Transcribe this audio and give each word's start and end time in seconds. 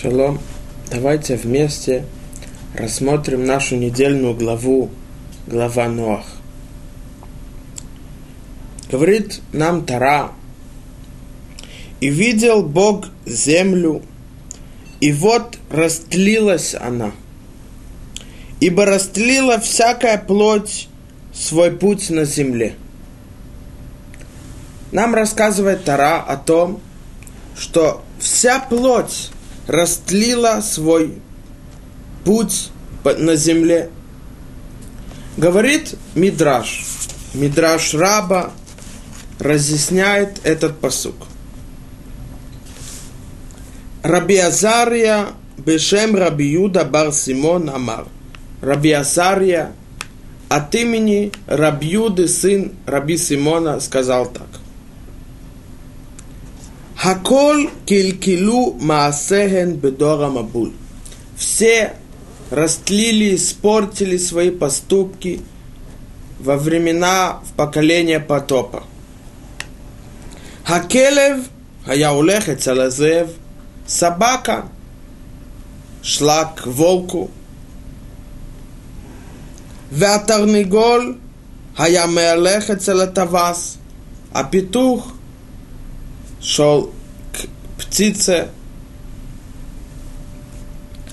Шалом. 0.00 0.40
Давайте 0.90 1.36
вместе 1.36 2.04
рассмотрим 2.74 3.44
нашу 3.44 3.76
недельную 3.76 4.34
главу, 4.34 4.90
глава 5.46 5.88
Ноах. 5.88 6.24
Говорит 8.90 9.40
нам 9.52 9.84
Тара, 9.84 10.32
«И 12.00 12.08
видел 12.08 12.62
Бог 12.62 13.06
землю, 13.26 14.02
и 15.00 15.12
вот 15.12 15.58
растлилась 15.70 16.74
она, 16.74 17.12
ибо 18.60 18.86
растлила 18.86 19.60
всякая 19.60 20.18
плоть 20.18 20.88
свой 21.34 21.70
путь 21.70 22.10
на 22.10 22.24
земле». 22.24 22.74
Нам 24.90 25.14
рассказывает 25.14 25.84
Тара 25.84 26.22
о 26.22 26.36
том, 26.36 26.80
что 27.56 28.02
вся 28.18 28.58
плоть 28.58 29.30
растлила 29.66 30.60
свой 30.60 31.18
путь 32.24 32.70
на 33.04 33.36
земле. 33.36 33.90
Говорит 35.36 35.94
Мидраш. 36.14 36.84
Мидраш 37.34 37.94
Раба 37.94 38.52
разъясняет 39.38 40.40
этот 40.44 40.78
посук. 40.78 41.16
Раби 44.02 44.36
Азария 44.36 45.28
Бешем 45.56 46.16
Раби 46.16 46.46
Юда 46.46 46.84
Бар 46.84 47.12
Симон 47.12 47.70
Амар. 47.70 48.06
Раби 48.60 48.92
Азария 48.92 49.72
от 50.48 50.74
имени 50.74 51.32
Раби 51.46 51.88
Юды, 51.88 52.28
сын 52.28 52.72
Раби 52.84 53.16
Симона, 53.16 53.80
сказал 53.80 54.26
так. 54.26 54.51
Хаколь 57.02 57.68
килькилу 57.84 58.74
маасехен 58.78 59.74
бедора 59.74 60.28
мабуль. 60.28 60.70
Все 61.36 61.94
растлили, 62.50 63.34
испортили 63.34 64.16
свои 64.18 64.52
поступки 64.52 65.40
во 66.38 66.56
времена, 66.56 67.40
в 67.44 67.54
поколение 67.54 68.20
потопа. 68.20 68.84
Хакелев, 70.64 71.40
хаяулех 71.84 72.48
и 72.48 72.54
цалазев, 72.54 73.30
собака 73.84 74.68
шла 76.04 76.44
к 76.44 76.66
волку. 76.66 77.32
Вятарниголь, 79.90 81.16
хаямелех 81.76 82.70
и 82.70 82.76
цалатавас, 82.76 83.78
а 84.32 84.44
петух– 84.44 85.14
шел 86.42 86.92
к 87.32 87.80
птице. 87.80 88.48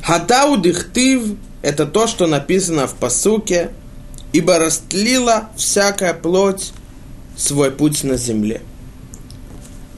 Хатау 0.02 0.58
дихтив– 0.58 1.36
это 1.62 1.86
то, 1.86 2.08
что 2.08 2.26
написано 2.26 2.88
в 2.88 2.96
посуке, 2.96 3.72
ибо 4.34 4.58
растлила 4.58 5.50
всякая 5.56 6.14
плоть 6.14 6.72
свой 7.38 7.72
путь 7.72 8.04
на 8.04 8.18
земле. 8.18 8.62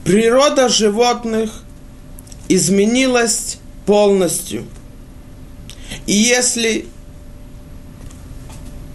Природа 0.04 0.68
животных 0.68 1.62
изменилась 2.48 3.58
полностью. 3.86 4.66
И 6.06 6.12
если 6.12 6.86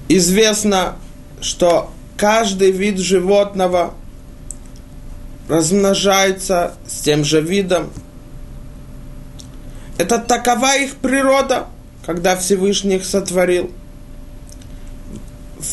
известно, 0.10 0.98
что 1.42 1.92
каждый 2.16 2.72
вид 2.72 3.00
животного– 3.00 3.96
размножаются 5.48 6.74
с 6.88 7.02
тем 7.02 7.24
же 7.24 7.42
видом. 7.42 7.92
Это 9.98 10.20
такова 10.20 10.78
их 10.78 10.98
природа, 10.98 11.68
когда 12.06 12.36
Всевышний 12.36 12.98
их 12.98 13.06
сотворил. 13.06 13.72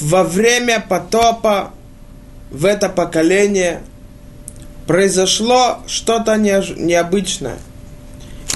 Во 0.01 0.25
время 0.25 0.85
потопа 0.89 1.73
в 2.51 2.65
это 2.65 2.89
поколение 2.89 3.83
произошло 4.87 5.83
что-то 5.87 6.37
необычное. 6.37 7.59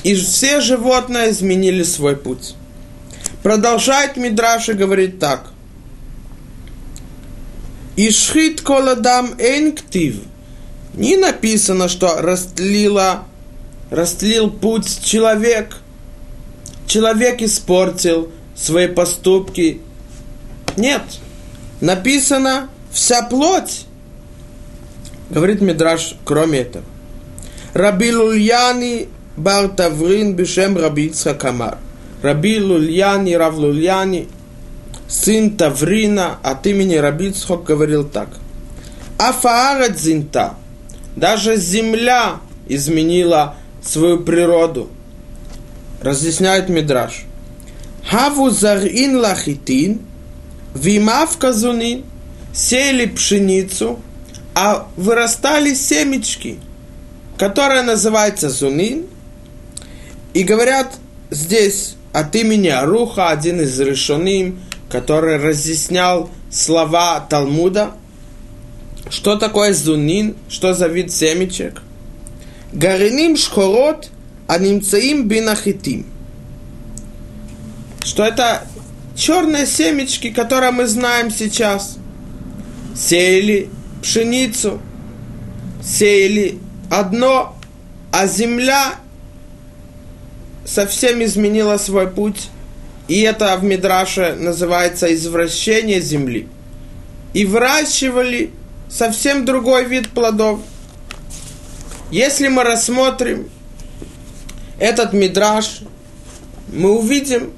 И 0.04 0.14
все 0.14 0.60
животные 0.60 1.30
изменили 1.30 1.82
свой 1.82 2.16
путь. 2.16 2.54
Продолжает 3.42 4.16
Мидраш 4.16 4.68
и 4.68 4.72
говорит 4.72 5.18
так. 5.18 5.50
Ишхит 7.96 8.60
коладам 8.60 9.34
энктив– 9.38 10.22
не 10.98 11.16
написано, 11.16 11.88
что 11.88 12.20
растлила, 12.20 13.24
растлил 13.90 14.50
путь 14.50 15.04
человек. 15.04 15.76
Человек 16.86 17.40
испортил 17.40 18.32
свои 18.56 18.88
поступки. 18.88 19.80
Нет. 20.76 21.02
Написано 21.80 22.68
вся 22.90 23.22
плоть. 23.22 23.86
Говорит 25.30 25.60
Мидраш, 25.60 26.16
кроме 26.24 26.60
этого. 26.60 26.84
Раби 27.74 28.12
Лульяни 28.12 29.08
бар 29.36 29.68
Таврин 29.68 30.34
бешем 30.34 30.76
Раби 30.76 31.06
Ицхак 31.06 31.44
Амар. 31.44 31.78
Раби 32.22 32.58
Лульяни, 32.58 33.34
Рав 33.34 33.54
Лульяни, 33.54 34.26
сын 35.06 35.56
Таврина 35.56 36.38
от 36.42 36.66
имени 36.66 36.96
Раби 36.96 37.32
говорил 37.64 38.02
так. 38.02 38.30
Афаарат 39.18 39.96
зинта– 39.96 40.54
даже 41.18 41.56
земля 41.56 42.40
изменила 42.68 43.56
свою 43.82 44.20
природу. 44.20 44.88
Разъясняет 46.00 46.68
Мидраш. 46.68 47.24
Хаву 48.08 48.50
зарин 48.50 49.18
лахитин, 49.18 50.00
вимав 50.74 51.36
казунин, 51.38 52.04
сеяли 52.54 53.06
пшеницу, 53.06 53.98
а 54.54 54.86
вырастали 54.96 55.74
семечки, 55.74 56.58
которая 57.36 57.82
называется 57.82 58.48
зунин. 58.48 59.06
И 60.34 60.44
говорят 60.44 60.94
здесь 61.30 61.96
от 62.12 62.34
имени 62.36 62.68
Аруха, 62.68 63.30
один 63.30 63.60
из 63.60 63.78
решоним, 63.80 64.60
который 64.88 65.36
разъяснял 65.36 66.30
слова 66.50 67.20
Талмуда– 67.28 67.92
что 69.10 69.36
такое 69.36 69.72
зунин? 69.72 70.36
Что 70.48 70.74
за 70.74 70.86
вид 70.86 71.12
семечек? 71.12 71.82
Гариним 72.72 73.36
шхорот, 73.36 74.10
а 74.46 74.58
бинахитим. 74.58 76.06
Что 78.04 78.24
это 78.24 78.62
черные 79.16 79.66
семечки, 79.66 80.30
которые 80.30 80.70
мы 80.70 80.86
знаем 80.86 81.30
сейчас. 81.30 81.98
Сеяли 82.94 83.68
пшеницу, 84.02 84.80
сеяли 85.82 86.58
одно, 86.90 87.56
а 88.12 88.26
земля 88.26 88.94
совсем 90.64 91.22
изменила 91.22 91.78
свой 91.78 92.08
путь. 92.08 92.48
И 93.08 93.20
это 93.22 93.56
в 93.56 93.64
Мидраше 93.64 94.34
называется 94.38 95.12
извращение 95.14 96.00
земли. 96.00 96.48
И 97.32 97.44
выращивали 97.44 98.50
совсем 98.88 99.44
другой 99.44 99.84
вид 99.84 100.10
плодов. 100.10 100.60
Если 102.10 102.48
мы 102.48 102.64
рассмотрим 102.64 103.50
этот 104.78 105.12
мидраж, 105.12 105.80
мы 106.72 106.98
увидим, 106.98 107.52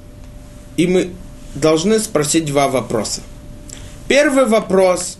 и 0.77 0.87
мы 0.87 1.11
должны 1.55 1.99
спросить 1.99 2.45
два 2.45 2.67
вопроса. 2.67 3.21
Первый 4.07 4.45
вопрос. 4.45 5.17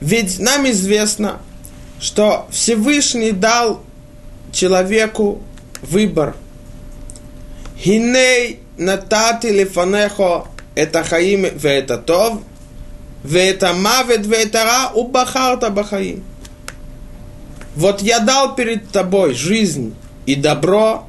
Ведь 0.00 0.38
нам 0.38 0.68
известно, 0.70 1.40
что 2.00 2.46
Всевышний 2.50 3.32
дал 3.32 3.82
человеку 4.50 5.42
выбор. 5.82 6.34
Хиней 7.78 8.60
натати 8.76 9.48
лифанехо 9.48 10.46
это 10.74 11.04
хаим 11.04 11.42
ве 11.42 11.70
это 11.78 11.98
тов– 11.98 12.40
Вета 13.24 13.72
мавет 13.72 14.26
ветара 14.26 14.90
убахарта 14.94 15.70
бахаим. 15.70 16.24
Вот 17.76 18.02
я 18.02 18.18
дал 18.18 18.54
перед 18.54 18.90
тобой 18.90 19.34
жизнь 19.34 19.94
и 20.26 20.34
добро, 20.34 21.06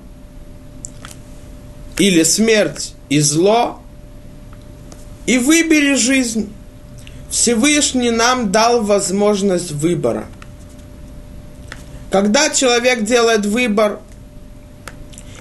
или 1.98 2.24
смерть 2.24 2.94
и 3.10 3.20
зло, 3.20 3.80
и 5.26 5.38
выбери 5.38 5.96
жизнь. 5.96 6.54
Всевышний 7.30 8.12
нам 8.12 8.52
дал 8.52 8.84
возможность 8.84 9.72
выбора. 9.72 10.28
Когда 12.12 12.52
человек 12.52 13.04
делает 13.04 13.46
выбор, 13.46 14.00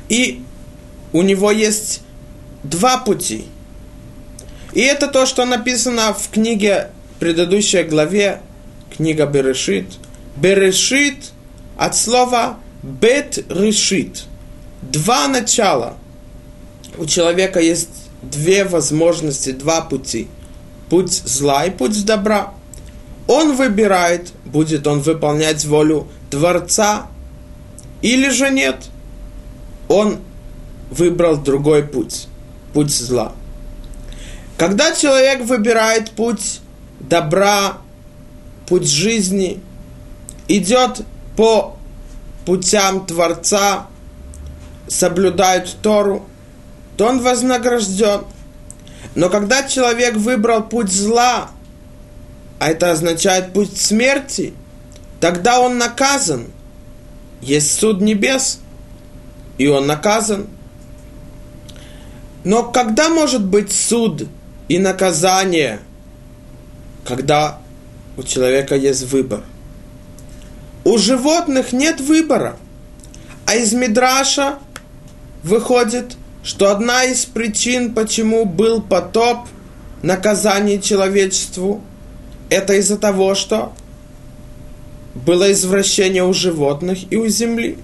и 0.08 0.42
у 1.12 1.20
него 1.20 1.50
есть 1.50 2.00
два 2.62 2.96
пути– 2.96 3.44
и 4.72 4.80
это 4.80 5.06
то, 5.08 5.26
что 5.26 5.44
написано 5.44 6.14
в 6.14 6.28
книге, 6.30 6.90
предыдущей 7.20 7.82
главе, 7.82 8.40
книга 8.96 9.26
Берешит. 9.26 9.86
Берешит 10.36 11.32
от 11.76 11.96
слова 11.96 12.58
бет 12.82 13.38
решит. 13.50 14.24
два 14.82 15.28
начала. 15.28 15.96
У 16.98 17.06
человека 17.06 17.60
есть 17.60 17.90
две 18.22 18.64
возможности, 18.64 19.52
два 19.52 19.82
пути. 19.82 20.28
Путь 20.88 21.12
зла 21.12 21.64
и 21.64 21.70
путь 21.70 22.04
добра. 22.04 22.54
Он 23.26 23.54
выбирает, 23.54 24.32
будет 24.44 24.86
он 24.86 25.00
выполнять 25.00 25.64
волю 25.64 26.08
Творца 26.30 27.06
или 28.00 28.30
же 28.30 28.50
нет. 28.50 28.76
Он 29.88 30.18
выбрал 30.90 31.36
другой 31.36 31.84
путь, 31.84 32.26
путь 32.72 32.90
зла. 32.90 33.32
Когда 34.56 34.94
человек 34.94 35.42
выбирает 35.42 36.10
путь 36.10 36.60
добра, 37.00 37.78
путь 38.66 38.86
жизни, 38.86 39.60
идет 40.48 41.02
по 41.36 41.76
путям 42.44 43.06
Творца, 43.06 43.86
соблюдает 44.88 45.76
Тору, 45.82 46.26
то 46.96 47.06
он 47.06 47.20
вознагражден. 47.20 48.22
Но 49.14 49.28
когда 49.28 49.66
человек 49.68 50.16
выбрал 50.16 50.62
путь 50.62 50.90
зла, 50.90 51.50
а 52.58 52.68
это 52.68 52.92
означает 52.92 53.52
путь 53.52 53.76
смерти, 53.76 54.54
тогда 55.20 55.60
он 55.60 55.78
наказан. 55.78 56.46
Есть 57.40 57.78
суд 57.78 58.00
небес, 58.00 58.60
и 59.58 59.66
он 59.66 59.86
наказан. 59.86 60.46
Но 62.44 62.62
когда 62.64 63.08
может 63.08 63.44
быть 63.44 63.72
суд 63.72 64.28
и 64.72 64.78
наказание, 64.78 65.80
когда 67.04 67.58
у 68.16 68.22
человека 68.22 68.74
есть 68.74 69.02
выбор? 69.02 69.42
У 70.82 70.96
животных 70.96 71.74
нет 71.74 72.00
выбора. 72.00 72.56
А 73.44 73.54
из 73.54 73.74
Мидраша 73.74 74.60
выходит, 75.42 76.16
что 76.42 76.70
одна 76.70 77.04
из 77.04 77.26
причин, 77.26 77.92
почему 77.92 78.46
был 78.46 78.80
потоп, 78.80 79.46
наказание 80.00 80.80
человечеству, 80.80 81.82
это 82.48 82.72
из-за 82.72 82.96
того, 82.96 83.34
что 83.34 83.74
было 85.14 85.52
извращение 85.52 86.24
у 86.24 86.32
животных 86.32 87.12
и 87.12 87.16
у 87.16 87.28
земли. 87.28 87.76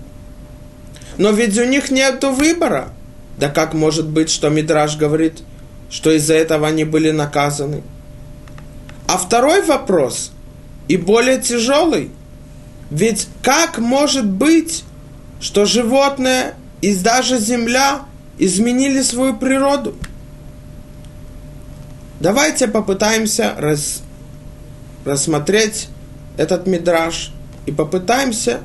Но 1.19 1.33
ведь 1.33 1.59
у 1.59 1.65
них 1.65 1.91
нет 1.91 2.25
выбора. 2.25 2.95
Да 3.37 3.51
как 3.51 3.75
может 3.75 4.09
быть, 4.09 4.31
что 4.31 4.49
Мидраш 4.49 4.97
говорит, 4.97 5.43
что 5.91 6.11
из-за 6.13 6.35
этого 6.35 6.69
они 6.69 6.85
были 6.85 7.11
наказаны? 7.11 7.83
А 9.07 9.17
второй 9.17 9.63
вопрос, 9.63 10.33
и 10.87 10.97
более 10.97 11.41
тяжелый, 11.41 12.11
ведь 12.91 13.29
как 13.43 13.79
может 13.79 14.27
быть, 14.27 14.85
что 15.41 15.65
животное 15.65 16.55
и 16.81 16.95
даже 16.95 17.39
земля 17.39 18.03
изменили 18.39 19.03
свою 19.03 19.37
природу? 19.37 19.95
Давайте 22.21 22.67
попытаемся 22.67 23.55
рас, 23.57 24.03
рассмотреть 25.05 25.89
этот 26.37 26.67
мидраж 26.67 27.31
и 27.67 27.73
попытаемся 27.73 28.61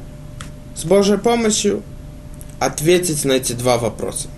с 0.76 0.86
Божьей 0.86 1.18
помощью 1.18 1.84
ответить 2.60 3.26
на 3.26 3.34
эти 3.34 3.54
два 3.54 3.78
вопроса. 3.78 4.30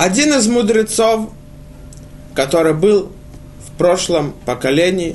Один 0.00 0.32
из 0.32 0.48
мудрецов, 0.48 1.28
который 2.34 2.72
был 2.72 3.12
в 3.66 3.76
прошлом 3.76 4.32
поколении, 4.46 5.14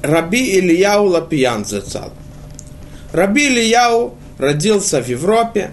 Раби 0.00 0.58
Ильяу 0.58 1.08
Лапиян 1.08 1.66
зацал. 1.66 2.14
Раби 3.12 3.48
Ильяу 3.48 4.14
родился 4.38 5.02
в 5.02 5.08
Европе, 5.08 5.72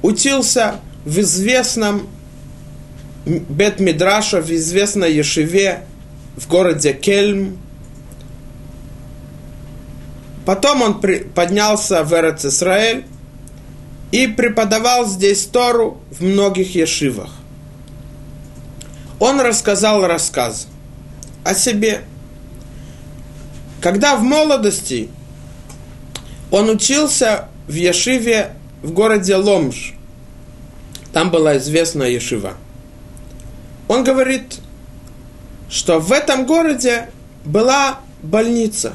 учился 0.00 0.76
в 1.04 1.20
известном 1.20 2.08
Бет 3.26 3.78
Мидраша, 3.78 4.40
в 4.40 4.50
известной 4.50 5.12
Ешиве 5.12 5.80
в 6.38 6.48
городе 6.48 6.94
Кельм. 6.94 7.58
Потом 10.46 10.80
он 10.80 11.02
поднялся 11.34 12.04
в 12.04 12.14
Эрец 12.14 12.46
Исраэль 12.46 13.04
и 14.12 14.26
преподавал 14.26 15.06
здесь 15.06 15.46
Тору 15.46 16.00
в 16.10 16.22
многих 16.22 16.74
ешивах. 16.74 17.30
Он 19.18 19.40
рассказал 19.40 20.06
рассказ 20.06 20.66
о 21.44 21.54
себе. 21.54 22.04
Когда 23.80 24.16
в 24.16 24.22
молодости 24.22 25.08
он 26.50 26.68
учился 26.68 27.48
в 27.66 27.74
Ешиве 27.74 28.52
в 28.82 28.92
городе 28.92 29.36
Ломж, 29.36 29.94
там 31.12 31.30
была 31.30 31.56
известная 31.58 32.08
Ешива. 32.08 32.54
Он 33.88 34.04
говорит, 34.04 34.58
что 35.68 35.98
в 35.98 36.12
этом 36.12 36.46
городе 36.46 37.10
была 37.44 38.00
больница. 38.22 38.94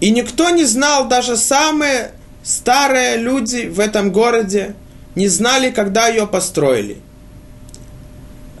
И 0.00 0.10
никто 0.10 0.50
не 0.50 0.64
знал, 0.64 1.08
даже 1.08 1.36
самые 1.36 2.12
старые 2.42 3.16
люди 3.16 3.66
в 3.66 3.80
этом 3.80 4.12
городе 4.12 4.74
не 5.14 5.28
знали, 5.28 5.70
когда 5.70 6.08
ее 6.08 6.26
построили. 6.26 6.98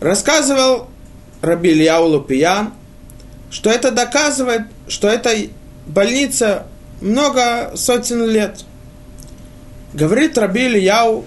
Рассказывал 0.00 0.88
Раби 1.42 1.88
Лупиян, 1.90 2.72
что 3.50 3.70
это 3.70 3.90
доказывает, 3.90 4.62
что 4.88 5.08
эта 5.08 5.34
больница 5.86 6.66
много 7.00 7.72
сотен 7.74 8.26
лет. 8.28 8.64
Говорит 9.92 10.38
Раби 10.38 10.66
Ильяу, 10.66 11.24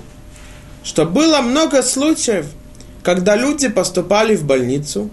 что 0.83 1.05
было 1.05 1.41
много 1.41 1.81
случаев, 1.83 2.47
когда 3.01 3.35
люди 3.35 3.67
поступали 3.67 4.35
в 4.35 4.45
больницу 4.45 5.09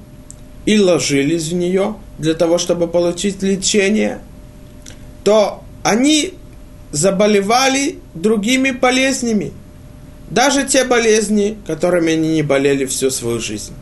и 0.66 0.78
ложились 0.78 1.48
в 1.48 1.54
нее 1.54 1.96
для 2.18 2.34
того, 2.34 2.58
чтобы 2.58 2.86
получить 2.86 3.42
лечение, 3.42 4.20
то 5.24 5.64
они 5.82 6.34
заболевали 6.92 7.98
другими 8.14 8.70
болезнями. 8.70 9.52
Даже 10.30 10.64
те 10.64 10.84
болезни, 10.84 11.58
которыми 11.66 12.12
они 12.12 12.34
не 12.34 12.42
болели 12.42 12.86
всю 12.86 13.10
свою 13.10 13.40
жизнь. 13.40 13.72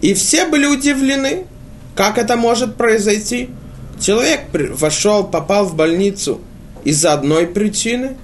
И 0.00 0.14
все 0.14 0.46
были 0.46 0.66
удивлены, 0.66 1.44
как 1.94 2.18
это 2.18 2.36
может 2.36 2.76
произойти. 2.76 3.50
Человек 4.00 4.42
вошел, 4.52 5.24
попал 5.24 5.66
в 5.66 5.74
больницу 5.74 6.40
из-за 6.84 7.14
одной 7.14 7.46
причины, 7.46 8.16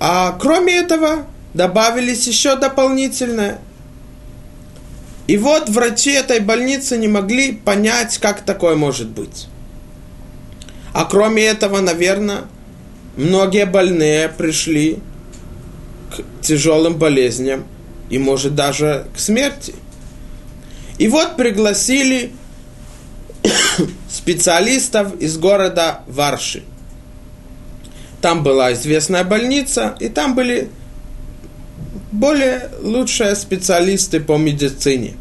а 0.00 0.32
кроме 0.32 0.74
этого 0.74 1.26
добавились 1.52 2.26
еще 2.26 2.56
дополнительное. 2.56 3.58
И 5.26 5.38
вот 5.38 5.68
врачи 5.70 6.10
этой 6.10 6.40
больницы 6.40 6.98
не 6.98 7.08
могли 7.08 7.52
понять, 7.52 8.18
как 8.18 8.42
такое 8.42 8.76
может 8.76 9.08
быть. 9.08 9.46
А 10.92 11.06
кроме 11.06 11.44
этого, 11.44 11.80
наверное, 11.80 12.42
многие 13.16 13.66
больные 13.66 14.28
пришли 14.28 14.98
к 16.10 16.42
тяжелым 16.42 16.96
болезням 16.96 17.64
и, 18.10 18.18
может, 18.18 18.54
даже 18.54 19.06
к 19.14 19.18
смерти. 19.18 19.74
И 20.98 21.08
вот 21.08 21.36
пригласили 21.36 22.32
специалистов 24.08 25.14
из 25.20 25.36
города 25.38 26.00
Варши. 26.06 26.62
Там 28.20 28.42
была 28.42 28.72
известная 28.72 29.24
больница, 29.24 29.96
и 30.00 30.08
там 30.08 30.34
были 30.34 30.70
более 32.10 32.70
лучшие 32.80 33.34
специалисты 33.34 34.20
по 34.20 34.36
медицине. 34.36 35.14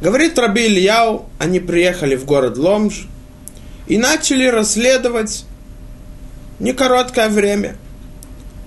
Говорит 0.00 0.38
Раби 0.38 0.66
Ильяу, 0.66 1.26
они 1.38 1.60
приехали 1.60 2.16
в 2.16 2.24
город 2.24 2.58
Ломж 2.58 3.06
и 3.86 3.98
начали 3.98 4.46
расследовать 4.46 5.44
не 6.58 6.72
короткое 6.72 7.28
время. 7.28 7.76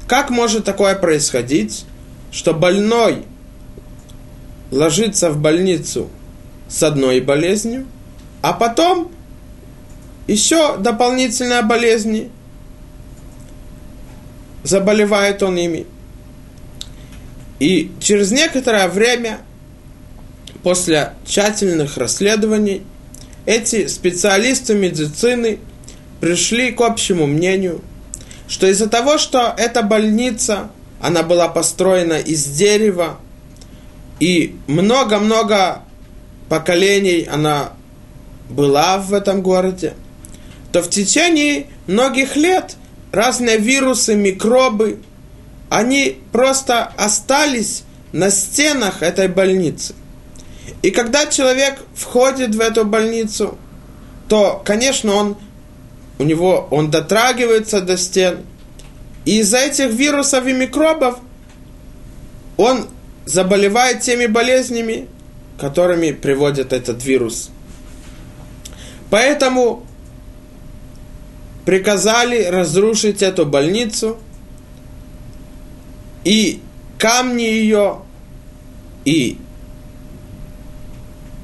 Как 0.08 0.30
может 0.30 0.66
такое 0.66 0.96
происходить, 0.96 1.86
что 2.32 2.54
больной 2.54 3.26
ложится 4.72 5.32
в 5.32 5.38
больницу 5.38 6.10
с 6.68 6.84
одной 6.84 7.20
болезнью, 7.22 7.86
а 8.42 8.54
потом 8.54 9.12
еще 10.28 10.78
дополнительные 10.78 11.64
болезни, 11.64 12.30
заболевает 14.64 15.42
он 15.42 15.58
ими. 15.58 15.88
И 17.60 17.92
через 18.00 18.32
некоторое 18.32 18.88
время, 18.88 19.40
после 20.64 21.14
тщательных 21.26 21.98
расследований, 21.98 22.84
эти 23.46 23.88
специалисты 23.88 24.76
медицины 24.76 25.60
пришли 26.20 26.72
к 26.72 26.82
общему 26.82 27.26
мнению, 27.26 27.82
что 28.48 28.68
из-за 28.68 28.90
того, 28.90 29.18
что 29.18 29.54
эта 29.58 29.84
больница, 29.84 30.70
она 31.02 31.24
была 31.24 31.48
построена 31.48 32.20
из 32.20 32.46
дерева, 32.46 33.20
и 34.20 34.56
много-много 34.68 35.84
поколений 36.50 37.28
она 37.32 37.74
была 38.50 38.98
в 38.98 39.14
этом 39.14 39.42
городе, 39.42 39.94
то 40.72 40.82
в 40.82 40.90
течение 40.90 41.68
многих 41.88 42.36
лет 42.36 42.76
разные 43.12 43.58
вирусы, 43.58 44.16
микробы, 44.16 45.00
они 45.70 46.18
просто 46.32 46.92
остались 46.98 47.84
на 48.12 48.30
стенах 48.32 49.04
этой 49.04 49.28
больницы. 49.28 49.94
И 50.82 50.92
когда 50.92 51.28
человек 51.28 51.80
входит 51.96 52.56
в 52.56 52.60
эту 52.60 52.86
больницу, 52.86 53.58
то, 54.28 54.62
конечно, 54.64 55.14
он, 55.14 55.38
у 56.20 56.24
него, 56.24 56.68
он 56.70 56.92
дотрагивается 56.92 57.82
до 57.82 57.98
стен. 57.98 58.40
И 59.26 59.40
из-за 59.40 59.60
этих 59.60 59.90
вирусов 59.90 60.46
и 60.46 60.54
микробов 60.54 61.18
он 62.58 62.88
заболевает 63.26 64.02
теми 64.02 64.26
болезнями, 64.26 65.08
которыми 65.58 66.12
приводит 66.12 66.74
этот 66.74 67.04
вирус. 67.06 67.50
Поэтому 69.10 69.86
приказали 71.66 72.44
разрушить 72.46 73.22
эту 73.22 73.46
больницу, 73.46 74.18
и 76.26 76.62
камни 76.98 77.44
ее, 77.44 78.02
и 79.06 79.38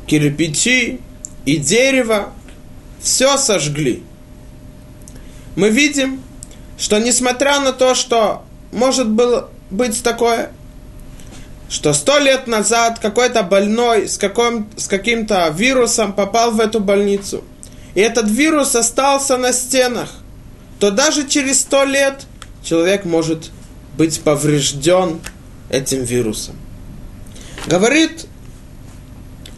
кирпичи, 0.05 1.00
и 1.46 1.58
дерево, 1.58 2.34
все 3.00 3.38
сожгли. 3.38 4.03
Мы 5.56 5.70
видим, 5.70 6.22
что 6.78 7.00
несмотря 7.00 7.60
на 7.60 7.72
то, 7.72 7.96
что 7.96 8.44
может 8.72 9.10
было 9.10 9.50
быть 9.70 10.04
такое, 10.04 10.52
что 11.70 11.94
сто 11.94 12.20
лет 12.20 12.48
назад 12.48 13.00
какой-то 13.00 13.44
больной 13.44 14.08
с, 14.08 14.18
каким, 14.18 14.70
с 14.76 14.88
каким-то 14.88 15.50
вирусом 15.50 16.14
попал 16.14 16.52
в 16.52 16.60
эту 16.60 16.80
больницу, 16.80 17.44
и 17.96 18.02
этот 18.02 18.30
вирус 18.30 18.76
остался 18.76 19.38
на 19.38 19.54
стенах, 19.54 20.14
то 20.80 20.92
даже 20.92 21.28
через 21.28 21.62
сто 21.62 21.86
лет 21.86 22.26
человек 22.64 23.06
может 23.06 23.52
быть 23.98 24.20
поврежден 24.22 25.22
этим 25.70 26.04
вирусом. 26.04 26.56
Говорит 27.66 28.28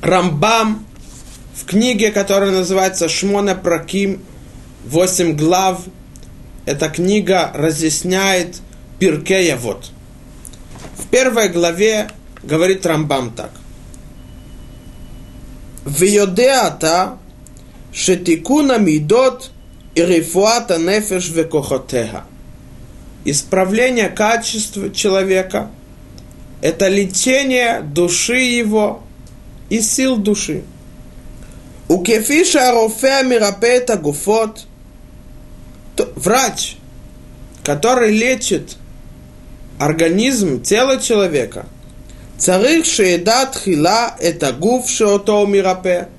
Рамбам 0.01 0.85
в 1.55 1.65
книге, 1.65 2.11
которая 2.11 2.51
называется 2.51 3.09
Шмона 3.09 3.55
Праким, 3.55 4.21
8 4.87 5.35
глав. 5.35 5.81
Эта 6.65 6.89
книга 6.89 7.51
разъясняет 7.53 8.61
Пиркея 8.99 9.57
вот. 9.57 9.91
В 10.97 11.07
первой 11.07 11.49
главе 11.49 12.09
говорит 12.43 12.85
Рамбам 12.85 13.31
так. 13.31 13.51
Виодеата 15.85 17.17
шетикуна 17.93 18.77
мидот 18.77 19.51
и 19.95 20.05
рифуата 20.05 20.77
нефеш 20.77 21.29
векохотега. 21.29 22.23
Исправление 23.25 24.09
качества 24.09 24.89
человека– 24.89 25.69
это 26.61 26.87
лечение 26.87 27.81
души 27.81 28.39
его 28.39 29.03
и 29.69 29.81
сил 29.81 30.15
души. 30.15 30.63
У 31.89 32.03
кефиша 32.03 32.69
арофеа 32.69 33.23
мирапета 33.23 33.97
гуфот– 33.97 34.65
врач, 36.15 36.77
который 37.63 38.11
лечит 38.11 38.77
организм, 39.79 40.61
тело 40.61 40.99
человека, 40.99 41.65
царих 42.37 42.85
шеедат 42.85 43.55
хила 43.55 44.15
это 44.19 44.53
гуф 44.53 44.89
шеото 44.89 45.45
мирапе. 45.45 46.09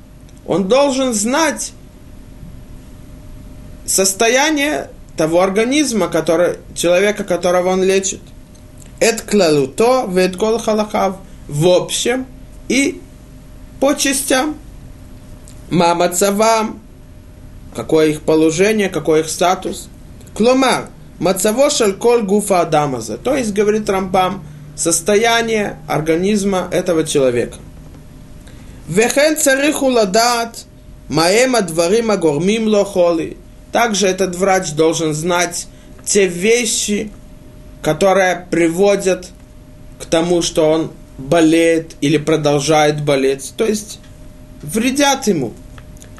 Он 0.47 0.67
должен 0.67 1.13
знать 1.13 1.73
состояние 3.87 4.91
того 5.17 5.43
организма, 5.43 6.09
который, 6.09 6.59
человека, 6.75 7.25
которого 7.25 7.71
он 7.71 7.83
лечит. 7.83 8.21
Это 9.01 9.23
клалуто, 9.23 10.07
вет 10.09 10.37
кол 10.37 10.59
халахав. 10.59 11.17
В 11.49 11.67
общем 11.67 12.27
и 12.69 13.01
по 13.81 13.95
частям. 13.95 14.57
Мама 15.71 16.09
цавам. 16.09 16.81
Какое 17.75 18.09
их 18.09 18.23
положение, 18.23 18.89
какой 18.89 19.21
их 19.21 19.29
статус. 19.29 19.89
Кломар. 20.35 20.91
Мацаво 21.19 21.71
шальколь 21.71 22.23
гуфа 22.23 22.61
адамаза. 22.61 23.19
То 23.19 23.35
есть, 23.35 23.53
говорит 23.53 23.91
Рамбам, 23.91 24.45
состояние 24.77 25.79
организма 25.89 26.69
этого 26.71 27.05
человека. 27.05 27.57
Вехен 28.89 29.37
цариху 29.37 29.87
ладат 29.87 30.65
маем 31.09 31.57
адварим 31.57 32.11
агормим 32.11 32.69
лохоли. 32.69 33.37
Также 33.73 34.07
этот 34.07 34.35
врач 34.37 34.73
должен 34.73 35.13
знать 35.13 35.67
те 36.05 36.27
вещи, 36.27 37.11
которые 37.83 38.47
приводят 38.51 39.29
к 40.01 40.07
тому, 40.07 40.41
что 40.41 40.71
он 40.71 40.91
болеет 41.19 41.97
или 42.01 42.17
продолжает 42.17 43.03
болеть. 43.05 43.53
То 43.57 43.67
есть 43.67 43.99
вредят 44.63 45.27
ему. 45.27 45.53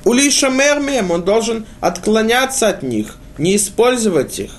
Улиша 0.08 0.50
мермем, 0.50 1.12
он 1.12 1.24
должен 1.24 1.66
отклоняться 1.80 2.68
от 2.68 2.84
них, 2.84 3.18
не 3.38 3.56
использовать 3.56 4.40
их. 4.40 4.52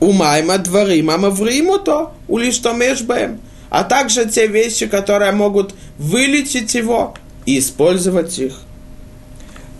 Умайма 0.00 0.58
дворим, 0.58 1.10
а 1.10 1.18
маврим 1.18 1.78
то, 1.84 2.12
улиша 2.28 2.72
межбаем. 2.72 3.40
А 3.70 3.84
также 3.84 4.26
те 4.26 4.46
вещи, 4.46 4.86
которые 4.86 5.32
могут 5.32 5.74
вылечить 5.98 6.74
его 6.74 7.14
и 7.46 7.58
использовать 7.58 8.38
их. 8.38 8.54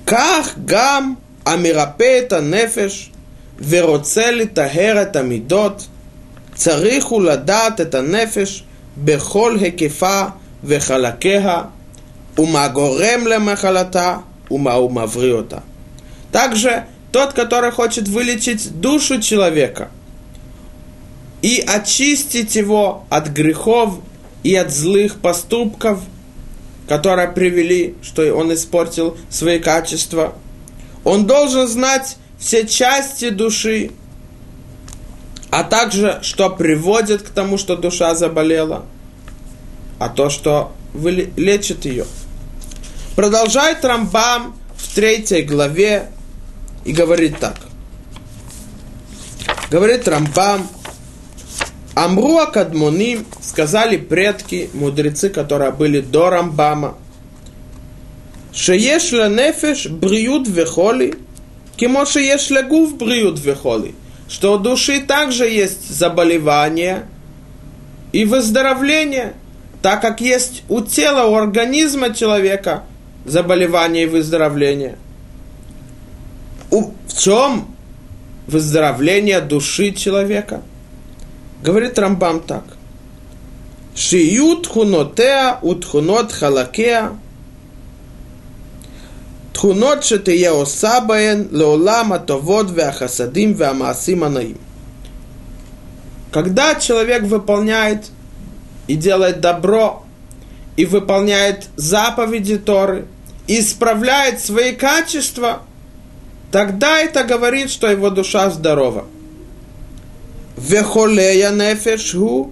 Как 0.04 0.54
гам 0.64 1.16
המרפא 1.46 2.18
את 2.18 2.32
הנפש 2.32 3.10
ורוצה 3.68 4.30
לטהר 4.30 5.02
את 5.02 5.16
המידות, 5.16 5.86
צריך 6.54 7.04
הוא 7.04 7.22
לדעת 7.22 7.80
את 7.80 7.94
הנפש 7.94 8.64
בכל 8.96 9.56
היקפה 9.60 10.22
וחלקיה, 10.64 11.62
ומה 12.38 12.68
גורם 12.68 13.26
למחלתה, 13.26 14.16
ума 14.51 14.79
мавриота. 14.79 15.63
Также 16.31 16.85
тот, 17.11 17.33
который 17.33 17.71
хочет 17.71 18.07
вылечить 18.07 18.79
душу 18.79 19.21
человека 19.21 19.89
и 21.41 21.63
очистить 21.65 22.55
его 22.55 23.05
от 23.09 23.29
грехов 23.29 23.99
и 24.43 24.55
от 24.55 24.71
злых 24.71 25.19
поступков, 25.19 26.01
которые 26.87 27.29
привели, 27.29 27.95
что 28.01 28.33
он 28.33 28.53
испортил 28.53 29.17
свои 29.29 29.59
качества. 29.59 30.35
Он 31.03 31.25
должен 31.25 31.67
знать 31.67 32.17
все 32.37 32.67
части 32.67 33.29
души, 33.29 33.91
а 35.49 35.63
также, 35.63 36.19
что 36.21 36.49
приводит 36.49 37.23
к 37.23 37.29
тому, 37.29 37.57
что 37.57 37.75
душа 37.75 38.15
заболела, 38.15 38.85
а 39.99 40.09
то, 40.09 40.29
что 40.29 40.71
лечит 40.93 41.85
ее– 41.85 42.05
Продолжает 43.21 43.85
Рамбам 43.85 44.55
в 44.75 44.95
третьей 44.95 45.43
главе 45.43 46.07
и 46.85 46.91
говорит 46.91 47.37
так. 47.37 47.53
Говорит 49.69 50.07
Рамбам, 50.07 50.67
Амруа 51.93 52.47
Кадмоним 52.47 53.27
сказали 53.39 53.97
предки, 53.97 54.71
мудрецы, 54.73 55.29
которые 55.29 55.69
были 55.69 56.01
до 56.01 56.31
Рамбама, 56.31 56.97
Шееш 58.55 59.11
нефеш 59.11 59.85
бриют 59.85 60.47
вехоли, 60.47 61.13
кимо 61.77 62.07
шееш 62.07 62.49
гуф 62.67 62.97
бриют 62.97 63.39
вехоли, 63.39 63.93
что 64.27 64.55
у 64.55 64.57
души 64.57 64.99
также 64.99 65.47
есть 65.47 65.87
заболевание 65.87 67.05
и 68.13 68.25
выздоровление, 68.25 69.35
так 69.83 70.01
как 70.01 70.21
есть 70.21 70.63
у 70.69 70.81
тела, 70.81 71.27
у 71.27 71.35
организма 71.35 72.15
человека– 72.15 72.85
заболевания 73.25 74.03
и 74.03 74.07
выздоровления. 74.07 74.97
В 76.69 77.17
чем 77.17 77.67
выздоровление 78.47 79.41
души 79.41 79.91
человека? 79.91 80.61
Говорит 81.63 81.99
Рамбам 81.99 82.39
так. 82.39 82.63
Шиют 83.95 84.67
хунотеа 84.67 85.59
утхунот 85.61 86.31
халакеа 86.31 87.11
Тхунот 89.61 90.03
шетея 90.03 90.59
осабаен 90.59 91.49
леолама 91.51 92.17
товод 92.17 92.71
веахасадим 92.71 93.53
веамаасим 93.53 94.23
анаим. 94.23 94.57
Когда 96.31 96.73
человек 96.73 97.23
выполняет 97.23 98.07
и 98.87 98.95
делает 98.95 99.39
добро, 99.39 100.03
и 100.81 100.85
выполняет 100.85 101.67
заповеди 101.75 102.57
Торы, 102.57 103.05
исправляет 103.45 104.39
свои 104.39 104.73
качества, 104.73 105.61
тогда 106.51 106.97
это 106.97 107.23
говорит, 107.23 107.69
что 107.69 107.87
его 107.87 108.09
душа 108.09 108.49
здорова. 108.49 109.05
Вехолея 110.57 111.51
нефешгу, 111.51 112.51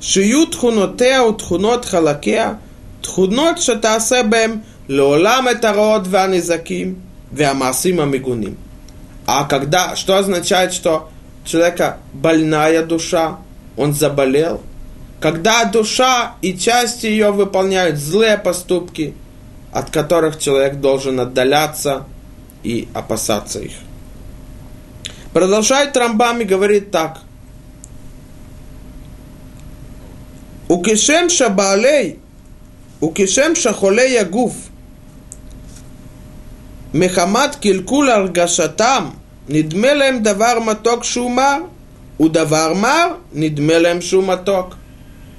шиют 0.00 0.56
хунотеу 0.56 1.32
тхунот 1.34 1.86
халакеа, 1.86 2.58
тхунот 3.00 3.62
шатасебем, 3.62 4.64
леолам 4.88 5.46
это 5.46 5.72
ванизаким, 5.72 7.00
веамасим 7.30 8.00
амигуним. 8.00 8.56
А 9.24 9.44
когда, 9.44 9.94
что 9.94 10.16
означает, 10.16 10.72
что 10.72 11.10
человека 11.44 11.98
больная 12.12 12.82
душа, 12.82 13.38
он 13.76 13.94
заболел– 13.94 14.60
Когда 15.19 15.65
душа 15.65 16.35
и 16.41 16.57
части 16.57 17.07
ее 17.07 17.31
выполняют 17.31 17.97
злые 17.97 18.37
поступки, 18.37 19.13
от 19.71 19.89
которых 19.89 20.39
человек 20.39 20.75
должен 20.75 21.19
отдаляться 21.19 22.05
и 22.63 22.87
опасаться 22.93 23.59
их. 23.59 23.73
Продолжает 25.33 25.97
Рамбам 25.97 26.41
и 26.41 26.45
говорит 26.45 26.91
так. 26.91 27.19
У 30.69 30.81
кишем 30.81 31.29
шабалей, 31.29 32.19
у 33.01 33.11
кишем 33.11 33.55
шахолей 33.55 34.13
ягуф, 34.13 34.53
מחמת 36.93 37.55
קלקול 37.55 38.09
הרגשתם, 38.09 39.09
נדמה 39.49 39.93
להם 39.93 40.23
דבר 40.23 40.59
מתוק 40.59 41.03
שהוא 41.03 41.31
מר, 41.31 41.57
ודבר 42.19 42.73
מר, 42.73 43.07
נדמה 43.33 43.79
להם 43.79 44.01
שהוא 44.01 44.23
מתוק. 44.23 44.75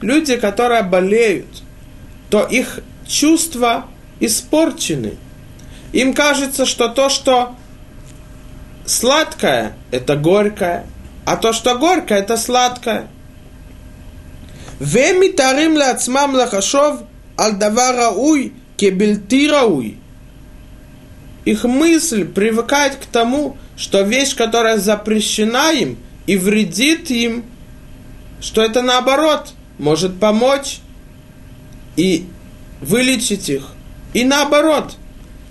Люди, 0.00 0.36
которые 0.36 0.82
болеют, 0.82 1.62
то 2.30 2.44
их 2.44 2.80
чувства 3.06 3.86
испорчены. 4.20 5.14
Им 5.92 6.12
кажется, 6.12 6.66
что 6.66 6.88
то, 6.88 7.08
что 7.08 7.54
сладкое, 8.84 9.76
это 9.90 10.16
горькое, 10.16 10.86
а 11.24 11.36
то, 11.36 11.52
что 11.52 11.76
горькое, 11.76 12.20
это 12.20 12.36
сладкое. 12.36 13.08
והם 14.80 15.16
מתארים 15.20 15.76
לעצמם 15.76 16.34
לחשוב 16.38 17.02
על 17.36 17.52
דבר 17.52 18.04
ראוי 18.04 18.50
כבלתי 18.78 19.48
ראוי. 19.48 19.94
Их 21.46 21.64
мысль 21.64 22.24
привыкает 22.24 22.96
к 22.96 23.06
тому, 23.06 23.56
что 23.76 24.02
вещь, 24.02 24.34
которая 24.34 24.78
запрещена 24.78 25.72
им 25.72 25.96
и 26.26 26.36
вредит 26.36 27.08
им, 27.10 27.44
что 28.40 28.62
это 28.62 28.82
наоборот 28.82 29.52
может 29.81 30.19
помочь 30.19 30.79
и 31.95 32.27
вылечить 32.81 33.49
их. 33.49 33.69
И 34.13 34.23
наоборот, 34.23 34.95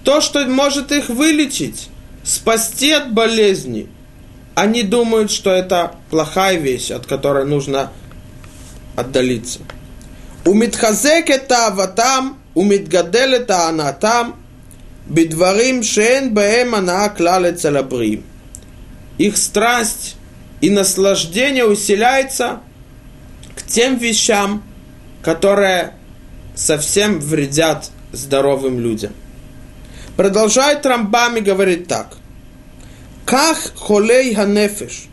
то, 0.05 0.21
что 0.21 0.47
может 0.47 0.93
их 0.93 1.09
вылечить, 1.09 1.89
спасти 2.23 2.93
от 2.93 3.13
болезни, 3.13 3.89
они 4.55 4.85
думают, 4.85 5.33
что 5.33 5.51
это 5.51 5.97
плохая 6.11 6.59
вещь, 6.59 6.93
от 6.93 7.07
которой 7.07 7.45
нужно 7.45 7.91
отдалиться. 8.95 9.59
Умитхазек 10.47 11.29
это 11.29 11.67
аватам, 11.67 12.39
умитгадел 12.55 13.33
это 13.33 13.67
анатам, 13.67 14.37
бедварим 15.07 15.83
шен 15.83 16.33
бэм 16.33 16.77
анаклале. 16.77 18.23
Их 19.19 19.37
страсть 19.37 20.15
и 20.61 20.71
наслаждение 20.71 21.65
усиляется– 21.65 22.61
тем 23.71 23.97
вещам, 23.97 24.63
которые 25.23 25.95
совсем 26.55 27.21
вредят 27.21 27.91
здоровым 28.13 28.81
людям. 28.81 29.13
Продолжает 30.17 30.85
Рамбам 30.85 31.37
и 31.37 31.41
говорит 31.41 31.87
так. 31.89 32.17
Как 33.25 33.57
холей 33.77 34.35
ханефиш. 34.35 35.05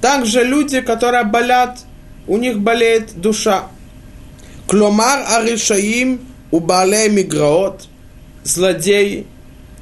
Также 0.00 0.42
люди, 0.42 0.80
которые 0.80 1.24
болят, 1.24 1.80
у 2.26 2.36
них 2.38 2.58
болеет 2.58 3.20
душа. 3.20 3.66
Кломар 4.66 5.24
аришаим 5.28 6.20
у 6.50 6.60
балей 6.60 7.10
миграот. 7.10 7.88
Злодеи 8.44 9.26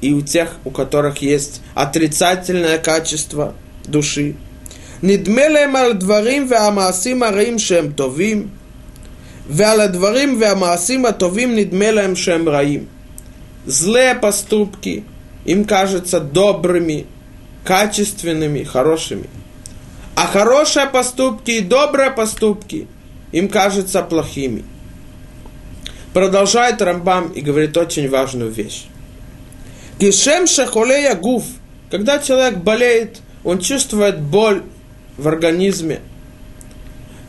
и 0.01 0.13
у 0.13 0.21
тех, 0.21 0.57
у 0.65 0.69
которых 0.69 1.19
есть 1.19 1.61
отрицательное 1.73 2.77
качество 2.77 3.55
души. 3.85 4.35
נדמה 5.02 5.48
להם 5.48 5.76
על 5.76 5.92
דברים 5.92 6.46
והמעשים 6.48 7.22
הרעים 7.22 7.58
שהם 7.58 7.92
טובים, 7.94 8.48
ועל 9.48 9.80
הדברים 9.80 10.36
והמעשים 10.40 11.06
הטובים 11.06 11.56
נדמה 11.56 11.90
להם 11.90 12.16
שהם 12.16 12.48
רעים. 12.48 12.86
Злые 13.66 14.14
поступки 14.14 15.04
им 15.44 15.64
кажутся 15.64 16.20
добрыми, 16.20 17.06
качественными, 17.64 18.62
хорошими. 18.62 19.28
А 20.14 20.26
хорошие 20.28 20.86
поступки 20.86 21.50
и 21.50 21.60
добрые 21.60 22.12
поступки 22.12 22.86
им 23.32 23.48
кажутся 23.48 24.02
плохими. 24.02 24.64
Продолжает 26.12 26.80
Рамбам 26.80 27.32
и 27.32 27.40
говорит 27.40 27.76
очень 27.76 28.08
важную 28.08 28.50
вещь. 28.50 28.86
Кишем 29.98 30.46
шахолея 30.46 31.14
гуф. 31.14 31.44
Когда 31.90 32.18
человек 32.18 32.58
болеет, 32.58 33.18
он 33.44 33.58
чувствует 33.58 34.20
боль 34.20 34.62
в 35.17 35.27
организме, 35.27 36.01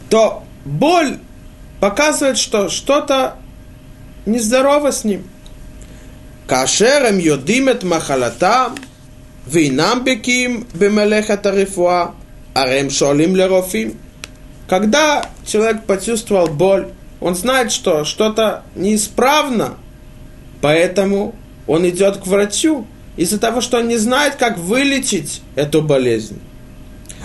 то 0.09 0.45
боль 0.65 1.19
показывает, 1.81 2.39
что 2.39 2.69
что-то 2.69 3.37
нездорово 4.27 4.93
с 4.93 5.05
ним. 5.05 5.25
Кашерем 6.47 7.19
йодимет 7.19 7.83
махалатам, 7.83 8.77
винам 9.47 10.05
беким 10.05 10.67
бемелеха 10.75 11.37
тарифуа, 11.37 12.15
арем 12.55 12.91
шолим 12.91 13.35
лерофим. 13.37 13.99
Когда 14.69 15.25
человек 15.47 15.85
почувствовал 15.85 16.49
боль, 16.49 16.89
он 17.21 17.35
знает, 17.35 17.73
что 17.73 18.05
что-то 18.05 18.65
неисправно, 18.75 19.75
поэтому 20.61 21.35
он 21.67 21.89
идет 21.89 22.19
к 22.19 22.27
врачу 22.27 22.87
из-за 23.17 23.39
того, 23.39 23.61
что 23.61 23.79
он 23.79 23.89
не 23.89 23.97
знает, 23.97 24.37
как 24.37 24.59
вылечить 24.59 25.43
эту 25.55 25.83
болезнь. 25.83 26.41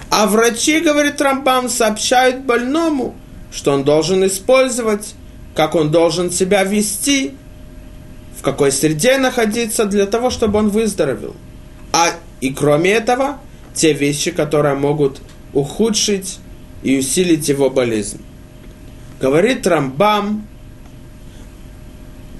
А 0.09 0.25
врачи, 0.25 0.79
говорит 0.79 1.21
Рамбам, 1.21 1.69
сообщают 1.69 2.41
больному, 2.41 3.15
что 3.51 3.71
он 3.73 3.83
должен 3.83 4.25
использовать, 4.25 5.15
как 5.55 5.75
он 5.75 5.91
должен 5.91 6.31
себя 6.31 6.63
вести, 6.63 7.33
в 8.37 8.41
какой 8.41 8.71
среде 8.71 9.17
находиться 9.17 9.85
для 9.85 10.05
того, 10.05 10.29
чтобы 10.29 10.59
он 10.59 10.69
выздоровел. 10.69 11.35
А 11.91 12.11
и 12.39 12.51
кроме 12.51 12.91
этого, 12.91 13.39
те 13.73 13.93
вещи, 13.93 14.31
которые 14.31 14.75
могут 14.75 15.21
ухудшить 15.53 16.39
и 16.83 16.97
усилить 16.99 17.49
его 17.49 17.69
болезнь. 17.69 18.21
Говорит 19.19 19.65
Рамбам, 19.65 20.47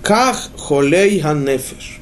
как 0.03 0.37
холей 0.55 1.19
ханефеш. 1.19 1.99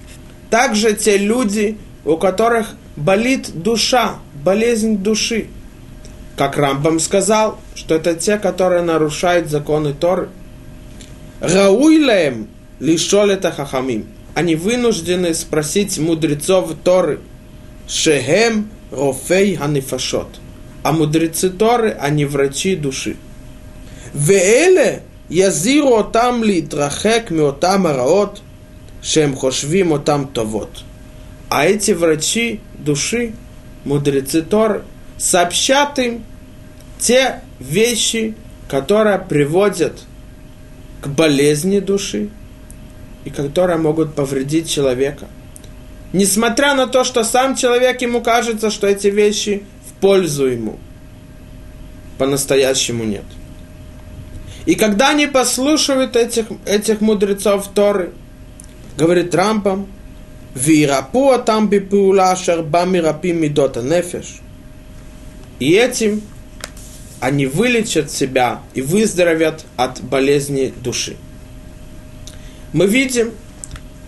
Также 0.49 0.93
те 0.93 1.17
люди, 1.17 1.77
у 2.03 2.17
которых 2.17 2.75
болит 2.95 3.51
душа, 3.63 4.15
болезнь 4.45 4.99
души. 4.99 5.47
Как 6.37 6.57
Рамбам 6.57 6.99
сказал, 6.99 7.59
что 7.73 7.95
это 7.95 8.13
те, 8.13 8.37
которые 8.37 8.83
нарушают 8.83 9.49
законы 9.49 9.93
Торы. 9.93 10.29
Рауилеем 11.41 12.47
это 12.79 13.51
хахамим. 13.51 14.05
Они 14.35 14.55
вынуждены 14.55 15.33
спросить 15.33 15.97
мудрецов 15.97 16.75
Торы. 16.83 17.19
Шехем 17.87 18.69
рофей 18.91 19.55
ханифашот. 19.55 20.27
А 20.83 20.91
мудрецы 20.91 21.49
Торы, 21.49 21.91
они 21.99 22.25
врачи 22.25 22.75
души. 22.75 23.17
Веэле 24.13 25.01
язиру 25.29 26.03
там 26.03 26.43
ли 26.43 26.61
трахек 26.61 27.31
миотам 27.31 27.87
араот, 27.87 28.41
шем 29.01 29.35
хошвим 29.35 29.93
отам 29.93 30.27
товот. 30.27 30.83
А 31.49 31.65
эти 31.65 31.91
врачи 31.91 32.59
души, 32.77 33.33
мудрецы 33.85 34.41
Торы, 34.41 34.83
сообщат 35.17 35.97
им 35.99 36.23
те 36.99 37.41
вещи, 37.59 38.35
которые 38.67 39.19
приводят 39.19 40.01
к 41.01 41.07
болезни 41.07 41.79
души 41.79 42.29
и 43.23 43.29
которые 43.29 43.77
могут 43.77 44.15
повредить 44.15 44.69
человека. 44.69 45.27
Несмотря 46.13 46.75
на 46.75 46.87
то, 46.87 47.03
что 47.03 47.23
сам 47.23 47.55
человек 47.55 48.01
ему 48.01 48.21
кажется, 48.21 48.71
что 48.71 48.87
эти 48.87 49.07
вещи 49.07 49.63
в 49.87 49.93
пользу 49.99 50.45
ему, 50.45 50.79
по-настоящему 52.17 53.03
нет. 53.03 53.25
И 54.65 54.75
когда 54.75 55.09
они 55.09 55.27
послушают 55.27 56.15
этих, 56.15 56.45
этих 56.65 57.01
мудрецов 57.01 57.67
Торы, 57.73 58.13
говорит 58.97 59.35
Рампам, 59.35 59.87
Вирапу 60.55 61.37
там 61.45 61.67
бипула 61.67 62.35
шарбами 62.35 62.99
рапи 62.99 63.33
медота 63.33 63.81
нефеш. 63.81 64.39
И 65.59 65.73
этим 65.73 66.21
они 67.19 67.45
вылечат 67.45 68.09
себя 68.09 68.61
и 68.73 68.81
выздоровят 68.81 69.65
от 69.75 70.01
болезни 70.01 70.73
души. 70.81 71.17
Мы 72.71 72.87
видим, 72.87 73.33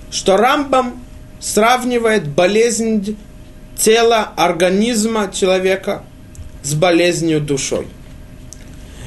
что 0.09 0.37
Рамбам 0.37 1.03
сравнивает 1.39 2.27
болезнь 2.27 3.17
тела, 3.77 4.31
организма 4.35 5.31
человека 5.33 6.03
с 6.63 6.73
болезнью 6.73 7.41
душой. 7.41 7.87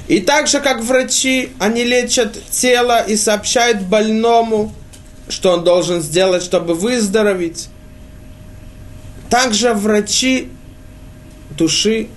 И 0.09 0.20
так 0.20 0.46
же, 0.46 0.61
как 0.61 0.83
врачи, 0.83 1.50
они 1.59 1.85
лечат 1.85 2.37
тело 2.50 3.03
и 3.03 3.16
сообщают 3.16 3.83
больному 3.83 4.74
что 5.28 5.52
он 5.52 5.64
должен 5.64 6.00
сделать, 6.02 6.42
чтобы 6.42 6.74
выздороветь. 6.74 7.68
также 9.28 9.74
врачи 9.74 10.48
души, 11.56 12.09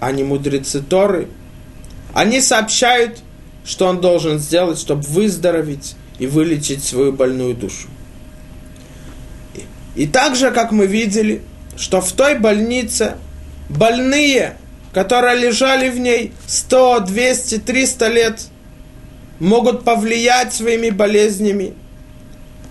а 0.00 0.12
не 0.12 0.24
мудрецы 0.24 0.80
Торы, 0.80 1.28
они 2.14 2.40
сообщают, 2.40 3.18
что 3.64 3.86
он 3.86 4.00
должен 4.00 4.38
сделать, 4.38 4.78
чтобы 4.78 5.02
выздороветь 5.02 5.96
и 6.18 6.26
вылечить 6.26 6.82
свою 6.82 7.12
больную 7.12 7.54
душу. 7.54 7.88
И 9.94 10.06
также, 10.06 10.50
как 10.52 10.72
мы 10.72 10.86
видели, 10.86 11.42
что 11.76 12.00
в 12.00 12.12
той 12.12 12.38
больнице 12.38 13.16
больные, 13.68 14.56
которые 14.92 15.36
лежали 15.38 15.90
в 15.90 15.98
ней 15.98 16.32
100, 16.46 17.00
200, 17.00 17.58
300 17.58 18.08
лет, 18.08 18.46
могут 19.38 19.84
повлиять 19.84 20.54
своими 20.54 20.90
болезнями 20.90 21.74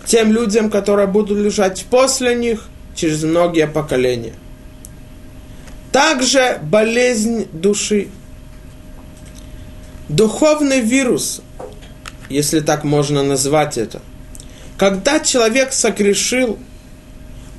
тем 0.08 0.32
людям, 0.32 0.72
которые 0.72 1.08
будут 1.08 1.38
лежать 1.38 1.86
после 1.90 2.34
них 2.34 2.70
через 2.96 3.24
многие 3.24 3.68
поколения. 3.68 4.34
Также 5.92 6.60
болезнь 6.64 7.48
души. 7.52 8.08
Духовный 10.10 10.80
вирус, 10.80 11.42
если 12.30 12.62
так 12.62 12.86
можно 12.86 13.22
назвать 13.22 13.78
это. 13.78 14.02
Когда 14.78 15.20
человек 15.20 15.74
согрешил, 15.74 16.58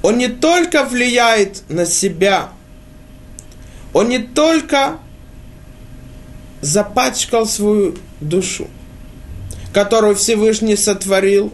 он 0.03 0.17
не 0.17 0.29
только 0.29 0.85
влияет 0.85 1.63
на 1.69 1.85
себя, 1.85 2.51
он 3.93 4.09
не 4.09 4.19
только 4.19 4.99
запачкал 6.63 7.47
свою 7.47 7.97
душу, 8.21 8.69
которую 9.75 10.15
Всевышний 10.15 10.77
сотворил, 10.77 11.53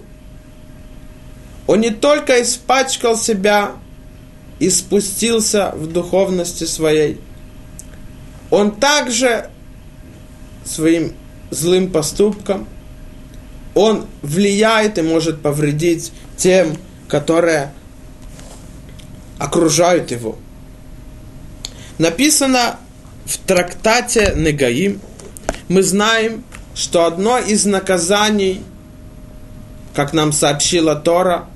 он 1.66 1.80
не 1.80 1.90
только 1.90 2.42
испачкал 2.42 3.16
себя 3.16 3.72
и 4.58 4.70
спустился 4.70 5.72
в 5.74 5.86
духовности 5.86 6.64
своей, 6.64 7.20
он 8.50 8.72
также 8.72 9.50
своим 10.64 11.14
злым 11.50 11.90
поступком, 11.90 12.66
он 13.74 14.06
влияет 14.22 14.98
и 14.98 15.02
может 15.02 15.42
повредить 15.42 16.12
тем, 16.36 16.76
которые 17.08 17.72
окружают 19.38 20.10
его. 20.10 20.38
Написано 21.98 22.78
в 23.24 23.38
трактате 23.38 24.34
Негаим, 24.36 25.00
мы 25.68 25.82
знаем, 25.82 26.44
что 26.74 27.06
одно 27.06 27.38
из 27.38 27.64
наказаний, 27.64 28.62
как 29.94 30.12
нам 30.12 30.32
сообщила 30.32 30.94
Тора, 30.96 31.46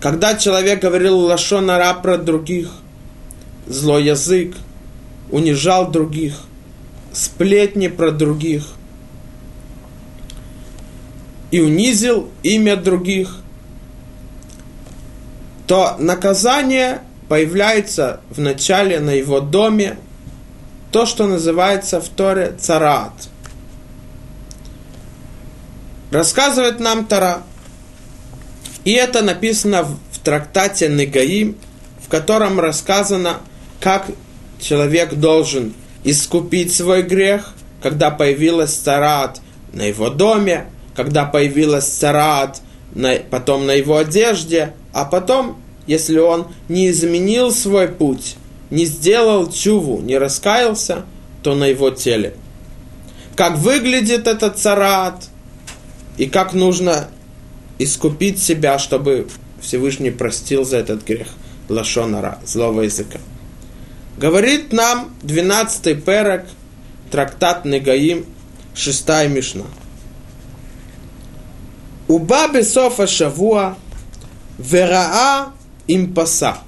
когда 0.00 0.34
человек 0.34 0.80
говорил 0.80 1.18
лашонара 1.18 1.92
про 1.94 2.16
других, 2.16 2.70
злой 3.66 4.04
язык, 4.04 4.56
унижал 5.30 5.90
других, 5.90 6.40
сплетни 7.12 7.88
про 7.88 8.10
других 8.10 8.64
и 11.50 11.60
унизил 11.60 12.30
имя 12.42 12.76
других, 12.76 13.36
то 15.66 15.96
наказание 15.98 17.02
появляется 17.28 18.20
в 18.30 18.40
начале 18.40 18.98
на 19.00 19.10
его 19.10 19.40
доме, 19.40 19.98
то, 20.90 21.06
что 21.06 21.26
называется 21.26 22.00
в 22.00 22.08
Торе 22.08 22.56
царат. 22.58 23.12
Рассказывает 26.10 26.80
нам 26.80 27.06
Тара. 27.06 27.42
И 28.84 28.92
это 28.92 29.22
написано 29.22 29.84
в, 29.84 30.18
трактате 30.22 30.88
Негаим, 30.88 31.56
в 32.04 32.08
котором 32.08 32.60
рассказано, 32.60 33.38
как 33.80 34.06
человек 34.60 35.14
должен 35.14 35.72
искупить 36.04 36.74
свой 36.74 37.02
грех, 37.02 37.54
когда 37.82 38.10
появилась 38.10 38.74
царат 38.74 39.40
на 39.72 39.82
его 39.82 40.10
доме, 40.10 40.66
когда 40.94 41.24
появилась 41.24 41.86
царат 41.86 42.60
на, 42.94 43.14
потом 43.30 43.66
на 43.66 43.72
его 43.72 43.96
одежде, 43.96 44.74
а 44.92 45.04
потом, 45.04 45.56
если 45.86 46.18
он 46.18 46.48
не 46.68 46.90
изменил 46.90 47.52
свой 47.52 47.88
путь, 47.88 48.36
не 48.70 48.84
сделал 48.84 49.50
чуву, 49.50 50.00
не 50.00 50.18
раскаялся, 50.18 51.04
то 51.42 51.54
на 51.54 51.64
его 51.64 51.90
теле. 51.90 52.34
Как 53.36 53.56
выглядит 53.56 54.26
этот 54.26 54.58
царат, 54.58 55.24
и 56.18 56.26
как 56.26 56.52
нужно 56.52 57.08
искупить 57.80 58.42
себя, 58.42 58.78
чтобы 58.78 59.26
Всевышний 59.60 60.10
простил 60.10 60.64
за 60.64 60.76
этот 60.76 61.02
грех 61.04 61.28
лашонара, 61.68 62.38
злого 62.44 62.82
языка. 62.82 63.18
Говорит 64.18 64.72
нам 64.72 65.14
12-й 65.22 65.94
перек, 65.94 66.44
трактат 67.10 67.64
Негаим, 67.64 68.26
6 68.74 69.08
Мишна. 69.28 69.64
Уба 72.06 72.48
бесофа 72.48 73.06
шавуа 73.06 73.76
Вераа 74.58 75.52
им 75.86 76.12
паса. 76.12 76.58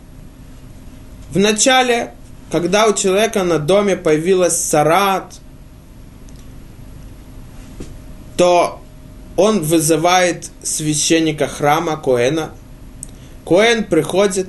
В 1.31 1.39
начале, 1.39 2.15
когда 2.51 2.87
у 2.87 2.95
человека 2.95 3.43
на 3.43 3.59
доме 3.59 3.97
появилась 3.97 4.57
сарат, 4.57 5.35
то 8.39 8.82
он 9.37 9.63
вызывает 9.63 10.51
священника 10.63 11.47
храма 11.47 11.97
Коэна. 11.97 12.51
Коэн 13.45 13.85
приходит 13.85 14.49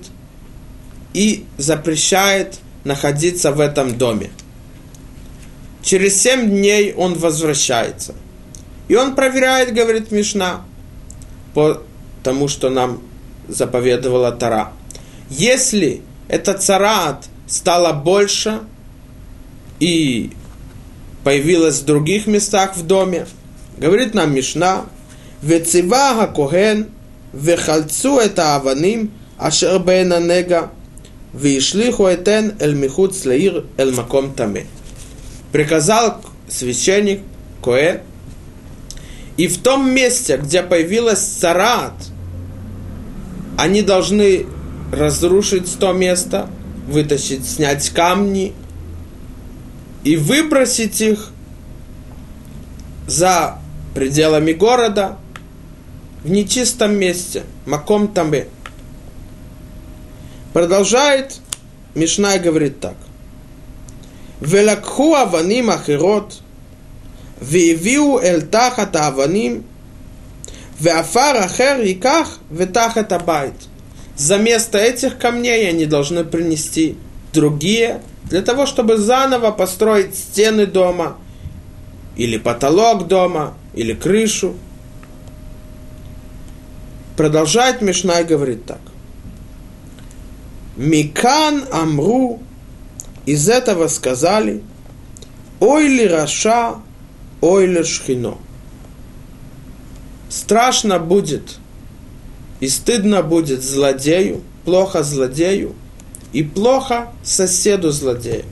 и 1.13 1.45
запрещает 1.57 2.59
находиться 2.83 3.51
в 3.51 3.59
этом 3.59 3.97
доме. 3.97 4.31
Через 5.81 6.21
семь 6.21 6.49
дней 6.49 6.93
он 6.93 7.13
возвращается. 7.15 8.15
И 8.87 8.95
он 8.95 9.15
проверяет, 9.15 9.73
говорит 9.73 10.11
Мишна, 10.11 10.63
по 11.53 11.81
тому, 12.23 12.47
что 12.47 12.69
нам 12.69 13.01
заповедовала 13.47 14.31
Тара. 14.31 14.73
Если 15.29 16.01
этот 16.27 16.61
царат 16.61 17.25
стало 17.47 17.93
больше 17.93 18.61
и 19.79 20.31
появилась 21.23 21.79
в 21.79 21.85
других 21.85 22.27
местах 22.27 22.75
в 22.75 22.85
доме, 22.85 23.27
говорит 23.83 24.13
нам 24.13 24.33
Мишна, 24.33 24.85
Вецива 25.41 26.31
Коген, 26.33 26.89
Вехальцу 27.33 28.17
это 28.17 28.55
аваним, 28.55 29.11
Ашер 29.37 29.79
Бейна 29.79 30.19
Нега, 30.19 30.71
Вишлиху 31.33 32.05
Этен 32.05 32.55
Эль 32.59 32.75
Михут 32.75 33.15
Слаир 33.15 33.65
Эль 33.77 33.93
Маком 33.93 34.33
Таме. 34.33 34.67
Приказал 35.51 36.21
священник 36.47 37.21
Коэн, 37.63 38.01
и 39.37 39.47
в 39.47 39.61
том 39.61 39.91
месте, 39.91 40.37
где 40.37 40.61
появилась 40.63 41.19
царат– 41.19 41.93
они 43.57 43.81
должны 43.81 44.45
разрушить 44.91 45.77
то 45.79 45.93
место, 45.93 46.49
вытащить, 46.87 47.47
снять 47.47 47.89
камни 47.89 48.53
и 50.03 50.15
выбросить 50.15 51.01
их 51.01 51.29
за 53.07 53.59
пределами 53.93 54.53
города, 54.53 55.17
в 56.23 56.29
нечистом 56.29 56.95
месте, 56.95 57.43
маком 57.65 58.07
там 58.07 58.13
тамбе. 58.13 58.47
Продолжает, 60.53 61.39
Мишна 61.95 62.37
говорит 62.37 62.79
так. 62.79 62.95
Велакху 64.39 65.13
аваним 65.15 65.69
ахирот, 65.69 66.35
виевиу 67.41 68.19
эль 68.19 68.43
тахат 68.43 68.95
аваним, 68.95 69.65
веафар 70.79 71.37
ахер 71.37 71.81
иках 71.81 72.39
ветахат 72.49 73.11
абайт. 73.11 73.53
За 74.15 74.37
место 74.37 74.77
этих 74.77 75.17
камней 75.17 75.69
они 75.69 75.85
должны 75.85 76.23
принести 76.23 76.97
другие, 77.33 78.01
для 78.25 78.41
того, 78.41 78.65
чтобы 78.65 78.97
заново 78.97 79.51
построить 79.51 80.15
стены 80.15 80.65
дома– 80.65 81.17
или 82.15 82.37
потолок 82.37 83.07
дома, 83.07 83.55
или 83.73 83.93
крышу. 83.93 84.55
Продолжает 87.17 87.81
Мишна 87.81 88.23
говорит 88.23 88.65
так. 88.65 88.81
Микан 90.75 91.65
Амру, 91.71 92.39
из 93.25 93.47
этого 93.47 93.87
сказали, 93.87 94.63
ой 95.59 95.87
ли 95.87 96.07
Раша, 96.07 96.75
ой 97.41 97.67
ли 97.67 97.83
Шхино 97.83 98.37
страшно 100.33 100.97
будет 100.97 101.57
и 102.59 102.67
стыдно 102.67 103.21
будет 103.21 103.61
злодею, 103.61 104.41
плохо 104.65 105.03
злодею 105.03 105.75
и 106.31 106.41
плохо 106.41 107.11
соседу 107.23 107.91
злодея. 107.91 108.45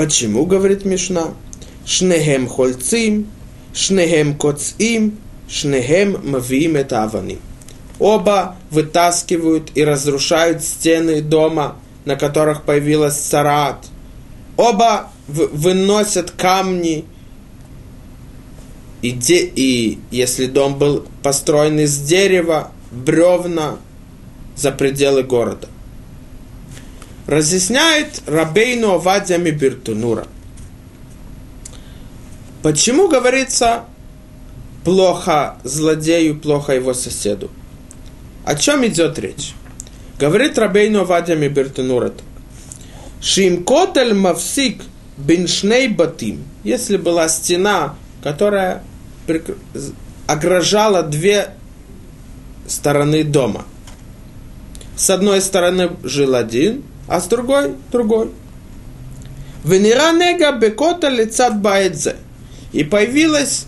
Почему, 0.00 0.46
говорит 0.46 0.86
Мишна? 0.86 1.34
Шнехем 1.84 2.48
хольцим, 2.48 3.26
шнехем 3.74 4.34
коцим, 4.34 5.18
шнехем 5.46 6.18
мавиим 6.24 6.76
это 6.76 7.04
аваним. 7.04 7.38
Оба 7.98 8.56
вытаскивают 8.70 9.72
и 9.74 9.84
разрушают 9.84 10.62
стены 10.62 11.20
дома, 11.20 11.76
на 12.06 12.16
которых 12.16 12.62
появилась 12.62 13.18
царат. 13.18 13.88
Оба 14.56 15.10
выносят 15.28 16.30
камни. 16.30 17.04
И, 19.02 19.10
де, 19.10 19.52
и 19.54 19.98
если 20.10 20.46
дом 20.46 20.78
был 20.78 21.04
построен 21.22 21.78
из 21.78 21.98
дерева, 21.98 22.72
бревна 22.90 23.76
за 24.56 24.72
пределы 24.72 25.24
города. 25.24 25.68
Разъясняет 27.30 28.22
Рабейну 28.26 28.94
Авадья 28.94 29.38
Мибиртунура. 29.38 30.26
Почему 32.60 33.06
говорится 33.06 33.84
плохо 34.84 35.56
злодею, 35.62 36.40
плохо 36.40 36.72
его 36.72 36.92
соседу? 36.92 37.48
О 38.44 38.56
чем 38.56 38.84
идет 38.84 39.16
речь? 39.20 39.54
Говорит 40.18 40.58
Рабейну 40.58 41.02
Авадья 41.02 41.36
Мибиртунура 41.36 42.08
так. 42.08 42.24
Шим 43.22 43.62
котель 43.62 44.12
мавсик 44.12 44.82
биншней 45.16 45.86
батим. 45.86 46.42
Если 46.64 46.96
была 46.96 47.28
стена, 47.28 47.94
которая 48.24 48.82
огражала 50.26 51.04
две 51.04 51.50
стороны 52.66 53.22
дома. 53.22 53.66
С 54.96 55.10
одной 55.10 55.40
стороны 55.40 55.90
жил 56.02 56.34
один, 56.34 56.82
а 57.10 57.20
с 57.20 57.26
другой– 57.26 57.74
другой. 57.90 58.30
Венера 59.64 60.12
нега 60.12 60.52
бекота 60.52 61.08
лицат 61.08 61.60
баэдзе. 61.60 62.14
И 62.70 62.84
появилась 62.84 63.66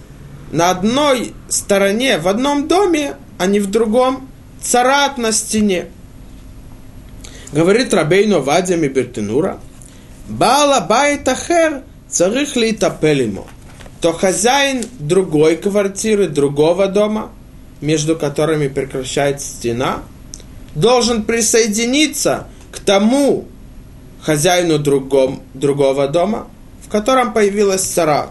на 0.52 0.70
одной 0.70 1.34
стороне, 1.48 2.18
в 2.18 2.28
одном 2.28 2.68
доме, 2.68 3.16
а 3.38 3.46
не 3.46 3.58
в 3.58 3.68
другом, 3.68 4.28
царат 4.60 5.18
на 5.18 5.32
стене. 5.32 5.88
Говорит 7.52 7.92
Рабейну 7.92 8.40
Вадя 8.42 8.76
Мибертенура, 8.76 9.58
Бала 10.28 10.80
Байтахер 10.80 11.82
царих 12.08 12.54
ли 12.54 12.68
ему. 12.68 13.46
То 14.00 14.12
хозяин 14.12 14.84
другой 15.00 15.56
квартиры, 15.56 16.28
другого 16.28 16.86
дома, 16.86 17.32
между 17.80 18.14
которыми 18.14 18.68
прекращается 18.68 19.48
стена, 19.48 20.04
должен 20.76 21.24
присоединиться 21.24 22.46
тому 22.84 23.46
хозяину 24.22 24.78
другом, 24.78 25.42
другого 25.54 26.08
дома, 26.08 26.48
в 26.84 26.88
котором 26.88 27.32
появилась 27.32 27.82
царат. 27.82 28.30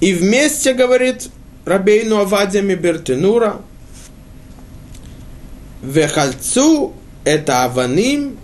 И 0.00 0.12
вместе, 0.12 0.74
говорит 0.74 1.28
Рабейну 1.64 2.18
Авадия 2.18 2.62
Мибертенура, 2.62 3.60
Вехальцу 5.82 6.92
это 7.24 7.64
Аваним, 7.64 8.36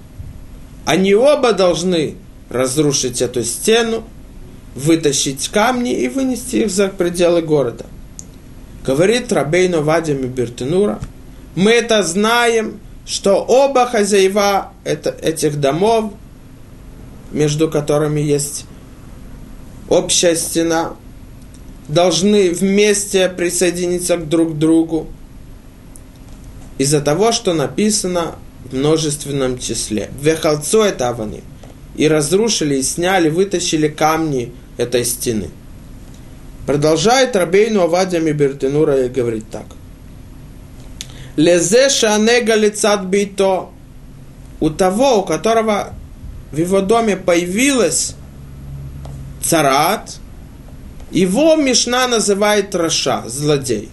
они 0.85 1.15
оба 1.15 1.53
должны 1.53 2.17
разрушить 2.51 3.23
эту 3.23 3.43
стену, 3.43 4.05
вытащить 4.75 5.49
камни 5.49 5.93
и 5.93 6.09
вынести 6.09 6.57
их 6.57 6.71
за 6.71 6.89
пределы 6.89 7.43
города. 7.43 7.87
Говорит 8.85 9.33
Рабейну 9.33 9.83
Вадим 9.83 10.27
Бертенура, 10.29 11.01
мы 11.55 11.71
это 11.71 12.03
знаем, 12.03 12.81
что 13.07 13.37
оба 13.43 13.87
хозяева 13.87 14.73
это, 14.85 15.11
этих 15.11 15.61
домов, 15.61 16.13
между 17.33 17.71
которыми 17.71 18.21
есть 18.21 18.65
общая 19.89 20.37
стена, 20.37 20.95
должны 21.89 22.51
вместе 22.51 23.29
присоединиться 23.29 24.17
друг 24.17 24.55
к 24.55 24.59
другу 24.59 25.07
из-за 26.79 27.01
того, 27.01 27.33
что 27.33 27.53
написано 27.53 28.37
в 28.65 28.75
множественном 28.75 29.59
числе. 29.59 30.11
Вехалцо 30.21 30.85
это 30.85 31.11
авани. 31.11 31.43
И 31.97 32.09
разрушили, 32.09 32.77
и 32.77 32.83
сняли, 32.83 33.29
вытащили 33.29 33.89
камни 33.89 34.53
этой 34.79 35.05
стены. 35.05 35.51
Продолжает 36.67 37.37
Рабейну 37.37 37.83
Авадия 37.83 38.21
Мибертенура 38.21 39.05
и 39.05 39.09
говорит 39.09 39.45
так. 39.51 39.67
Лезе 41.37 41.89
шанега 41.89 42.55
лицат 42.55 43.07
бейто. 43.07 43.71
У 44.61 44.71
того, 44.71 45.21
у 45.21 45.23
которого 45.25 45.93
в 46.53 46.57
его 46.57 46.81
доме 46.81 47.17
появилась 47.17 48.15
царат, 49.43 50.17
его 51.11 51.57
Мишна 51.57 52.09
называет 52.09 52.75
Раша, 52.75 53.25
злодей. 53.27 53.89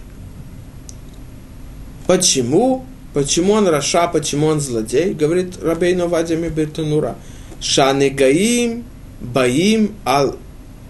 Почему? 2.06 2.84
Почему 3.14 3.52
он 3.54 3.68
Раша, 3.68 4.08
почему 4.08 4.46
он 4.46 4.60
злодей? 4.60 5.12
Говорит 5.12 5.62
Рабейну 5.62 6.08
Вадями 6.08 6.48
Бертанура. 6.48 7.16
Шаны 7.60 8.10
гаим, 8.10 8.84
баим 9.20 9.94
ал 10.04 10.36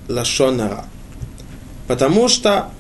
лашонара. 0.08 0.86
Потому 1.86 2.28
что 2.28 2.70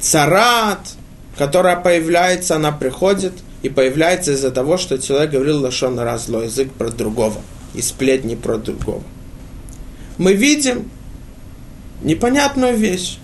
царат, 0.00 0.94
которая 1.38 1.76
появляется, 1.76 2.56
она 2.56 2.72
приходит 2.72 3.32
и 3.62 3.68
появляется 3.68 4.32
из-за 4.32 4.50
того, 4.50 4.76
что 4.76 4.98
человек 4.98 5.30
говорил 5.30 5.62
лашонара, 5.62 6.18
злой 6.18 6.46
язык 6.46 6.72
про 6.72 6.90
другого, 6.90 7.40
и 7.74 7.80
сплетни 7.80 8.34
про 8.34 8.58
другого. 8.58 9.04
Мы 10.18 10.32
видим 10.34 10.90
непонятную 12.02 12.76
вещь. 12.76 13.18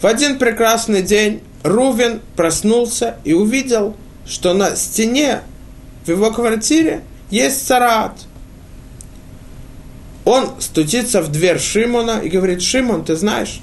В 0.00 0.06
один 0.06 0.38
прекрасный 0.38 1.02
день 1.02 1.42
Рувен 1.62 2.22
проснулся 2.34 3.16
и 3.24 3.34
увидел, 3.34 3.94
что 4.26 4.54
на 4.54 4.74
стене 4.74 5.42
в 6.06 6.08
его 6.08 6.30
квартире 6.30 7.02
есть 7.30 7.66
царат. 7.66 8.14
Он 10.24 10.48
стучится 10.60 11.20
в 11.20 11.30
дверь 11.30 11.58
Шимона 11.58 12.20
и 12.20 12.30
говорит, 12.30 12.62
Шимон, 12.62 13.04
ты 13.04 13.16
знаешь, 13.16 13.60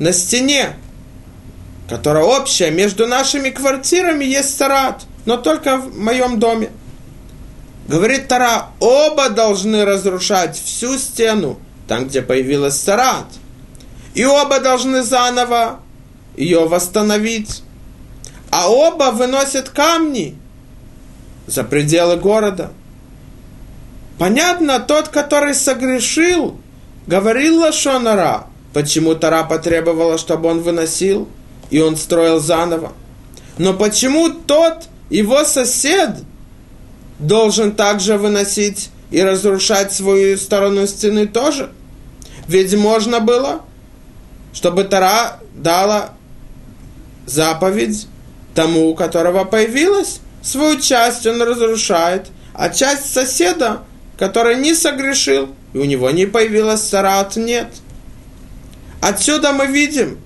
на 0.00 0.12
стене, 0.12 0.74
которая 1.90 2.22
общая 2.22 2.70
между 2.70 3.08
нашими 3.08 3.50
квартирами, 3.50 4.24
есть 4.24 4.56
царат, 4.56 5.02
но 5.26 5.36
только 5.36 5.76
в 5.76 5.98
моем 5.98 6.38
доме. 6.38 6.70
Говорит 7.88 8.28
Тара, 8.28 8.68
оба 8.78 9.28
должны 9.28 9.84
разрушать 9.84 10.56
всю 10.56 10.96
стену, 10.96 11.58
там, 11.88 12.06
где 12.06 12.22
появилась 12.22 12.76
царат. 12.76 13.26
И 14.14 14.24
оба 14.24 14.60
должны 14.60 15.02
заново 15.02 15.80
ее 16.36 16.68
восстановить. 16.68 17.64
А 18.52 18.70
оба 18.70 19.10
выносят 19.10 19.70
камни 19.70 20.36
за 21.48 21.64
пределы 21.64 22.16
города. 22.16 22.70
Понятно, 24.16 24.78
тот, 24.78 25.08
который 25.08 25.54
согрешил, 25.54 26.56
говорил 27.08 27.62
Лашонара, 27.62 28.46
почему 28.72 29.16
Тара 29.16 29.42
потребовала, 29.42 30.18
чтобы 30.18 30.48
он 30.48 30.60
выносил, 30.60 31.28
и 31.70 31.80
он 31.80 31.96
строил 31.96 32.40
заново. 32.40 32.92
Но 33.58 33.74
почему 33.74 34.30
тот, 34.30 34.88
его 35.08 35.44
сосед, 35.44 36.16
должен 37.18 37.72
также 37.72 38.16
выносить 38.16 38.90
и 39.10 39.22
разрушать 39.22 39.92
свою 39.92 40.36
сторону 40.36 40.86
стены 40.86 41.26
тоже? 41.26 41.70
Ведь 42.48 42.74
можно 42.74 43.20
было, 43.20 43.62
чтобы 44.52 44.84
Тара 44.84 45.38
дала 45.54 46.14
заповедь 47.26 48.06
тому, 48.54 48.88
у 48.88 48.94
которого 48.94 49.44
появилась, 49.44 50.20
свою 50.42 50.80
часть 50.80 51.26
он 51.26 51.40
разрушает, 51.42 52.26
а 52.54 52.70
часть 52.70 53.12
соседа, 53.12 53.82
который 54.18 54.56
не 54.56 54.74
согрешил, 54.74 55.54
и 55.72 55.78
у 55.78 55.84
него 55.84 56.10
не 56.10 56.26
появилась 56.26 56.80
царат, 56.80 57.36
нет. 57.36 57.68
Отсюда 59.00 59.52
мы 59.52 59.66
видим, 59.66 60.18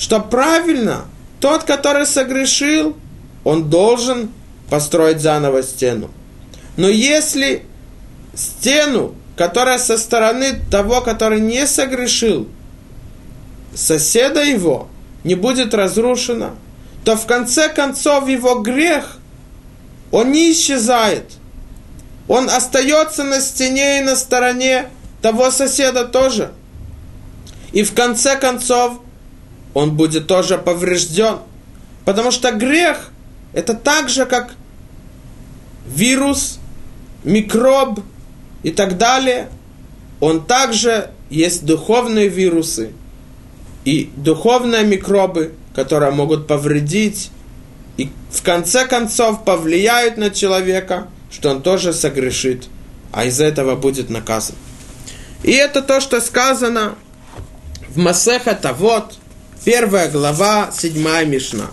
что 0.00 0.18
правильно, 0.18 1.04
тот, 1.38 1.62
который 1.62 2.06
согрешил, 2.06 2.96
он 3.44 3.70
должен 3.70 4.30
построить 4.68 5.20
заново 5.20 5.62
стену. 5.62 6.10
Но 6.76 6.88
если 6.88 7.62
стену, 8.34 9.14
которая 9.36 9.78
со 9.78 9.96
стороны 9.96 10.54
того, 10.70 11.02
который 11.02 11.40
не 11.40 11.68
согрешил, 11.68 12.48
соседа 13.74 14.42
его– 14.42 14.88
не 15.24 15.34
будет 15.34 15.74
разрушена, 15.74 16.54
то 17.04 17.16
в 17.16 17.26
конце 17.26 17.68
концов 17.68 18.28
его 18.28 18.60
грех, 18.60 19.18
он 20.10 20.32
не 20.32 20.52
исчезает. 20.52 21.32
Он 22.28 22.48
остается 22.48 23.24
на 23.24 23.40
стене 23.40 24.00
и 24.00 24.02
на 24.02 24.16
стороне 24.16 24.88
того 25.20 25.50
соседа 25.50 26.04
тоже. 26.04 26.52
И 27.72 27.82
в 27.82 27.94
конце 27.94 28.36
концов 28.36 29.00
он 29.74 29.96
будет 29.96 30.26
тоже 30.26 30.58
поврежден. 30.58 31.38
Потому 32.04 32.30
что 32.30 32.52
грех– 32.52 33.10
это 33.52 33.74
так 33.74 34.08
же, 34.08 34.26
как 34.26 34.54
вирус, 35.86 36.58
микроб 37.24 38.00
и 38.62 38.70
так 38.70 38.98
далее. 38.98 39.48
Он 40.20 40.44
также 40.44 41.10
есть 41.30 41.64
духовные 41.64 42.28
вирусы– 42.28 42.92
и 43.84 44.10
духовные 44.16 44.84
микробы, 44.84 45.54
которые 45.74 46.12
могут 46.12 46.46
повредить 46.46 47.30
и 47.96 48.10
в 48.30 48.42
конце 48.42 48.86
концов 48.86 49.44
повлияют 49.44 50.16
на 50.16 50.30
человека, 50.30 51.08
что 51.30 51.50
он 51.50 51.62
тоже 51.62 51.92
согрешит, 51.92 52.68
а 53.12 53.24
из-за 53.26 53.44
этого 53.44 53.76
будет 53.76 54.10
наказан. 54.10 54.56
И 55.42 55.52
это 55.52 55.82
то, 55.82 56.00
что 56.00 56.20
сказано 56.20 56.94
в 57.88 57.98
Масеха 57.98 58.54
Тавот, 58.54 59.18
первая 59.64 60.10
глава, 60.10 60.70
седьмая 60.72 61.24
Мишна. 61.24 61.66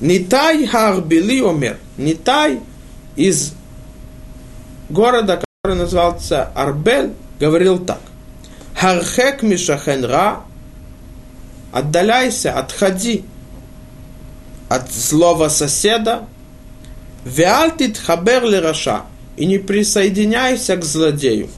Нитай 0.00 0.66
Харбили 0.66 1.40
Омер. 1.40 1.78
Нитай 1.96 2.60
из 3.16 3.52
города, 4.88 5.42
который 5.62 5.78
назывался 5.78 6.44
Арбель, 6.54 7.12
говорил 7.38 7.78
так. 7.78 8.00
Хархек 8.74 9.42
Мишахенра, 9.42 10.40
отдаляйся, 11.72 12.58
отходи 12.58 13.24
от 14.68 14.90
злого 14.92 15.48
соседа, 15.48 16.26
Веальтит 17.24 17.96
хабер 17.96 18.42
раша 18.62 19.04
и 19.38 19.46
не 19.46 19.56
присоединяйся 19.56 20.76
к 20.76 20.84
злодею. 20.84 21.48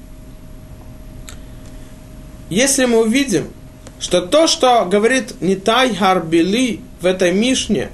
Если 2.48 2.84
мы 2.84 3.00
увидим, 3.00 3.48
что 3.98 4.20
то, 4.20 4.46
что 4.46 4.84
говорит 4.84 5.40
Нитай 5.40 5.94
Харбили 5.94 6.80
в 7.00 7.06
этой 7.06 7.32
Мишне, 7.32 7.90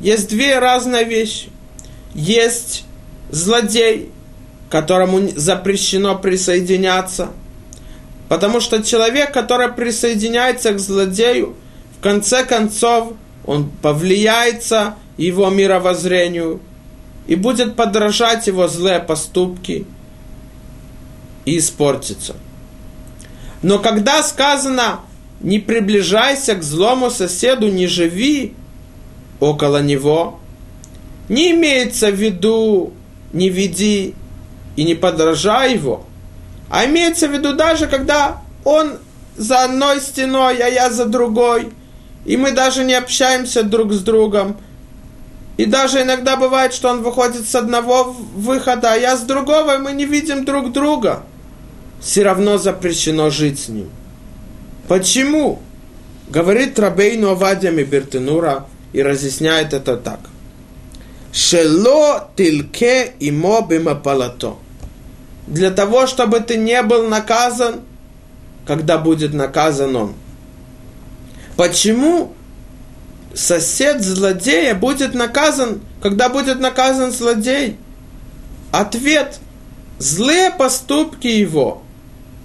есть 0.00 0.28
две 0.28 0.58
разные 0.58 1.04
вещи. 1.04 1.48
Есть 2.14 2.84
злодей, 3.30 4.10
которому 4.70 5.28
запрещено 5.36 6.18
присоединяться. 6.18 7.30
Потому 8.28 8.60
что 8.60 8.82
человек, 8.82 9.32
который 9.32 9.72
присоединяется 9.72 10.72
к 10.72 10.78
злодею, 10.78 11.56
в 11.98 12.02
конце 12.02 12.44
концов, 12.44 13.12
он 13.46 13.70
повлияется 13.82 14.96
его 15.16 15.50
мировоззрению 15.50 16.60
и 17.26 17.36
будет 17.36 17.76
подражать 17.76 18.46
его 18.46 18.66
злые 18.68 19.00
поступки 19.00 19.86
и 21.44 21.58
испортится. 21.58 22.36
Но 23.62 23.78
когда 23.78 24.22
сказано 24.22 25.00
«не 25.44 25.58
приближайся 25.58 26.54
к 26.54 26.62
злому 26.62 27.10
соседу, 27.10 27.68
не 27.68 27.86
живи 27.86 28.54
около 29.40 29.82
него», 29.82 30.40
не 31.28 31.52
имеется 31.52 32.10
в 32.10 32.14
виду 32.14 32.92
«не 33.32 33.50
веди 33.50 34.14
и 34.76 34.84
не 34.84 34.94
подражай 34.94 35.74
его», 35.74 36.04
а 36.70 36.86
имеется 36.86 37.28
в 37.28 37.32
виду 37.32 37.54
даже 37.54 37.86
когда 37.86 38.40
он 38.64 38.94
за 39.36 39.64
одной 39.64 40.00
стеной, 40.00 40.56
а 40.58 40.68
я 40.68 40.90
за 40.90 41.04
другой, 41.04 41.68
и 42.24 42.36
мы 42.38 42.52
даже 42.52 42.82
не 42.82 42.94
общаемся 42.94 43.62
друг 43.62 43.92
с 43.92 44.00
другом, 44.00 44.56
и 45.58 45.66
даже 45.66 46.02
иногда 46.02 46.36
бывает, 46.36 46.72
что 46.72 46.88
он 46.88 47.02
выходит 47.02 47.46
с 47.46 47.54
одного 47.54 48.04
выхода, 48.34 48.94
а 48.94 48.96
я 48.96 49.16
с 49.16 49.20
другого, 49.20 49.76
и 49.76 49.78
мы 49.78 49.92
не 49.92 50.06
видим 50.06 50.44
друг 50.44 50.72
друга. 50.72 51.22
Все 52.00 52.22
равно 52.22 52.58
запрещено 52.58 53.30
жить 53.30 53.60
с 53.60 53.68
ним. 53.68 53.90
Почему? 54.88 55.60
Говорит 56.28 56.78
Рабейну 56.78 57.30
Авадия 57.30 57.70
Мибертенура 57.70 58.66
и 58.92 59.02
разъясняет 59.02 59.72
это 59.72 59.96
так. 59.96 60.20
Шело 61.32 62.30
тильке 62.36 63.12
имо 63.20 63.62
бимапалато. 63.62 64.56
Для 65.46 65.70
того, 65.70 66.06
чтобы 66.06 66.40
ты 66.40 66.56
не 66.56 66.80
был 66.82 67.08
наказан, 67.08 67.80
когда 68.66 68.98
будет 68.98 69.34
наказан 69.34 69.94
он. 69.96 70.14
Почему 71.56 72.32
сосед 73.34 74.02
злодея 74.02 74.74
будет 74.74 75.14
наказан, 75.14 75.80
когда 76.02 76.28
будет 76.28 76.60
наказан 76.60 77.12
злодей? 77.12 77.76
Ответ. 78.72 79.38
Злые 79.98 80.50
поступки 80.50 81.28
его, 81.28 81.82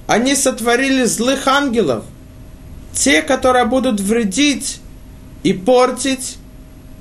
они 0.05 0.35
сотворили 0.35 1.05
злых 1.05 1.47
ангелов. 1.47 2.03
Те, 2.99 3.21
которые 3.21 3.65
будут 3.65 3.99
вредить 3.99 4.81
и 5.43 5.53
портить 5.53 6.37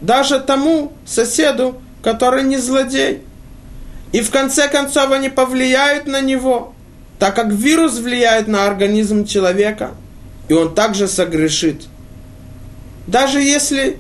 даже 0.01 0.39
тому 0.39 0.93
соседу, 1.05 1.81
который 2.03 2.45
не 2.45 2.57
злодей. 2.57 3.23
И 4.13 4.21
в 4.21 4.31
конце 4.31 4.69
концов 4.69 5.11
они 5.11 5.29
повлияют 5.29 6.07
на 6.07 6.21
него, 6.21 6.73
так 7.19 7.35
как 7.35 7.49
вирус 7.53 7.99
влияет 7.99 8.47
на 8.49 8.67
организм 8.67 9.25
человека, 9.25 9.91
и 10.49 10.55
он 10.55 10.75
также 10.75 11.09
согрешит– 11.09 11.83
даже 13.09 13.41
если 13.41 13.99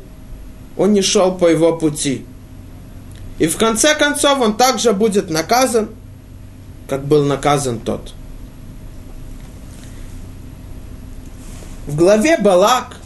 он 0.76 0.92
не 0.92 1.02
шел 1.02 1.34
по 1.34 1.48
его 1.48 1.76
пути. 1.76 2.24
И 3.38 3.46
в 3.48 3.56
конце 3.56 3.94
концов 3.94 4.40
он 4.40 4.56
также 4.56 4.92
будет 4.92 5.30
наказан, 5.30 5.88
как 6.88 7.06
был 7.06 7.24
наказан 7.24 7.80
тот. 7.80 8.12
В 11.88 11.96
главе 11.96 12.36
Балак 12.36 12.98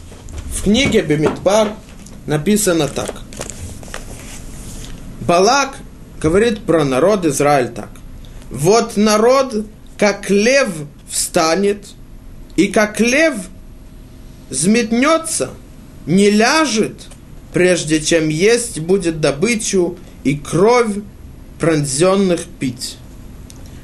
в 0.53 0.63
книге 0.63 1.01
Бемидбар 1.01 1.69
написано 2.27 2.87
так. 2.87 3.21
Балак 5.21 5.77
говорит 6.21 6.65
про 6.65 6.83
народ 6.83 7.25
Израиль 7.25 7.69
так. 7.69 7.89
Вот 8.51 8.97
народ, 8.97 9.65
как 9.97 10.29
лев 10.29 10.69
встанет, 11.09 11.87
и 12.57 12.67
как 12.67 12.99
лев 12.99 13.33
взметнется– 14.49 15.49
не 16.05 16.29
ляжет, 16.29 17.07
прежде 17.53 18.01
чем 18.01 18.29
есть 18.29 18.79
будет 18.79 19.21
добычу 19.21 19.97
и 20.23 20.35
кровь 20.35 20.97
пронзенных 21.59 22.41
пить. 22.59 22.97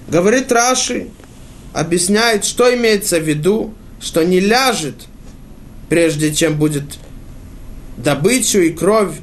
Говорит 0.10 0.52
Раши, 0.52 1.08
объясняет, 1.74 2.44
что 2.44 2.74
имеется 2.76 3.20
в 3.20 3.24
виду, 3.24 3.74
что 4.00 4.24
не 4.24 4.40
ляжет, 4.40 4.96
прежде 5.90 6.34
чем 6.34 6.58
будет 6.58 6.98
добычу 7.98 8.60
и 8.60 8.70
кровь 8.70 9.16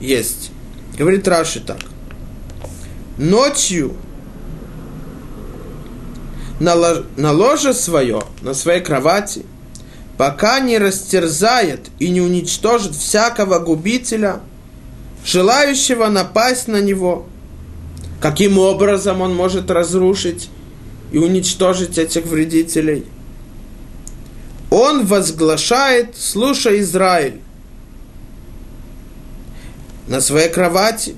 есть. 0.00 0.50
Говорит 0.96 1.26
Раши 1.28 1.60
так. 1.60 1.80
Ночью 3.18 3.94
на 6.58 7.32
ложе 7.32 7.74
свое, 7.74 8.22
на 8.42 8.54
своей 8.54 8.82
кровати– 8.82 9.44
пока 10.20 10.60
не 10.60 10.76
растерзает 10.76 11.88
и 11.98 12.10
не 12.10 12.20
уничтожит 12.20 12.94
всякого 12.94 13.58
губителя, 13.58 14.40
желающего 15.24 16.08
напасть 16.08 16.68
на 16.68 16.82
него. 16.82 17.26
Каким 18.20 18.58
образом 18.58 19.22
он 19.22 19.34
может 19.34 19.70
разрушить 19.70 20.50
и 21.10 21.16
уничтожить 21.16 21.96
этих 21.96 22.26
вредителей? 22.26 23.06
Он 24.70 25.04
возглашает, 25.04 26.16
слушай, 26.16 26.80
Израиль, 26.80 27.40
на 30.06 30.20
своей 30.20 30.48
кровати 30.48 31.16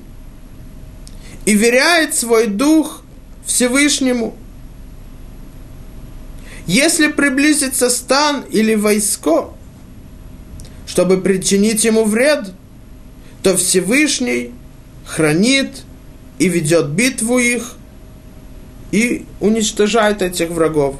и 1.45 1.55
веряет 1.55 2.15
свой 2.15 2.47
дух 2.47 3.03
Всевышнему– 3.47 4.37
если 6.67 7.09
приблизится 7.09 7.91
стан 7.91 8.45
или 8.51 8.75
войско, 8.75 9.51
чтобы 10.87 11.21
причинить 11.21 11.85
ему 11.85 12.05
вред, 12.05 12.53
то 13.43 13.57
Всевышний 13.57 14.53
хранит 15.05 15.83
и 16.39 16.49
ведет 16.49 16.89
битву 16.89 17.39
их 17.39 17.75
и 18.93 19.27
уничтожает 19.41 20.23
этих 20.23 20.51
врагов. 20.51 20.97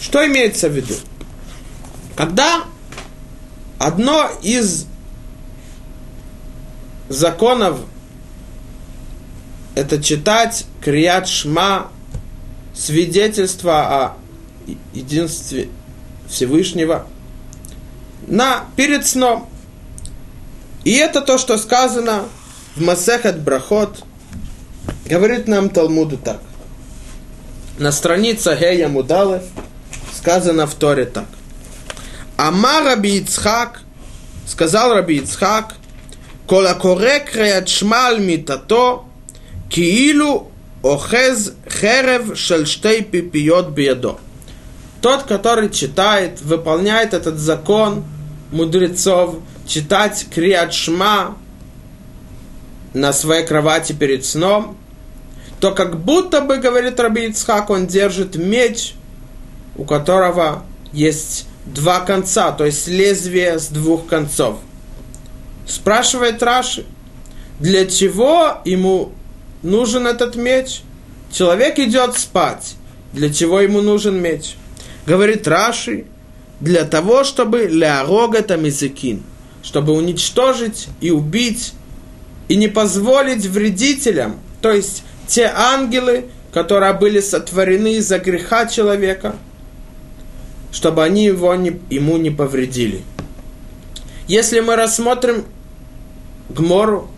Что 0.00 0.26
имеется 0.26 0.68
в 0.68 0.72
виду? 0.72 0.94
Когда 2.16 2.64
одно 3.78 4.30
из 4.42 4.86
законов 7.08 7.80
это 9.74 10.02
читать 10.02 10.66
Крият 10.80 11.28
Шма 11.28 11.90
свидетельство 12.74 14.04
о 14.04 14.16
единстве 14.92 15.68
Всевышнего 16.28 17.06
на, 18.26 18.66
перед 18.76 19.06
сном. 19.06 19.48
И 20.84 20.92
это 20.94 21.20
то, 21.20 21.38
что 21.38 21.58
сказано 21.58 22.24
в 22.76 22.82
Масехет 22.82 23.40
Брахот, 23.40 24.04
говорит 25.06 25.48
нам 25.48 25.70
Талмуду 25.70 26.18
так. 26.18 26.40
На 27.78 27.92
странице 27.92 28.56
Гея 28.58 28.88
Мудалев 28.88 29.44
сказано 30.18 30.66
в 30.66 30.74
Торе 30.74 31.04
так. 31.06 31.26
Ама 32.36 32.80
Раби 32.82 33.18
Ицхак, 33.18 33.82
сказал 34.46 34.94
Раби 34.94 35.18
Ицхак, 35.18 35.74
Кола 36.46 36.74
корек 36.74 37.30
шмаль 37.68 38.20
митато, 38.20 39.04
киилу 39.70 40.50
Охез 40.82 41.52
херев 41.68 42.38
шельштей 42.38 43.02
пипиот 43.02 43.70
бедо. 43.70 44.18
Тот, 45.00 45.24
который 45.24 45.70
читает, 45.70 46.40
выполняет 46.40 47.14
этот 47.14 47.38
закон 47.38 48.04
мудрецов, 48.52 49.36
читать 49.66 50.26
Криат 50.32 50.72
Шма 50.72 51.36
на 52.94 53.12
своей 53.12 53.44
кровати 53.44 53.92
перед 53.92 54.24
сном, 54.24 54.76
то 55.60 55.72
как 55.72 56.00
будто 56.00 56.40
бы, 56.40 56.58
говорит 56.58 56.98
Раби 57.00 57.26
Ицхак, 57.26 57.70
он 57.70 57.86
держит 57.86 58.36
меч, 58.36 58.94
у 59.78 59.84
которого 59.84 60.64
есть 60.92 61.46
два 61.64 62.00
конца, 62.00 62.52
то 62.52 62.66
есть 62.66 62.86
лезвие 62.88 63.58
с 63.58 63.68
двух 63.68 64.06
концов. 64.06 64.58
Спрашивает 65.66 66.42
Раши, 66.42 66.84
для 67.60 67.86
чего 67.86 68.60
ему 68.64 69.12
нужен 69.62 70.06
этот 70.06 70.36
меч? 70.36 70.82
Человек 71.32 71.78
идет 71.78 72.18
спать. 72.18 72.74
Для 73.12 73.32
чего 73.32 73.60
ему 73.60 73.80
нужен 73.80 74.20
меч? 74.20 74.56
Говорит 75.06 75.46
Раши, 75.48 76.04
для 76.60 76.84
того, 76.84 77.24
чтобы 77.24 77.68
ляорога 77.68 78.42
тамизыкин, 78.42 79.22
чтобы 79.62 79.92
уничтожить 79.92 80.88
и 81.00 81.10
убить, 81.10 81.72
и 82.48 82.56
не 82.56 82.68
позволить 82.68 83.46
вредителям, 83.46 84.40
то 84.60 84.72
есть 84.72 85.04
те 85.26 85.52
ангелы, 85.54 86.26
которые 86.52 86.94
были 86.94 87.20
сотворены 87.20 87.94
из-за 87.94 88.18
греха 88.18 88.66
человека, 88.66 89.36
чтобы 90.72 91.04
они 91.04 91.24
его 91.24 91.54
не, 91.54 91.80
ему 91.90 92.16
не 92.16 92.30
повредили. 92.30 93.02
Если 94.26 94.60
мы 94.60 94.76
рассмотрим 94.76 95.44
Гмору, 96.50 97.08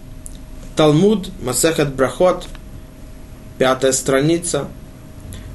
Талмуд, 0.76 1.30
Масехет 1.42 1.94
Брахот, 1.94 2.46
пятая 3.58 3.92
страница, 3.92 4.68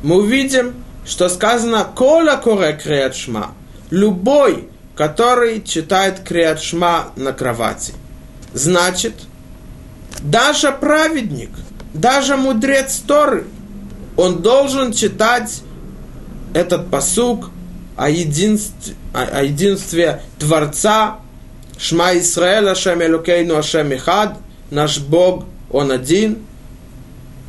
мы 0.03 0.17
увидим, 0.17 0.73
что 1.05 1.29
сказано 1.29 1.85
«Кола 1.95 2.35
коре 2.35 2.73
креатшма»– 2.73 3.53
любой, 3.89 4.67
который 4.95 5.61
читает 5.63 6.19
креатшма 6.19 7.07
на 7.15 7.33
кровати. 7.33 7.93
Значит, 8.53 9.13
даже 10.21 10.71
праведник, 10.71 11.49
даже 11.93 12.37
мудрец 12.37 12.97
Торы, 13.07 13.45
он 14.17 14.41
должен 14.41 14.93
читать 14.93 15.61
этот 16.53 16.89
посук 16.89 17.49
о 17.95 18.09
единстве, 18.09 18.95
о 19.13 19.43
единстве 19.43 20.21
Творца, 20.39 21.19
Шма 21.77 22.17
Исраэля, 22.17 22.71
Ашем 22.71 23.01
Элукейну, 23.01 23.57
Ашем 23.57 23.93
Ихад, 23.93 24.37
наш 24.71 24.99
Бог, 24.99 25.45
Он 25.71 25.91
один. 25.91 26.39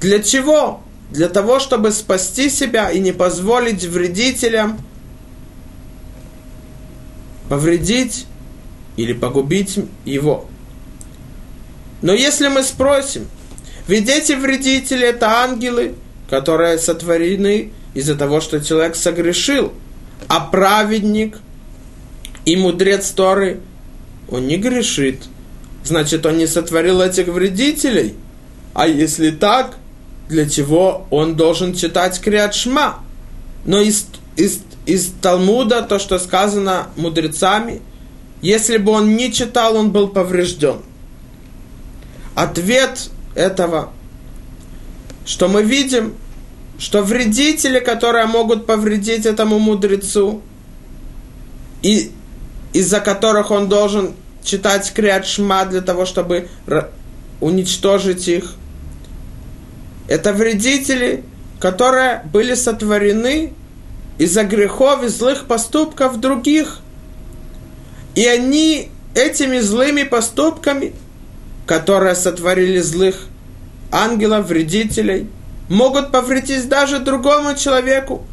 Для 0.00 0.22
чего? 0.22 0.80
Для 1.10 1.28
того, 1.28 1.60
чтобы 1.60 1.90
спасти 1.92 2.50
себя 2.50 2.90
и 2.90 2.98
не 2.98 3.12
позволить 3.12 3.84
вредителям 3.84 4.78
повредить 7.48 8.26
или 8.96 9.12
погубить 9.12 9.78
его. 10.04 10.46
Но 12.02 12.12
если 12.12 12.48
мы 12.48 12.62
спросим, 12.62 13.26
ведь 13.86 14.08
эти 14.08 14.32
вредители 14.32 15.06
это 15.06 15.42
ангелы, 15.42 15.94
которые 16.28 16.78
сотворены 16.78 17.72
из-за 17.94 18.16
того, 18.16 18.40
что 18.40 18.60
человек 18.60 18.96
согрешил, 18.96 19.72
а 20.28 20.40
праведник 20.40 21.38
и 22.44 22.56
мудрец 22.56 23.10
Торы– 23.10 23.60
он 24.28 24.46
не 24.46 24.56
грешит. 24.56 25.24
Значит, 25.84 26.26
он 26.26 26.38
не 26.38 26.46
сотворил 26.46 27.00
этих 27.00 27.28
вредителей. 27.28 28.14
А 28.74 28.88
если 28.88 29.30
так, 29.30 29.76
для 30.28 30.48
чего 30.48 31.06
он 31.10 31.36
должен 31.36 31.74
читать 31.74 32.20
Криат? 32.20 32.54
Но 33.64 33.80
из, 33.80 34.06
из, 34.36 34.60
из 34.84 35.12
Талмуда, 35.20 35.82
то, 35.82 35.98
что 35.98 36.18
сказано 36.18 36.88
мудрецами, 36.96 37.82
если 38.42 38.76
бы 38.76 38.92
он 38.92 39.16
не 39.16 39.32
читал, 39.32 39.76
он 39.76 39.92
был 39.92 40.08
поврежден. 40.08 40.82
Ответ 42.34 43.10
этого, 43.34 43.92
что 45.24 45.48
мы 45.48 45.62
видим, 45.62 46.14
что 46.78 47.02
вредители, 47.02 47.78
которые 47.78 48.26
могут 48.26 48.66
повредить 48.66 49.26
этому 49.26 49.58
мудрецу, 49.58 50.42
и 51.82 52.10
из-за 52.72 53.00
которых 53.00 53.50
он 53.50 53.68
должен 53.68 54.14
читать 54.42 54.92
Криат 54.92 55.26
Шма 55.26 55.64
для 55.64 55.80
того, 55.80 56.04
чтобы 56.04 56.48
уничтожить 57.40 58.28
их. 58.28 58.54
Это 60.08 60.32
вредители, 60.32 61.24
которые 61.58 62.22
были 62.32 62.54
сотворены 62.54 63.52
из-за 64.18 64.44
грехов 64.44 65.02
и 65.02 65.08
злых 65.08 65.46
поступков 65.46 66.20
других. 66.20 66.80
И 68.14 68.24
они 68.26 68.90
этими 69.14 69.58
злыми 69.58 70.04
поступками, 70.04 70.94
которые 71.66 72.14
сотворили 72.14 72.80
злых 72.80 73.26
ангелов, 73.90 74.46
вредителей, 74.46 75.28
могут 75.68 76.12
повредить 76.12 76.68
даже 76.68 76.98
другому 76.98 77.54
человеку, 77.54 78.24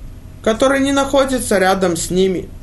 который 0.44 0.80
не 0.80 0.92
находится 0.92 1.58
рядом 1.58 1.96
с 1.98 2.10
ними– 2.10 2.50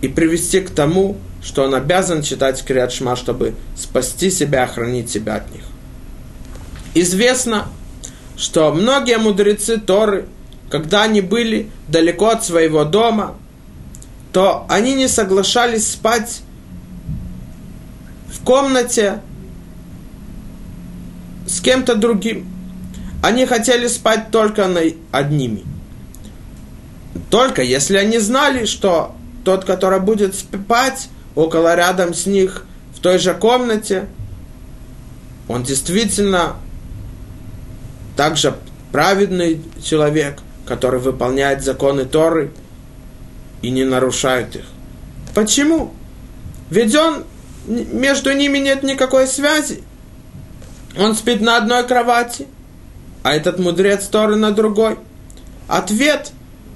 и 0.00 0.08
привести 0.08 0.60
к 0.60 0.70
тому, 0.70 1.16
что 1.42 1.64
он 1.64 1.74
обязан 1.74 2.22
читать 2.22 2.64
Криат 2.64 2.92
Шма, 2.92 3.16
чтобы 3.16 3.54
спасти 3.76 4.30
себя, 4.30 4.64
охранить 4.64 5.10
себя 5.10 5.36
от 5.36 5.52
них. 5.52 5.62
Известно, 6.94 7.68
что 8.36 8.72
многие 8.72 9.18
мудрецы 9.18 9.78
Торы, 9.78 10.26
когда 10.70 11.02
они 11.02 11.20
были 11.20 11.70
далеко 11.88 12.28
от 12.28 12.44
своего 12.44 12.84
дома, 12.84 13.36
то 14.32 14.66
они 14.68 14.94
не 14.94 15.08
соглашались 15.08 15.90
спать 15.90 16.42
в 18.32 18.44
комнате 18.44 19.20
с 21.46 21.60
кем-то 21.60 21.94
другим. 21.94 22.46
Они 23.22 23.46
хотели 23.46 23.88
спать 23.88 24.30
только 24.30 24.66
на 24.68 24.80
одними. 25.10 25.64
Только 27.30 27.62
если 27.62 27.96
они 27.96 28.18
знали, 28.18 28.64
что 28.64 29.14
тот, 29.44 29.64
который 29.64 30.00
будет 30.00 30.34
спать 30.34 31.08
около 31.34 31.74
рядом 31.74 32.14
с 32.14 32.26
них 32.26 32.64
в 32.94 33.00
той 33.00 33.18
же 33.18 33.34
комнате, 33.34 34.08
он 35.48 35.62
действительно 35.62 36.56
также 38.16 38.56
праведный 38.92 39.62
человек, 39.82 40.40
который 40.66 41.00
выполняет 41.00 41.62
законы 41.62 42.04
Торы 42.04 42.52
и 43.62 43.70
не 43.70 43.84
нарушает 43.84 44.56
их. 44.56 44.64
Почему? 45.34 45.92
Ведь 46.70 46.94
он, 46.94 47.24
между 47.66 48.32
ними 48.32 48.58
нет 48.58 48.82
никакой 48.82 49.26
связи. 49.26 49.82
Он 50.98 51.14
спит 51.14 51.40
на 51.40 51.56
одной 51.56 51.86
кровати, 51.86 52.46
а 53.22 53.34
этот 53.34 53.58
мудрец 53.58 54.06
Торы 54.06 54.36
на 54.36 54.52
другой. 54.52 54.98
Ответ, 55.66 56.32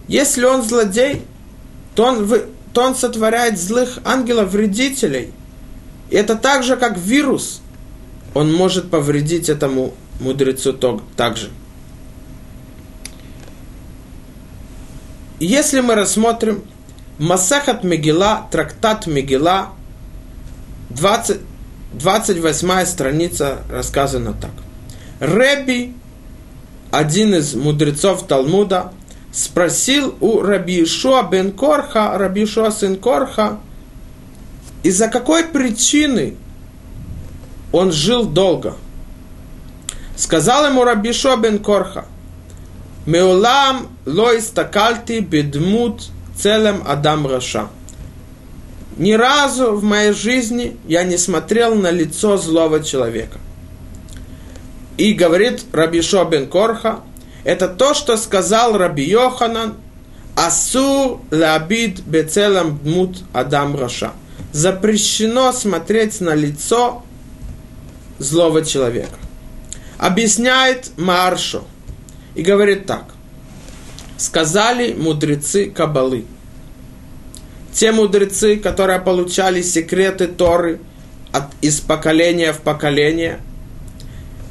если 0.08 0.44
он 0.44 0.62
злодей, 0.62 1.22
то 1.94 2.04
он 2.04 2.28
то 2.72 2.82
он 2.82 2.94
сотворяет 2.94 3.58
злых 3.58 3.98
ангелов-вредителей. 4.04 5.32
И 6.10 6.16
это 6.16 6.36
так 6.36 6.62
же, 6.62 6.76
как 6.76 6.96
вирус. 6.96 7.60
Он 8.34 8.52
может 8.52 8.90
повредить 8.90 9.48
этому 9.48 9.92
мудрецу 10.20 10.72
также. 11.16 11.50
Если 15.38 15.80
мы 15.80 15.94
рассмотрим 15.96 16.62
Масахат 17.18 17.84
Мегила, 17.84 18.46
трактат 18.50 19.06
Мегила, 19.06 19.70
20, 20.90 21.40
28 21.94 22.86
страница 22.86 23.58
рассказана 23.70 24.34
так. 24.34 24.52
Реби, 25.20 25.94
один 26.92 27.34
из 27.34 27.54
мудрецов 27.54 28.26
Талмуда, 28.26 28.92
спросил 29.32 30.14
у 30.20 30.42
Раби 30.42 30.84
Ишуа 30.84 31.22
бен 31.22 31.50
Корха, 31.50 32.16
Раби 32.18 32.44
Ишуа 32.44 32.70
сын 32.70 32.96
Корха, 32.96 33.58
из-за 34.82 35.08
какой 35.08 35.44
причины 35.44 36.36
он 37.72 37.92
жил 37.92 38.24
долго. 38.26 38.76
Сказал 40.16 40.66
ему 40.66 40.84
Раби 40.84 41.10
Ишуа 41.10 41.36
бен 41.36 41.58
Корха, 41.58 42.04
מעולם 43.06 43.88
לא 44.04 44.42
נסתכלתי 44.42 45.20
בדמות 45.20 46.10
צלם 46.36 46.82
אדם 46.86 47.26
רשע. 47.26 47.68
Ни 48.98 49.12
разу 49.12 49.72
в 49.72 49.82
моей 49.82 50.12
жизни 50.12 50.76
я 50.86 51.04
не 51.04 51.16
смотрел 51.16 51.74
на 51.74 51.90
лицо 51.90 52.36
злого 52.36 52.84
человека. 52.84 53.38
И 54.96 55.14
говорит 55.14 55.64
Раби 55.72 55.93
Йошуа 55.93 56.24
бен 56.24 56.48
Корха, 56.48 57.00
это 57.44 57.68
то, 57.68 57.94
что 57.94 58.16
сказал 58.16 58.76
Раби 58.76 59.04
Йоханан, 59.04 59.74
אסור 60.34 61.20
להביט 61.30 62.00
בצלם 62.00 62.78
דמות 62.78 63.18
אדם 63.32 63.76
רשע. 63.76 64.12
Запрещено 64.52 65.52
смотреть 65.52 66.20
на 66.20 66.34
лицо 66.34 67.02
злого 68.18 68.64
человека. 68.64 69.16
Объясняет 69.98 70.90
Маршо 70.96 71.64
и 72.34 72.42
говорит 72.42 72.86
так. 72.86 73.04
Сказали 74.16 74.92
мудрецы 74.94 75.70
Кабалы. 75.70 76.24
те 77.72 77.92
мудрецы, 77.92 78.56
которые 78.56 79.00
получали 79.00 79.62
секреты 79.62 80.28
Торы 80.28 80.80
от, 81.32 81.44
из 81.60 81.80
поколения 81.80 82.52
в 82.52 82.60
поколение, 82.60 83.40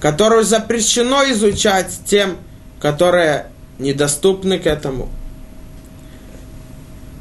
которую 0.02 0.44
запрещено 0.44 1.24
изучать 1.32 2.00
тем, 2.06 2.38
которые 2.82 3.46
недоступны 3.78 4.58
к 4.58 4.66
этому. 4.66 5.10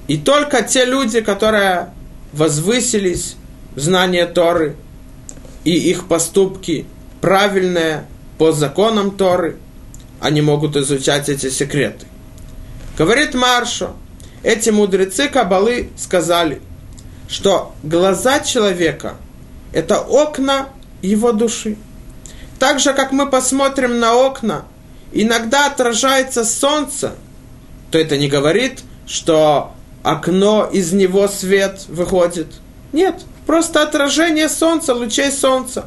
И 0.08 0.16
только 0.16 0.62
те 0.62 0.86
люди, 0.86 1.20
которые 1.20 1.92
возвысились 2.32 3.36
в 3.76 3.80
знание 3.80 4.26
Торы, 4.26 4.76
и 5.62 5.72
их 5.72 6.08
поступки 6.08 6.86
правильные 7.20 8.06
по 8.38 8.50
законам 8.50 9.10
Торы, 9.10 9.58
они 10.18 10.40
могут 10.40 10.74
изучать 10.74 11.28
эти 11.28 11.50
секреты. 11.50 12.06
Говорит 12.96 13.34
Маршо, 13.34 13.94
эти 14.42 14.70
мудрецы 14.70 15.28
Кабалы 15.28 15.90
сказали, 15.98 16.62
что 17.28 17.74
глаза 17.82 18.40
человека– 18.40 19.16
это 19.72 20.00
окна 20.00 20.70
его 21.02 21.32
души. 21.32 21.76
Так 22.60 22.78
же, 22.78 22.92
как 22.92 23.10
мы 23.10 23.26
посмотрим 23.26 24.00
на 24.00 24.14
окна, 24.14 24.66
иногда 25.12 25.66
отражается 25.66 26.44
солнце, 26.44 27.14
то 27.90 27.98
это 27.98 28.18
не 28.18 28.28
говорит, 28.28 28.82
что 29.06 29.72
окно, 30.02 30.68
из 30.70 30.92
него 30.92 31.26
свет 31.26 31.86
выходит. 31.88 32.48
Нет, 32.92 33.22
просто 33.46 33.82
отражение 33.82 34.50
солнца, 34.50 34.94
лучей 34.94 35.32
солнца. 35.32 35.86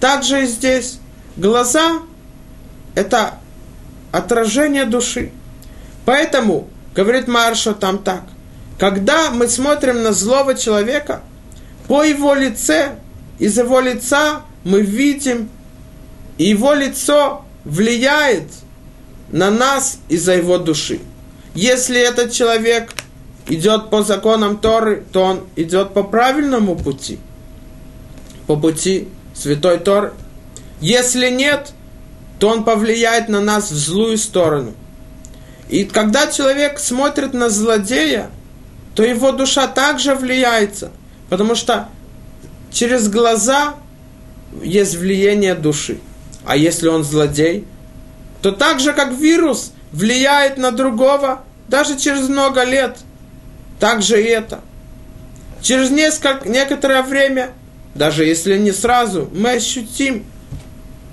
Также 0.00 0.44
и 0.44 0.46
здесь. 0.46 0.98
Глаза– 1.36 1.98
это 2.94 3.34
отражение 4.10 4.86
души. 4.86 5.30
Поэтому, 6.06 6.70
говорит 6.94 7.28
Маршо 7.28 7.74
там 7.74 7.98
так, 7.98 8.22
когда 8.78 9.30
мы 9.30 9.48
смотрим 9.48 10.02
на 10.02 10.12
злого 10.12 10.54
человека, 10.54 11.20
по 11.88 12.02
его 12.02 12.32
лице, 12.32 12.96
из 13.38 13.58
его 13.58 13.80
лица 13.80 14.42
мы 14.64 14.80
видим, 14.80 15.50
и 16.40 16.44
его 16.44 16.72
лицо 16.72 17.44
влияет 17.66 18.44
на 19.30 19.50
нас 19.50 19.98
из-за 20.08 20.36
его 20.36 20.56
души. 20.56 21.00
Если 21.54 22.00
этот 22.00 22.32
человек 22.32 22.94
идет 23.46 23.90
по 23.90 24.02
законам 24.02 24.56
Торы, 24.56 25.04
то 25.12 25.22
он 25.22 25.40
идет 25.56 25.92
по 25.92 26.02
правильному 26.02 26.76
пути, 26.76 27.18
по 28.46 28.56
пути 28.56 29.08
Святой 29.34 29.80
Торы. 29.80 30.14
Если 30.80 31.28
нет, 31.28 31.74
то 32.38 32.48
он 32.48 32.64
повлияет 32.64 33.28
на 33.28 33.42
нас 33.42 33.70
в 33.70 33.76
злую 33.76 34.16
сторону. 34.16 34.72
И 35.68 35.84
когда 35.84 36.26
человек 36.26 36.78
смотрит 36.78 37.34
на 37.34 37.50
злодея, 37.50 38.30
то 38.94 39.02
его 39.02 39.32
душа 39.32 39.66
также 39.68 40.14
влияется, 40.14 40.90
потому 41.28 41.54
что 41.54 41.90
через 42.72 43.10
глаза 43.10 43.74
есть 44.62 44.94
влияние 44.96 45.54
души. 45.54 46.00
А 46.44 46.56
если 46.56 46.88
он 46.88 47.04
злодей, 47.04 47.66
то 48.42 48.52
так 48.52 48.80
же, 48.80 48.92
как 48.92 49.12
вирус 49.12 49.72
влияет 49.92 50.56
на 50.56 50.70
другого, 50.70 51.42
даже 51.68 51.98
через 51.98 52.28
много 52.28 52.64
лет– 52.64 52.98
также 53.80 54.22
и 54.22 54.26
это. 54.26 54.60
Через 55.62 55.90
несколько, 55.90 56.48
некоторое 56.48 57.02
время, 57.02 57.50
даже 57.94 58.24
если 58.24 58.56
не 58.58 58.72
сразу, 58.72 59.28
мы 59.34 59.52
ощутим, 59.52 60.24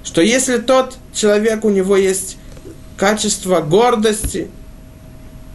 что 0.04 0.22
если 0.22 0.58
тот 0.58 0.98
человек, 1.14 1.66
у 1.66 1.70
него 1.70 1.96
есть 1.96 2.38
качество 2.98 3.62
гордости, 3.62 4.50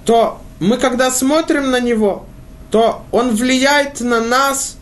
то 0.05 0.41
мы, 0.59 0.79
когда 0.79 1.11
смотрим 1.11 1.71
на 1.71 1.81
него, 1.81 2.27
то 2.71 3.05
он 3.13 3.35
влияет 3.37 4.01
на 4.01 4.21
нас, 4.21 4.77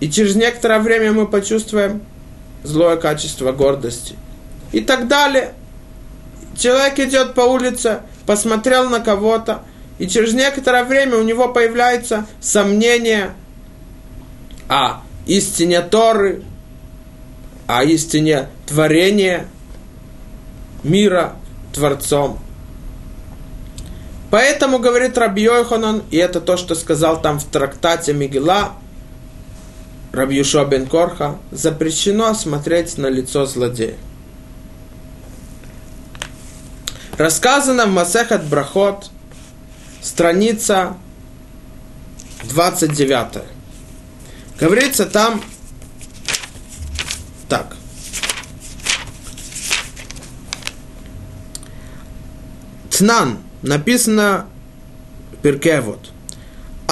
и 0.00 0.10
через 0.10 0.36
некоторое 0.36 0.78
время 0.78 1.12
мы 1.12 1.26
почувствуем 1.26 2.02
злое 2.62 2.96
качество 2.96 3.52
гордости. 3.52 4.16
И 4.72 4.80
так 4.80 5.08
далее. 5.08 5.54
Человек 6.56 6.98
идет 6.98 7.34
по 7.34 7.42
улице, 7.42 8.00
посмотрел 8.26 8.88
на 8.88 9.00
кого-то, 9.00 9.62
и 9.98 10.06
через 10.06 10.34
некоторое 10.34 10.84
время 10.84 11.16
у 11.16 11.22
него 11.22 11.48
появляется 11.48 12.26
сомнение 12.40 13.32
о 14.68 15.02
истине 15.26 15.80
Торы, 15.82 16.42
о 17.66 17.84
истине 17.84 18.48
творения 18.66 19.46
мира 20.82 21.36
Творцом. 21.72 22.38
Поэтому, 24.30 24.78
говорит 24.78 25.18
Раби 25.18 25.42
Йоханан, 25.42 26.02
и 26.10 26.16
это 26.16 26.40
то, 26.40 26.56
что 26.56 26.74
сказал 26.74 27.20
там 27.20 27.38
в 27.38 27.44
трактате 27.44 28.14
Мигела, 28.14 28.72
Раби 30.12 30.36
Юшуа 30.36 30.64
бен 30.64 30.86
Корха, 30.86 31.38
запрещено 31.50 32.34
смотреть 32.34 32.98
на 32.98 33.06
лицо 33.06 33.46
злодея. 33.46 33.96
Рассказано 37.16 37.86
в 37.86 37.90
Масехат 37.90 38.44
Брахот– 38.44 39.10
страница 40.02 40.96
29. 42.44 43.44
Говорится 44.58 45.06
там 45.06 45.42
так. 47.48 47.76
Тнан 52.90 53.38
написано 53.62 54.46
Перкевод. 55.42 56.11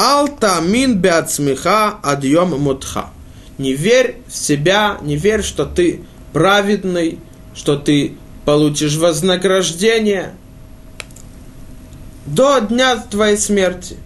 Алта 0.00 0.60
мин 0.62 0.98
беацмиха 0.98 1.98
адьем 2.02 2.58
мутха. 2.58 3.10
Не 3.58 3.74
верь 3.74 4.16
в 4.26 4.34
себя, 4.34 4.98
не 5.02 5.16
верь, 5.16 5.42
что 5.42 5.66
ты 5.66 6.00
праведный, 6.32 7.18
что 7.54 7.76
ты 7.76 8.14
получишь 8.44 8.96
вознаграждение– 8.96 10.34
до 12.30 12.60
дня 12.60 12.96
твоей 12.96 13.36
смерти. 13.36 13.96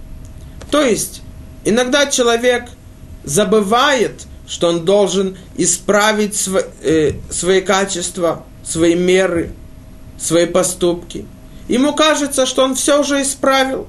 То 0.70 0.80
есть, 0.80 1.22
иногда 1.64 2.06
человек 2.06 2.68
забывает, 3.24 4.22
что 4.46 4.68
он 4.68 4.84
должен 4.84 5.36
исправить 5.56 6.36
св 6.36 6.66
э, 6.82 7.12
свои 7.30 7.60
качества, 7.60 8.44
свои 8.64 8.94
меры, 8.94 9.52
свои 10.18 10.46
поступки. 10.46 11.26
Ему 11.68 11.94
кажется, 11.94 12.46
что 12.46 12.64
он 12.64 12.74
все 12.74 13.00
уже 13.00 13.22
исправил. 13.22 13.88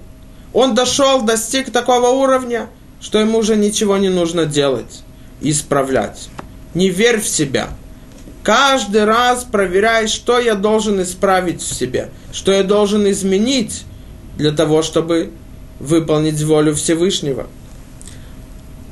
Он 0.56 0.74
дошел, 0.74 1.22
достиг 1.22 1.70
такого 1.70 2.08
уровня, 2.08 2.70
что 3.02 3.20
ему 3.20 3.40
уже 3.40 3.58
ничего 3.58 3.98
не 3.98 4.08
нужно 4.08 4.46
делать, 4.46 5.04
исправлять. 5.42 6.30
Не 6.74 6.90
верь 6.90 7.20
в 7.20 7.28
себя. 7.28 7.72
Каждый 8.42 9.04
раз 9.04 9.44
проверяй, 9.44 10.08
что 10.08 10.40
я 10.40 10.56
должен 10.56 11.02
исправить 11.02 11.62
в 11.62 11.74
себе, 11.76 12.10
что 12.32 12.54
я 12.54 12.64
должен 12.64 13.06
изменить, 13.12 13.84
для 14.38 14.52
того, 14.52 14.82
чтобы 14.82 15.32
выполнить 15.80 16.42
волю 16.42 16.74
Всевышнего. 16.74 17.48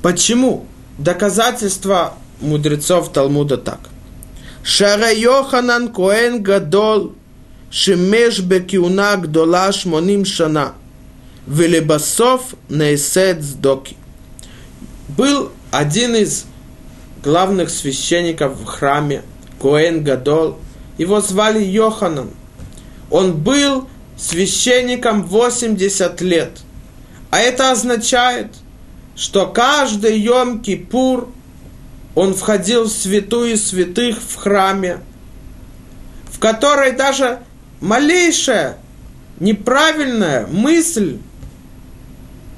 Почему? 0.02 0.66
Доказательства 0.98 2.16
мудрецов 2.42 3.14
Талмуда 3.14 3.56
так. 3.56 3.80
Шара 4.64 5.14
Йоханан 5.14 5.94
Коэн 5.94 6.44
Гадол 6.44 7.14
Шемеш 7.72 8.40
Бекиуна 8.40 9.16
Гдола 9.16 9.72
Шмоним 9.72 10.26
Шана 10.26 10.74
Велебасов 11.48 12.56
Нейсет 12.70 13.44
Сдоки. 13.44 13.98
Был 15.10 15.52
один 15.72 16.16
из 16.16 16.46
главных 17.24 17.70
священников 17.70 18.60
в 18.60 18.66
храме, 18.66 19.24
Коэн 19.62 20.04
Гадол, 20.04 20.58
его 20.98 21.22
звали 21.22 21.64
Йоханан. 21.64 22.30
Он 23.10 23.34
был 23.34 23.88
священником 24.18 25.24
80 25.24 26.22
лет. 26.22 26.60
А 27.30 27.40
это 27.40 27.72
означает, 27.72 28.48
что 29.16 29.48
каждый 29.48 30.20
Йом-Кипур 30.20 31.30
он 32.16 32.34
входил 32.36 32.86
в 32.86 32.92
святую 32.92 33.58
святых 33.58 34.20
в 34.22 34.36
храме, 34.36 35.00
в 36.32 36.40
которой 36.40 36.92
даже 36.92 37.40
малейшая 37.82 38.78
неправильная 39.40 40.48
мысль 40.48 41.18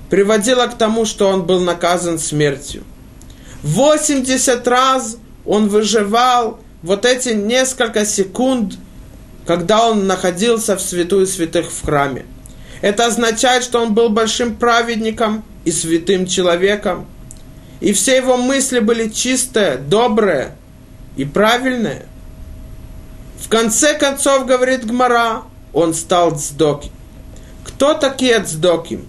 приводила 0.09 0.67
к 0.67 0.77
тому, 0.77 1.05
что 1.05 1.29
он 1.29 1.43
был 1.43 1.59
наказан 1.59 2.19
смертью. 2.19 2.83
80 3.63 4.67
раз 4.67 5.17
он 5.45 5.67
выживал 5.69 6.59
вот 6.81 7.05
эти 7.05 7.29
несколько 7.29 8.05
секунд– 8.05 8.75
когда 9.45 9.87
он 9.87 10.07
находился 10.07 10.75
в 10.75 10.81
святую 10.81 11.27
святых 11.27 11.71
в 11.71 11.85
храме. 11.85 12.25
Это 12.81 13.05
означает, 13.05 13.63
что 13.63 13.81
он 13.81 13.93
был 13.93 14.09
большим 14.09 14.55
праведником 14.55 15.43
и 15.63 15.71
святым 15.71 16.25
человеком. 16.25 17.05
И 17.79 17.93
все 17.93 18.17
его 18.17 18.37
мысли 18.37 18.79
были 18.79 19.09
чистые, 19.09 19.77
добрые 19.77 20.55
и 21.15 21.25
правильные. 21.25 22.05
В 23.39 23.49
конце 23.49 23.97
концов, 23.97 24.45
говорит 24.45 24.85
Гмара, 24.85 25.43
он 25.73 25.93
стал 25.93 26.37
цдоки. 26.37 26.91
Кто 27.63 27.93
такие 27.93 28.43
цдоки? 28.43 28.99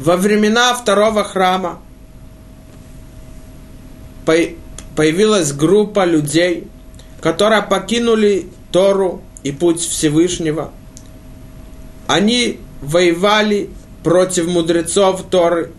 Во 0.00 0.16
времена 0.16 0.72
второго 0.72 1.24
храма 1.24 1.78
появилась 4.96 5.52
группа 5.52 6.06
людей, 6.06 6.68
которые 7.20 7.60
покинули 7.60 8.48
Тору 8.72 9.22
и 9.42 9.52
путь 9.52 9.80
Всевышнего. 9.80 10.72
Они 12.06 12.60
воевали 12.80 13.68
против 14.02 14.46
мудрецов 14.46 15.24
Торы. 15.30 15.72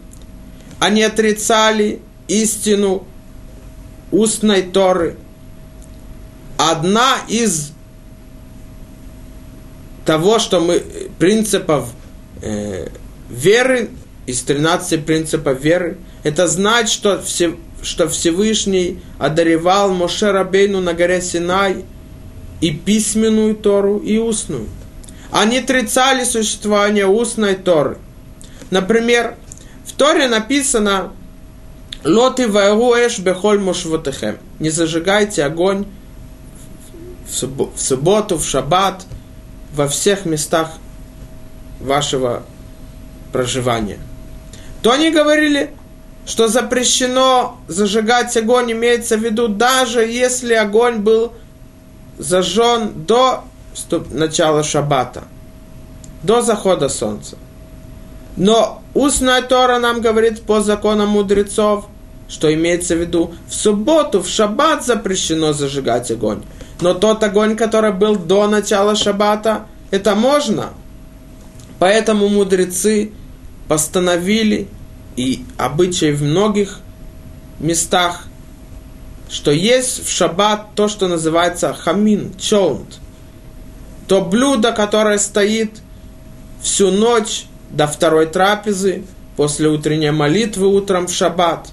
Они 0.78 1.02
отрицали 1.02 2.00
истину 2.28 3.08
устной 4.12 4.62
Торы. 4.62 5.18
Одна 6.58 7.18
из 7.28 7.72
того, 10.06 10.38
что 10.38 10.60
мы 10.60 10.84
принципов 11.18 11.90
э, 12.44 12.90
веры, 13.30 13.90
из 14.26 14.42
13 14.42 15.06
принципов 15.06 15.62
веры, 15.62 15.98
это 16.24 16.48
знать, 16.48 16.90
что, 16.90 17.22
все, 17.22 17.56
что 17.82 18.08
Всевышний 18.08 19.00
одаревал 19.18 19.94
Моше 19.94 20.32
Рабейну 20.32 20.80
на 20.80 20.94
горе 20.94 21.22
Синай 21.22 21.86
и 22.62 22.72
письменную 22.72 23.56
Тору, 23.56 23.98
и 23.98 24.18
устную. 24.18 24.68
Они 25.32 25.60
отрицали 25.60 26.24
существование 26.24 27.08
устной 27.08 27.56
Торы. 27.56 27.98
Например, 28.70 29.36
в 29.86 29.94
Торе 29.94 30.28
написано 30.28 31.14
«Лоты 32.04 32.48
варуэш 32.48 33.20
бехоль 33.20 33.60
мушвотехем» 33.60 34.38
Не 34.60 34.70
зажигайте 34.70 35.44
огонь 35.44 35.86
в 37.28 37.80
субботу, 37.80 38.38
в 38.38 38.46
шаббат, 38.46 39.06
во 39.74 39.88
всех 39.88 40.26
местах 40.26 40.72
вашего 41.80 42.44
проживания. 43.32 44.00
То 44.82 44.92
они 44.92 45.12
говорили, 45.12 45.74
что 46.26 46.48
запрещено 46.48 47.58
зажигать 47.68 48.36
огонь, 48.38 48.72
имеется 48.72 49.18
в 49.18 49.24
виду, 49.24 49.48
даже 49.48 50.02
если 50.02 50.54
огонь 50.54 50.98
был 50.98 51.34
зажжен 52.18 53.06
до 53.06 53.44
начала 54.12 54.64
шаббата, 54.64 55.24
до 56.24 56.42
захода 56.42 56.90
солнца. 56.90 57.38
Но 58.38 58.82
устная 58.94 59.42
Тора 59.42 59.80
нам 59.80 60.02
говорит 60.02 60.42
по 60.44 60.62
законам 60.62 61.10
мудрецов, 61.10 61.88
что 62.28 62.54
имеется 62.54 62.96
в 62.96 63.00
виду, 63.00 63.34
в 63.48 63.54
субботу, 63.54 64.22
в 64.22 64.28
шаббат 64.28 64.86
запрещено 64.86 65.54
зажигать 65.54 66.10
огонь. 66.12 66.44
Но 66.80 66.94
тот 66.94 67.24
огонь, 67.24 67.58
который 67.58 67.92
был 67.92 68.16
до 68.16 68.48
начала 68.48 68.96
шаббата, 68.96 69.66
это 69.92 70.16
можно. 70.16 70.70
Поэтому 71.78 72.30
мудрецы 72.30 73.12
постановили, 73.72 74.68
и 75.16 75.46
обычай 75.56 76.12
в 76.12 76.22
многих 76.22 76.82
местах, 77.58 78.26
что 79.30 79.50
есть 79.52 80.06
в 80.06 80.12
шаббат 80.12 80.76
то, 80.76 80.90
что 80.90 81.08
называется 81.08 81.74
хамин, 81.74 82.38
чолнт. 82.38 83.00
То 84.10 84.26
блюдо, 84.26 84.74
которое 84.74 85.18
стоит 85.18 85.80
всю 86.62 86.92
ночь 86.92 87.46
до 87.70 87.88
второй 87.88 88.26
трапезы, 88.26 89.06
после 89.38 89.70
утренней 89.70 90.12
молитвы 90.12 90.68
утром 90.68 91.08
в 91.08 91.14
шаббат. 91.14 91.70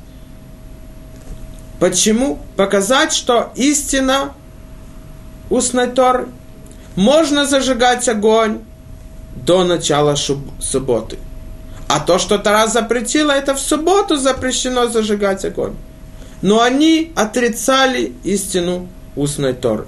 Почему? 1.81 2.39
Показать, 2.55 3.13
что 3.13 3.51
истина 3.57 4.35
устной 5.51 5.89
Торы. 5.89 6.29
Можно 6.95 7.45
зажигать 7.45 8.09
огонь 8.09 8.61
до 9.35 9.65
начала 9.65 10.15
субботы. 10.15 11.19
А 11.89 12.01
то, 12.01 12.19
что 12.19 12.39
Тара 12.39 12.67
запретила, 12.67 13.33
это 13.33 13.55
в 13.55 13.61
субботу 13.61 14.17
запрещено 14.17 14.89
зажигать 14.89 15.45
огонь. 15.45 15.75
Но 16.43 16.61
они 16.61 17.13
отрицали 17.17 18.13
истину 18.25 18.89
устной 19.17 19.55
Торы. 19.55 19.87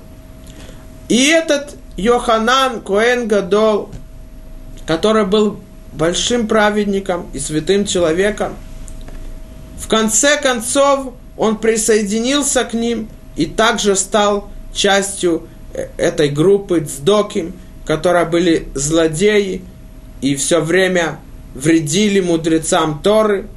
И 1.09 1.27
этот 1.27 1.77
Йоханан 1.97 2.81
Коэн 2.81 3.29
Гадол, 3.29 3.91
который 4.87 5.27
был 5.27 5.61
большим 5.93 6.49
праведником 6.49 7.29
и 7.35 7.39
святым 7.39 7.85
человеком, 7.85 8.57
в 9.79 9.87
конце 9.87 10.41
концов 10.41 11.13
он 11.37 11.59
присоединился 11.59 12.65
к 12.65 12.75
ним 12.75 13.09
и 13.37 13.47
также 13.47 13.97
стал 13.97 14.51
частью 14.73 15.49
э, 15.75 15.89
этой 15.97 16.29
группы 16.29 16.81
Цдоким, 16.81 17.55
которые 17.87 18.25
были 18.25 18.69
злодеи 18.75 19.63
и 20.21 20.37
все 20.37 20.61
время 20.61 21.19
вредили 21.55 22.21
мудрецам 22.21 23.01
Торы 23.03 23.49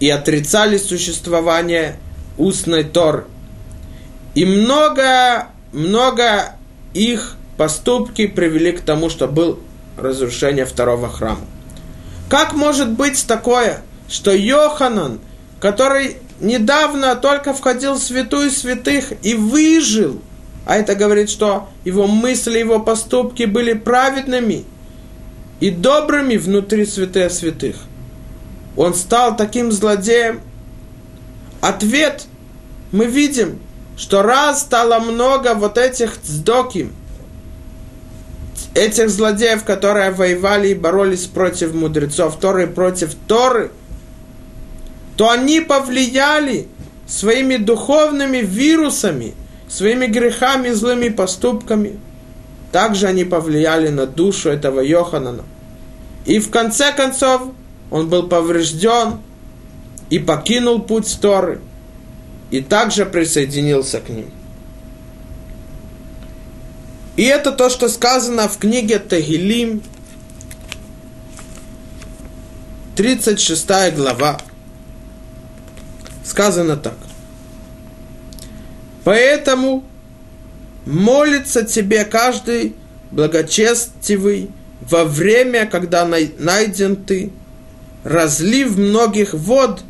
и 0.00 0.08
отрицали 0.08 0.78
существование 0.78 1.96
устной 2.38 2.84
Торы. 2.84 3.24
И 4.34 4.44
много, 4.44 5.48
много 5.72 6.56
их 6.94 7.36
поступки 7.56 8.26
привели 8.26 8.72
к 8.72 8.80
тому, 8.80 9.10
что 9.10 9.28
был 9.28 9.60
разрушение 9.96 10.64
второго 10.64 11.08
храма. 11.08 11.44
Как 12.28 12.54
может 12.54 12.90
быть 12.90 13.26
такое, 13.26 13.82
что 14.08 14.32
Йоханан, 14.32 15.20
который 15.60 16.16
недавно 16.40 17.14
только 17.14 17.54
входил 17.54 17.94
в 17.94 18.02
святую 18.02 18.50
святых 18.50 19.12
и 19.22 19.34
выжил. 19.34 20.20
А 20.64 20.76
это 20.76 20.94
говорит, 20.94 21.28
что 21.28 21.68
его 21.84 22.06
мысли, 22.06 22.58
его 22.58 22.78
поступки 22.80 23.44
были 23.44 23.72
праведными 23.72 24.64
и 25.62 25.70
добрыми 25.70 26.36
внутри 26.36 26.84
святых 26.84 27.30
святых. 27.30 27.76
Он 28.76 28.94
стал 28.94 29.36
таким 29.36 29.70
злодеем. 29.70 30.40
Ответ 31.60 32.26
мы 32.90 33.06
видим, 33.06 33.58
что 33.96 34.22
раз 34.22 34.62
стало 34.62 34.98
много 34.98 35.54
вот 35.54 35.78
этих 35.78 36.20
цдоким, 36.20 36.92
этих 38.74 39.08
злодеев, 39.08 39.64
которые 39.64 40.10
воевали 40.10 40.68
и 40.68 40.74
боролись 40.74 41.26
против 41.26 41.74
мудрецов 41.74 42.38
Торы, 42.40 42.66
против 42.66 43.14
Торы– 43.26 43.70
то 45.16 45.30
они 45.30 45.60
повлияли 45.60 46.68
своими 47.06 47.56
духовными 47.56 48.38
вирусами, 48.38 49.34
своими 49.68 50.06
грехами, 50.06 50.70
злыми 50.70 51.10
поступками. 51.10 51.98
Также 52.72 53.06
они 53.06 53.24
повлияли 53.24 53.88
на 53.88 54.06
душу 54.06 54.48
этого 54.48 54.80
Йоханана. 54.80 55.44
И 56.24 56.38
в 56.38 56.50
конце 56.50 56.92
концов 56.92 57.42
он 57.90 58.08
был 58.08 58.28
поврежден 58.28 59.18
и 60.08 60.18
покинул 60.18 60.80
путь 60.80 61.18
Торы, 61.20 61.60
и 62.50 62.60
также 62.62 63.04
присоединился 63.04 64.00
к 64.00 64.08
ним. 64.08 64.30
И 67.16 67.24
это 67.24 67.52
то, 67.52 67.68
что 67.68 67.88
сказано 67.88 68.48
в 68.48 68.56
книге 68.56 68.98
Тагилим, 68.98 69.82
36 72.96 73.94
глава 73.94 74.38
сказано 76.24 76.76
так. 76.76 76.96
Поэтому 79.04 79.84
молится 80.86 81.64
тебе 81.64 82.04
каждый 82.04 82.74
благочестивый 83.10 84.50
во 84.80 85.04
время, 85.04 85.66
когда 85.66 86.04
найден 86.04 86.96
ты, 86.96 87.30
разлив 88.04 88.76
многих 88.76 89.34
вод 89.34 89.82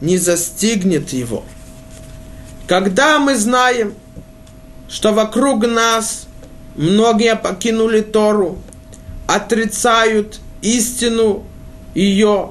не 0.00 0.18
застигнет 0.18 1.10
его. 1.10 1.44
Когда 2.66 3.18
мы 3.18 3.36
знаем, 3.36 3.94
что 4.88 5.12
вокруг 5.12 5.66
нас 5.66 6.26
многие 6.76 7.36
покинули 7.36 8.00
Тору, 8.00 8.58
отрицают 9.26 10.40
истину 10.60 11.44
ее, 11.94 12.50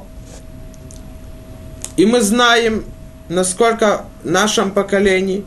и 1.95 2.05
мы 2.05 2.21
знаем, 2.21 2.85
насколько 3.29 4.05
в 4.23 4.29
нашем 4.29 4.71
поколении, 4.71 5.45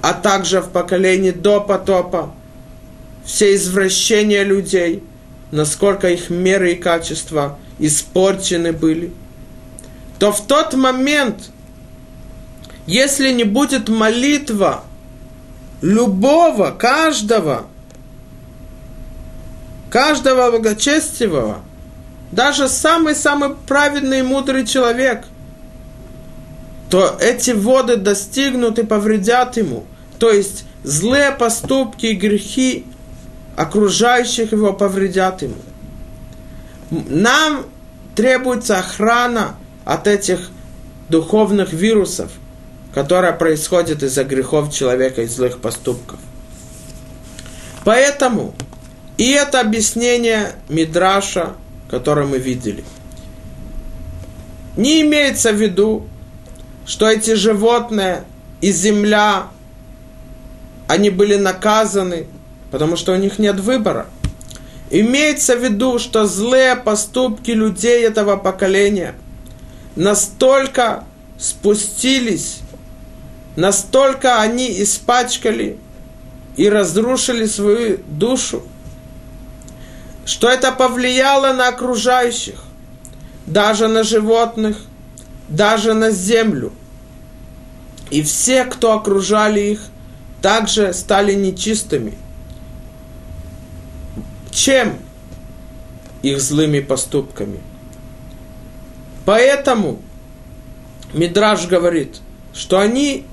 а 0.00 0.12
также 0.12 0.60
в 0.60 0.70
поколении 0.70 1.30
до 1.30 1.60
потопа, 1.60 2.32
все 3.24 3.54
извращения 3.54 4.42
людей, 4.42 5.02
насколько 5.50 6.08
их 6.08 6.30
меры 6.30 6.72
и 6.72 6.76
качества 6.76 7.58
испорчены 7.78 8.72
были, 8.72 9.12
то 10.18 10.32
в 10.32 10.46
тот 10.46 10.74
момент, 10.74 11.50
если 12.86 13.30
не 13.32 13.44
будет 13.44 13.88
молитва 13.88 14.84
любого, 15.82 16.70
каждого, 16.70 17.66
каждого 19.90 20.50
благочестивого, 20.50 21.60
даже 22.32 22.68
самый-самый 22.68 23.54
праведный 23.66 24.20
и 24.20 24.22
мудрый 24.22 24.66
человек– 24.66 25.24
то 26.90 27.16
эти 27.20 27.50
воды 27.50 27.96
достигнут 27.96 28.78
и 28.78 28.84
повредят 28.84 29.56
ему. 29.56 29.84
То 30.18 30.30
есть 30.30 30.64
злые 30.82 31.32
поступки 31.32 32.06
и 32.06 32.14
грехи 32.14 32.86
окружающих 33.56 34.52
его 34.52 34.72
повредят 34.72 35.42
ему. 35.42 35.56
Нам 36.90 37.66
требуется 38.14 38.78
охрана 38.78 39.56
от 39.84 40.06
этих 40.06 40.50
духовных 41.08 41.72
вирусов, 41.72 42.30
которая 42.94 43.32
происходит 43.32 44.02
из-за 44.02 44.24
грехов 44.24 44.72
человека 44.72 45.22
и 45.22 45.26
злых 45.26 45.58
поступков. 45.58 46.18
Поэтому 47.84 48.54
и 49.18 49.30
это 49.32 49.60
объяснение 49.60 50.52
Мидраша, 50.68 51.54
которое 51.90 52.26
мы 52.26 52.38
видели. 52.38 52.84
Не 54.76 55.02
имеется 55.02 55.52
в 55.52 55.56
виду, 55.56 56.06
что 56.88 57.06
эти 57.06 57.34
животные 57.34 58.24
и 58.62 58.72
земля, 58.72 59.48
они 60.88 61.10
были 61.10 61.36
наказаны, 61.36 62.26
потому 62.70 62.96
что 62.96 63.12
у 63.12 63.16
них 63.16 63.38
нет 63.38 63.60
выбора. 63.60 64.06
Имеется 64.90 65.54
в 65.54 65.62
виду, 65.62 65.98
что 65.98 66.24
злые 66.24 66.76
поступки 66.76 67.50
людей 67.50 68.06
этого 68.06 68.38
поколения 68.38 69.14
настолько 69.96 71.04
спустились, 71.38 72.60
настолько 73.54 74.40
они 74.40 74.82
испачкали 74.82 75.76
и 76.56 76.70
разрушили 76.70 77.44
свою 77.44 77.98
душу, 78.06 78.62
что 80.24 80.48
это 80.48 80.72
повлияло 80.72 81.52
на 81.52 81.68
окружающих, 81.68 82.62
даже 83.44 83.88
на 83.88 84.04
животных, 84.04 84.78
даже 85.48 85.94
на 85.94 86.10
землю. 86.10 86.72
И 88.10 88.22
все, 88.22 88.64
кто 88.64 88.92
окружали 88.92 89.60
их, 89.60 89.80
также 90.40 90.92
стали 90.92 91.34
нечистыми. 91.34 92.14
Чем? 94.50 94.96
Их 96.22 96.40
злыми 96.40 96.80
поступками. 96.80 97.60
Поэтому 99.24 100.00
Мидраж 101.12 101.66
говорит, 101.66 102.20
что 102.54 102.78
они 102.78 103.26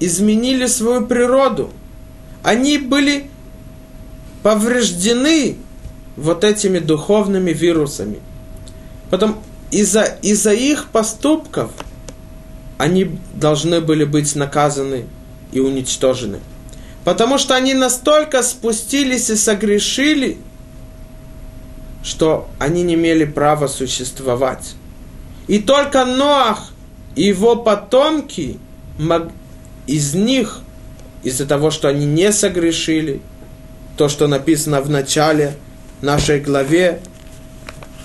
изменили 0.00 0.66
свою 0.66 1.06
природу. 1.06 1.70
Они 2.42 2.78
были 2.78 3.30
повреждены 4.42 5.56
вот 6.16 6.44
этими 6.44 6.78
духовными 6.78 7.52
вирусами. 7.52 8.20
Потом 9.10 9.42
из-за 9.70 10.02
из 10.22 10.46
их 10.46 10.88
поступков 10.88 11.70
они 12.78 13.18
должны 13.34 13.80
были 13.80 14.04
быть 14.04 14.34
наказаны 14.34 15.06
и 15.52 15.60
уничтожены. 15.60 16.40
Потому 17.04 17.38
что 17.38 17.54
они 17.54 17.74
настолько 17.74 18.42
спустились 18.42 19.30
и 19.30 19.36
согрешили, 19.36 20.38
что 22.02 22.48
они 22.58 22.82
не 22.82 22.94
имели 22.94 23.24
права 23.24 23.66
существовать. 23.66 24.74
И 25.46 25.58
только 25.58 26.04
Ноах 26.04 26.72
и 27.16 27.24
его 27.24 27.56
потомки 27.56 28.58
из 29.86 30.14
них, 30.14 30.60
из-за 31.22 31.46
того, 31.46 31.70
что 31.70 31.88
они 31.88 32.06
не 32.06 32.32
согрешили, 32.32 33.20
то, 33.96 34.08
что 34.08 34.26
написано 34.26 34.80
в 34.80 34.88
начале 34.88 35.54
нашей 36.00 36.40
главе, 36.40 37.00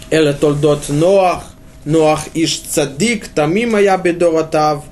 Эле 0.10 0.34
Толдот 0.34 0.90
Ноах, 0.90 1.44
Ноах 1.86 2.26
Иш 2.34 2.60
Цадик, 2.60 3.28
Тамима 3.28 3.80
Я 3.80 3.98
Бедоратав, 3.98 4.84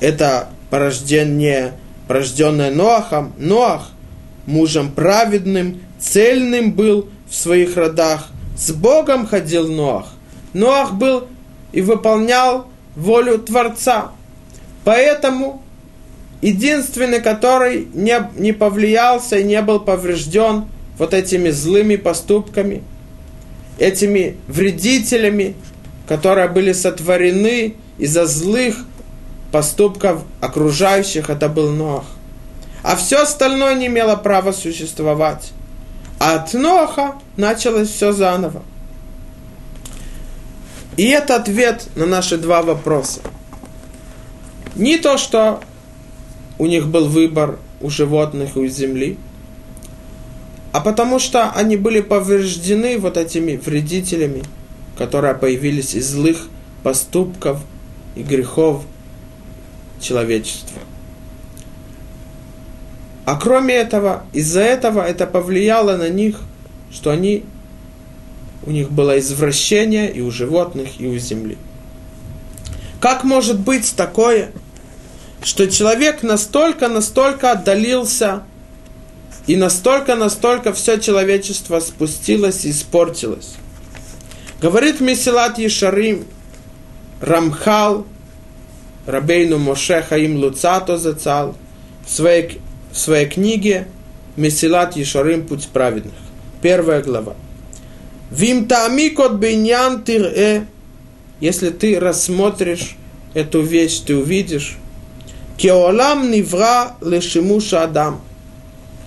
это 0.00 0.48
порождение, 0.68 1.74
порожденное 2.08 2.70
Ноахом, 2.70 3.32
Ноах, 3.38 3.90
мужем 4.46 4.90
праведным, 4.90 5.80
цельным 5.98 6.72
был 6.72 7.08
в 7.28 7.34
своих 7.34 7.76
родах, 7.76 8.28
с 8.56 8.72
Богом 8.72 9.26
ходил 9.26 9.72
Ноах. 9.72 10.08
Ноах 10.52 10.94
был 10.94 11.28
и 11.72 11.80
выполнял 11.82 12.66
волю 12.96 13.38
Творца. 13.38 14.12
Поэтому 14.84 15.62
единственный, 16.40 17.20
который 17.20 17.88
не, 17.92 18.18
не 18.36 18.52
повлиялся 18.52 19.38
и 19.38 19.44
не 19.44 19.60
был 19.62 19.80
поврежден 19.80 20.64
вот 20.98 21.12
этими 21.12 21.50
злыми 21.50 21.96
поступками, 21.96 22.82
этими 23.78 24.36
вредителями, 24.48 25.54
которые 26.06 26.48
были 26.48 26.72
сотворены 26.72 27.74
из-за 27.98 28.26
злых 28.26 28.76
поступков 29.52 30.22
окружающих, 30.40 31.30
это 31.30 31.48
был 31.48 31.72
Ноах. 31.72 32.04
А 32.82 32.94
все 32.96 33.22
остальное 33.22 33.74
не 33.74 33.86
имело 33.86 34.16
права 34.16 34.52
существовать. 34.52 35.52
А 36.18 36.34
от 36.34 36.54
Ноха 36.54 37.16
началось 37.36 37.88
все 37.88 38.12
заново. 38.12 38.62
И 40.96 41.08
это 41.08 41.36
ответ 41.36 41.88
на 41.94 42.06
наши 42.06 42.38
два 42.38 42.62
вопроса. 42.62 43.20
Не 44.76 44.98
то, 44.98 45.18
что 45.18 45.60
у 46.58 46.66
них 46.66 46.88
был 46.88 47.08
выбор 47.08 47.58
у 47.80 47.90
животных 47.90 48.56
и 48.56 48.60
у 48.60 48.66
земли, 48.66 49.18
а 50.72 50.80
потому 50.80 51.18
что 51.18 51.50
они 51.50 51.76
были 51.76 52.00
повреждены 52.00 52.98
вот 52.98 53.16
этими 53.16 53.56
вредителями, 53.56 54.42
которые 54.96 55.34
появились 55.34 55.94
из 55.94 56.10
злых 56.10 56.48
поступков 56.82 57.60
и 58.14 58.22
грехов 58.22 58.84
человечества. 60.00 60.80
А 63.24 63.36
кроме 63.36 63.74
этого, 63.74 64.24
из-за 64.32 64.60
этого 64.60 65.02
это 65.02 65.26
повлияло 65.26 65.96
на 65.96 66.08
них, 66.08 66.40
что 66.92 67.10
они 67.10 67.44
у 68.64 68.70
них 68.70 68.90
было 68.90 69.18
извращение 69.18 70.12
и 70.12 70.20
у 70.20 70.30
животных, 70.30 71.00
и 71.00 71.06
у 71.06 71.16
земли. 71.18 71.56
Как 73.00 73.24
может 73.24 73.60
быть 73.60 73.94
такое, 73.96 74.50
что 75.42 75.70
человек 75.70 76.22
настолько, 76.22 76.88
настолько 76.88 77.52
отдалился, 77.52 78.42
и 79.46 79.54
настолько, 79.54 80.16
настолько 80.16 80.72
все 80.72 80.98
человечество 80.98 81.78
спустилось 81.78 82.64
и 82.64 82.70
испортилось? 82.70 83.54
Говорит 84.60 85.00
Месилат 85.00 85.58
Ешарим, 85.58 86.24
Рамхал, 87.20 88.06
Рабейну 89.06 89.58
Моше 89.58 90.02
Хаим 90.02 90.36
Луцато 90.36 90.96
Зацал, 90.96 91.54
в 92.06 92.10
своей, 92.10 92.60
в 92.90 92.96
своей 92.96 93.26
книге 93.26 93.86
Месилат 94.36 94.96
Ешарим 94.96 95.46
Путь 95.46 95.68
праведных. 95.68 96.14
Первая 96.62 97.02
глава. 97.02 97.34
Вим 98.30 98.66
таамикот 98.66 99.34
бейнян 99.34 100.02
тирэ. 100.02 100.66
Если 101.38 101.68
ты 101.68 102.00
рассмотришь 102.00 102.96
эту 103.34 103.60
вещь, 103.60 104.00
ты 104.00 104.16
увидишь. 104.16 104.78
Кеолам 105.58 106.30
нивра 106.30 106.96
лешимуша 107.02 107.82
адам. 107.82 108.22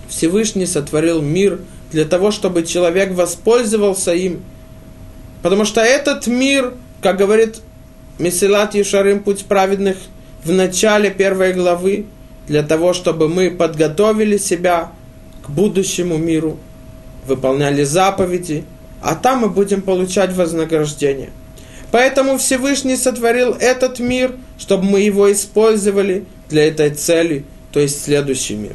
Всевышний 0.08 0.66
сотворил 0.66 1.20
мир 1.20 1.60
для 1.90 2.04
того, 2.04 2.30
чтобы 2.30 2.62
человек 2.64 3.12
воспользовался 3.12 4.14
им. 4.14 4.42
Потому 5.42 5.64
что 5.64 5.80
этот 5.80 6.26
мир, 6.26 6.74
как 7.02 7.16
говорит 7.16 7.60
Месилат 8.18 8.74
Ешарим, 8.74 9.22
путь 9.22 9.44
праведных, 9.46 9.96
в 10.44 10.52
начале 10.52 11.10
первой 11.10 11.52
главы, 11.52 12.06
для 12.46 12.62
того, 12.62 12.92
чтобы 12.92 13.28
мы 13.28 13.50
подготовили 13.50 14.36
себя 14.36 14.92
к 15.44 15.50
будущему 15.50 16.16
миру, 16.18 16.58
выполняли 17.26 17.84
заповеди– 17.84 18.64
а 19.02 19.14
там 19.14 19.40
мы 19.40 19.48
будем 19.48 19.82
получать 19.82 20.32
вознаграждение. 20.32 21.30
Поэтому 21.90 22.38
Всевышний 22.38 22.96
сотворил 22.96 23.56
этот 23.58 23.98
мир, 23.98 24.32
чтобы 24.58 24.84
мы 24.84 25.00
его 25.00 25.30
использовали 25.32 26.24
для 26.48 26.68
этой 26.68 26.90
цели, 26.90 27.44
то 27.72 27.80
есть 27.80 28.04
следующий 28.04 28.54
мир. 28.54 28.74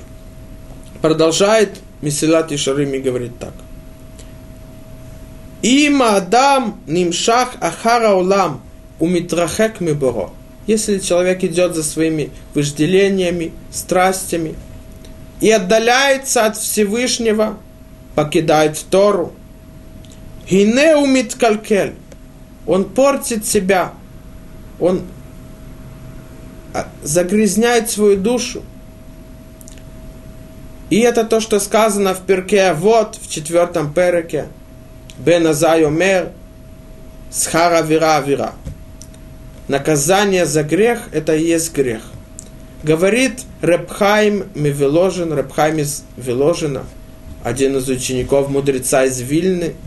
Продолжает 1.01 1.69
Месилат 2.01 2.51
и 2.51 2.57
Шарими 2.57 2.97
говорит 2.97 3.37
так. 3.39 3.53
Има 5.65 6.17
Адам 6.17 6.79
нимшах 6.85 7.55
ахара 7.59 8.13
улам 8.13 8.61
умитрахек 8.99 9.81
миборо. 9.81 10.29
Если 10.67 10.99
человек 10.99 11.43
идет 11.43 11.73
за 11.73 11.81
своими 11.81 12.29
вожделениями, 12.53 13.51
страстями 13.71 14.53
и 15.41 15.49
отдаляется 15.49 16.45
от 16.45 16.55
Всевышнего, 16.55 17.57
покидает 18.13 18.77
Тору, 18.91 19.33
Гине 20.47 20.97
умит 20.97 21.33
калькель. 21.33 21.95
Он 22.67 22.85
портит 22.85 23.47
себя. 23.47 23.93
Он 24.79 25.01
а, 26.75 26.87
загрязняет 27.01 27.89
свою 27.89 28.17
душу. 28.17 28.61
И 30.91 30.99
это 30.99 31.23
то, 31.23 31.39
что 31.39 31.59
сказано 31.59 32.13
в 32.13 32.21
перке 32.21 32.73
вот 32.73 33.15
в 33.15 33.27
четвертом 33.27 33.91
переке. 33.91 34.45
Бен 35.17 35.47
Азайомер, 35.47 36.31
схара 37.31 37.81
вира 37.81 38.19
вира. 38.21 38.53
Наказание 39.67 40.45
за 40.45 40.63
грех– 40.63 40.99
это 41.11 41.35
и 41.35 41.45
есть 41.45 41.73
грех. 41.73 42.01
Говорит 42.83 43.41
Репхайм 43.61 44.45
Мивиложин, 44.53 45.35
Репхайм 45.35 45.79
из 45.79 46.03
Виложина, 46.17 46.83
один 47.43 47.77
из 47.77 47.89
учеников 47.89 48.49
мудреца 48.49 49.05
из 49.05 49.19
Вильны– 49.21 49.73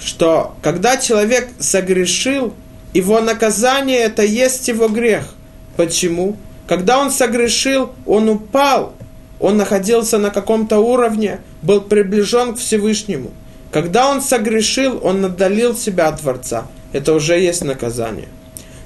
что 0.00 0.54
когда 0.62 0.96
человек 0.96 1.48
согрешил, 1.58 2.54
его 2.94 3.20
наказание 3.20 3.98
это 3.98 4.22
есть 4.22 4.68
его 4.68 4.88
грех. 4.88 5.34
Почему? 5.76 6.36
Когда 6.66 6.98
он 6.98 7.10
согрешил, 7.10 7.92
он 8.06 8.28
упал, 8.28 8.94
он 9.40 9.56
находился 9.56 10.18
на 10.18 10.30
каком-то 10.30 10.78
уровне, 10.78 11.40
был 11.62 11.80
приближен 11.80 12.54
к 12.54 12.58
Всевышнему. 12.58 13.30
Когда 13.70 14.08
он 14.08 14.22
согрешил, 14.22 15.00
он 15.02 15.24
отдалил 15.24 15.76
себя 15.76 16.08
от 16.08 16.20
Творца. 16.20 16.66
Это 16.92 17.12
уже 17.12 17.38
есть 17.38 17.64
наказание. 17.64 18.28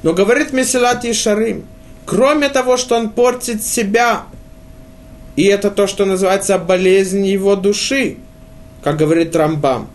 Но 0.03 0.12
говорит 0.12 0.53
Месилат 0.53 1.05
Ишарим, 1.05 1.66
кроме 2.05 2.49
того, 2.49 2.76
что 2.76 2.97
он 2.97 3.11
портит 3.11 3.62
себя, 3.62 4.24
и 5.37 5.45
это 5.45 5.70
то, 5.70 5.87
что 5.87 6.05
называется 6.05 6.59
болезнь 6.59 7.24
его 7.24 7.55
души, 7.55 8.16
как 8.83 8.97
говорит 8.97 9.37
Рамбам, 9.37 9.89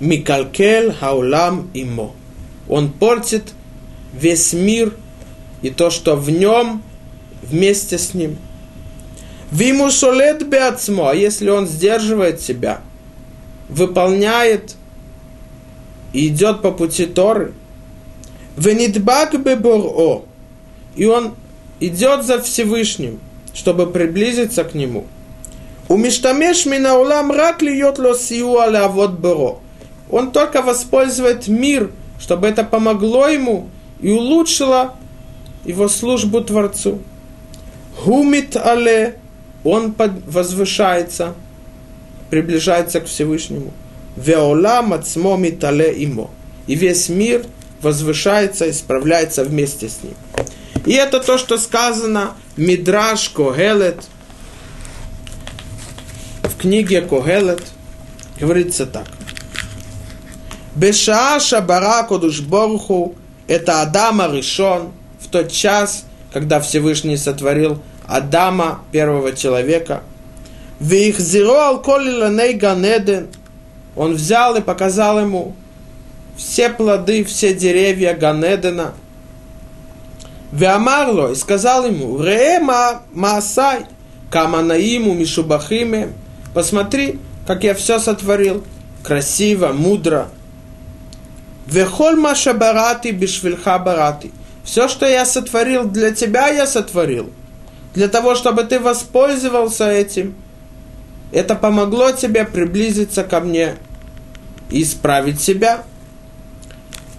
Микалкель 0.00 0.92
хаулам 0.92 1.70
имо. 1.72 2.12
Он 2.68 2.90
портит 2.90 3.52
весь 4.12 4.52
мир 4.52 4.92
и 5.62 5.70
то, 5.70 5.90
что 5.90 6.16
в 6.16 6.28
нем 6.30 6.82
вместе 7.42 7.98
с 7.98 8.12
ним. 8.14 8.36
Виму 9.52 9.90
шолет 9.90 10.48
беацмо, 10.48 11.10
а 11.10 11.14
если 11.14 11.48
он 11.48 11.68
сдерживает 11.68 12.40
себя, 12.40 12.80
выполняет 13.68 14.76
и 16.12 16.28
идет 16.28 16.62
по 16.62 16.70
пути 16.70 17.06
Торы, 17.06 17.52
венитбак 18.56 19.40
беборо, 19.42 20.22
и 20.96 21.06
он 21.06 21.34
идет 21.80 22.24
за 22.24 22.40
Всевышним, 22.40 23.20
чтобы 23.52 23.86
приблизиться 23.86 24.64
к 24.64 24.74
нему. 24.74 25.06
У 25.88 25.96
миштамеш 25.96 26.66
минаулам 26.66 27.30
рак 27.30 27.62
льет 27.62 27.98
ло 27.98 28.14
сиуа 28.14 28.88
вот 28.88 29.12
боро. 29.12 29.58
Он 30.10 30.30
только 30.30 30.62
воспользует 30.62 31.48
мир, 31.48 31.90
чтобы 32.18 32.46
это 32.46 32.64
помогло 32.64 33.28
ему 33.28 33.68
и 34.00 34.10
улучшило 34.10 34.94
его 35.64 35.88
службу 35.88 36.40
Творцу. 36.40 37.00
Гумит 38.04 38.56
але, 38.56 39.16
он 39.62 39.94
возвышается, 40.26 41.34
приближается 42.30 43.00
к 43.00 43.06
Всевышнему. 43.06 43.72
Веолам 44.16 44.92
ацмо 44.92 45.36
митале 45.36 45.92
имо. 46.04 46.30
И 46.66 46.74
весь 46.74 47.08
мир 47.08 47.44
возвышается 47.80 48.66
и 48.66 48.72
справляется 48.72 49.44
вместе 49.44 49.88
с 49.88 50.02
ним. 50.02 50.14
И 50.86 50.92
это 50.92 51.20
то, 51.20 51.38
что 51.38 51.58
сказано 51.58 52.34
Мидраш 52.56 53.30
Когелет 53.30 54.04
в 56.42 56.56
книге 56.60 57.02
Когелет. 57.02 57.62
Говорится 58.38 58.86
так. 58.86 59.06
Бешаа 60.74 61.38
Шабара 61.40 62.02
Кодуш 62.02 62.40
Борху 62.40 63.14
это 63.46 63.82
Адама 63.82 64.28
решен 64.32 64.92
в 65.20 65.28
тот 65.28 65.52
час, 65.52 66.04
когда 66.32 66.60
Всевышний 66.60 67.16
сотворил 67.16 67.82
Адама, 68.06 68.80
первого 68.90 69.32
человека. 69.32 70.02
Вих 70.84 71.18
зиро 71.18 71.82
ганеден. 71.82 73.28
Он 73.96 74.14
взял 74.14 74.56
и 74.56 74.60
показал 74.60 75.20
ему 75.20 75.54
все 76.36 76.68
плоды, 76.68 77.24
все 77.24 77.54
деревья 77.54 78.14
Ганедена– 78.14 78.92
Веамарло, 80.54 81.32
и 81.32 81.34
сказал 81.34 81.84
ему, 81.84 82.22
Реема 82.22 83.02
Маасай, 83.12 83.86
Каманаиму 84.30 85.12
Мишубахиме, 85.12 86.12
посмотри, 86.54 87.18
как 87.44 87.64
я 87.64 87.74
все 87.74 87.98
сотворил, 87.98 88.62
красиво, 89.02 89.72
мудро. 89.72 90.28
Вехоль 91.66 92.14
Маша 92.16 92.54
Барати 92.54 93.08
Бишвильха 93.08 93.80
Барати. 93.80 94.30
Все, 94.62 94.86
что 94.86 95.06
я 95.06 95.26
сотворил 95.26 95.88
для 95.88 96.14
тебя, 96.14 96.48
я 96.48 96.68
сотворил. 96.68 97.30
Для 97.94 98.06
того, 98.06 98.36
чтобы 98.36 98.62
ты 98.62 98.78
воспользовался 98.78 99.90
этим. 99.90 100.36
Это 101.34 101.56
помогло 101.56 102.12
тебе 102.12 102.44
приблизиться 102.44 103.24
ко 103.24 103.40
мне 103.40 103.74
и 104.70 104.84
исправить 104.84 105.40
себя. 105.40 105.82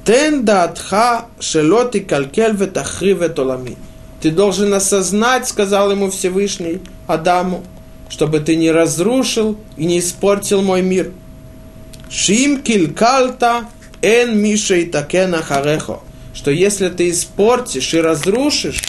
Тен 0.05 0.45
даатха 0.45 1.25
шелоти 1.41 1.99
калькель 1.99 2.55
ветахрив 2.55 3.21
олами. 3.37 3.75
Ты 4.21 4.31
должен 4.31 4.73
осознать, 4.73 5.49
сказал 5.49 5.91
ему 5.91 6.09
Всевышний 6.09 6.79
Адаму, 7.07 7.65
чтобы 8.07 8.39
ты 8.39 8.55
не 8.55 8.71
разрушил 8.71 9.57
и 9.75 9.85
не 9.85 9.99
испортил 9.99 10.61
мой 10.61 10.81
мир. 10.81 11.11
Шим 12.09 12.61
килькальта 12.61 13.65
эн 14.01 14.39
миша 14.41 14.75
и 14.75 14.85
такена 14.85 15.41
харехо. 15.41 15.99
Что 16.33 16.51
если 16.51 16.87
ты 16.87 17.09
испортишь 17.09 17.93
и 17.93 17.99
разрушишь, 17.99 18.81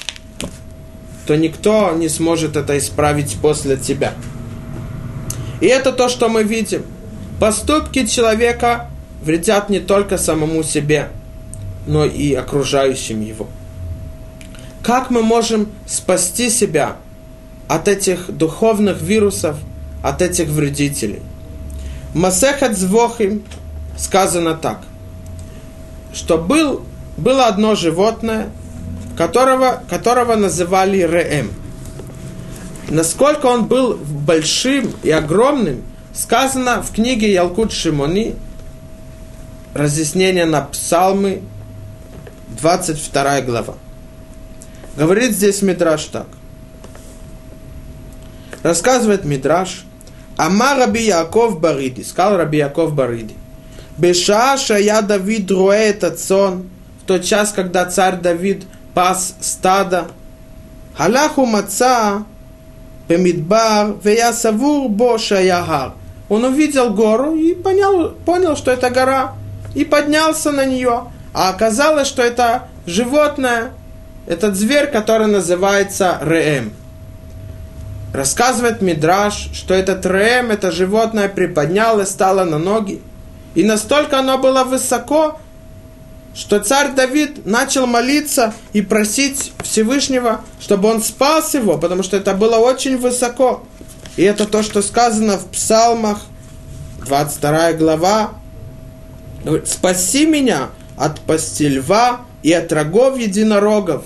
то 1.26 1.36
никто 1.36 1.90
не 1.96 2.08
сможет 2.08 2.56
это 2.56 2.78
исправить 2.78 3.36
после 3.42 3.76
тебя. 3.76 4.14
И 5.60 5.66
это 5.66 5.92
то, 5.92 6.08
что 6.08 6.28
мы 6.28 6.42
видим. 6.42 6.82
Поступки 7.40 8.06
человека 8.06 8.90
вредят 9.22 9.68
не 9.68 9.80
только 9.80 10.18
самому 10.18 10.62
себе, 10.62 11.08
но 11.86 12.04
и 12.04 12.34
окружающим 12.34 13.20
его. 13.20 13.46
Как 14.82 15.10
мы 15.10 15.22
можем 15.22 15.68
спасти 15.86 16.48
себя 16.48 16.96
от 17.68 17.88
этих 17.88 18.30
духовных 18.30 19.00
вирусов, 19.00 19.56
от 20.02 20.22
этих 20.22 20.48
вредителей? 20.48 21.22
В 22.12 22.16
Масехат 22.16 22.76
Звохим 22.76 23.42
сказано 23.98 24.54
так, 24.54 24.82
что 26.14 26.38
был, 26.38 26.82
было 27.16 27.46
одно 27.46 27.74
животное, 27.74 28.50
которого, 29.16 29.82
которого 29.90 30.36
называли 30.36 30.98
Реем. 30.98 31.50
Насколько 32.88 33.46
он 33.46 33.66
был 33.66 33.94
большим 33.96 34.92
и 35.02 35.10
огромным, 35.10 35.82
сказано 36.14 36.82
в 36.82 36.92
книге 36.92 37.32
Ялкут 37.32 37.72
Шимони, 37.72 38.36
разъяснение 39.74 40.44
на 40.44 40.62
псалмы, 40.62 41.42
22 42.60 43.40
глава. 43.42 43.74
Говорит 44.96 45.32
здесь 45.32 45.62
Мидраш 45.62 46.04
так. 46.04 46.26
Рассказывает 48.62 49.24
Мидраш, 49.24 49.84
Ама 50.36 50.74
Раби 50.74 51.04
Яков 51.04 51.60
Бариди, 51.60 52.02
сказал 52.02 52.36
Раби 52.36 52.58
Яков 52.58 52.94
Бариди, 52.94 53.34
Бешаша 53.98 54.76
я 54.76 55.02
Давид 55.02 55.50
роэ 55.50 55.90
этот 55.90 56.20
сон, 56.20 56.68
в 57.02 57.06
тот 57.06 57.24
час, 57.24 57.52
когда 57.52 57.84
царь 57.86 58.20
Давид 58.20 58.64
пас 58.94 59.34
стада, 59.40 60.06
Халаху 60.96 61.46
маца 61.46 62.24
Пемидбар, 63.08 63.94
Вея 64.02 64.32
Савур 64.32 64.88
Боша 64.88 65.40
Яхар. 65.40 65.92
Он 66.28 66.44
увидел 66.44 66.90
гору 66.90 67.36
и 67.36 67.54
понял, 67.54 68.10
понял, 68.24 68.56
что 68.56 68.70
это 68.70 68.90
гора 68.90 69.34
и 69.74 69.84
поднялся 69.84 70.50
на 70.50 70.64
нее. 70.64 71.04
А 71.32 71.50
оказалось, 71.50 72.08
что 72.08 72.22
это 72.22 72.68
животное, 72.86 73.72
этот 74.26 74.56
зверь, 74.56 74.86
который 74.86 75.28
называется 75.28 76.18
Реем. 76.22 76.72
Рассказывает 78.12 78.80
Мидраш, 78.80 79.50
что 79.52 79.74
этот 79.74 80.04
Реем, 80.06 80.50
это 80.50 80.72
животное 80.72 81.28
приподнялось, 81.28 82.08
стало 82.08 82.44
на 82.44 82.58
ноги. 82.58 83.02
И 83.54 83.62
настолько 83.62 84.18
оно 84.18 84.38
было 84.38 84.64
высоко, 84.64 85.38
что 86.36 86.60
царь 86.60 86.92
Давид 86.92 87.46
начал 87.46 87.86
молиться 87.86 88.52
и 88.74 88.82
просить 88.82 89.52
Всевышнего, 89.62 90.42
чтобы 90.60 90.90
он 90.90 91.02
спас 91.02 91.54
его, 91.54 91.78
потому 91.78 92.02
что 92.02 92.18
это 92.18 92.34
было 92.34 92.56
очень 92.56 92.98
высоко. 92.98 93.64
И 94.16 94.22
это 94.22 94.44
то, 94.44 94.62
что 94.62 94.82
сказано 94.82 95.38
в 95.38 95.46
Псалмах, 95.46 96.20
22 97.06 97.72
глава, 97.72 98.34
спаси 99.64 100.26
меня 100.26 100.68
от 100.98 101.20
пасти 101.20 101.68
льва 101.68 102.20
и 102.42 102.52
от 102.52 102.70
рогов 102.70 103.18
единорогов. 103.18 104.04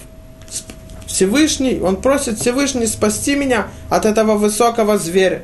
Всевышний, 1.07 1.81
он 1.81 2.01
просит 2.01 2.39
Всевышний 2.39 2.87
спасти 2.87 3.35
меня 3.35 3.67
от 3.89 4.07
этого 4.07 4.37
высокого 4.37 4.99
зверя. 4.99 5.43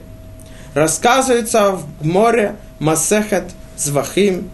Рассказывается 0.75 1.73
в 1.73 2.07
море 2.07 2.55
Масехет 2.79 3.45
Звахим, 3.77 4.51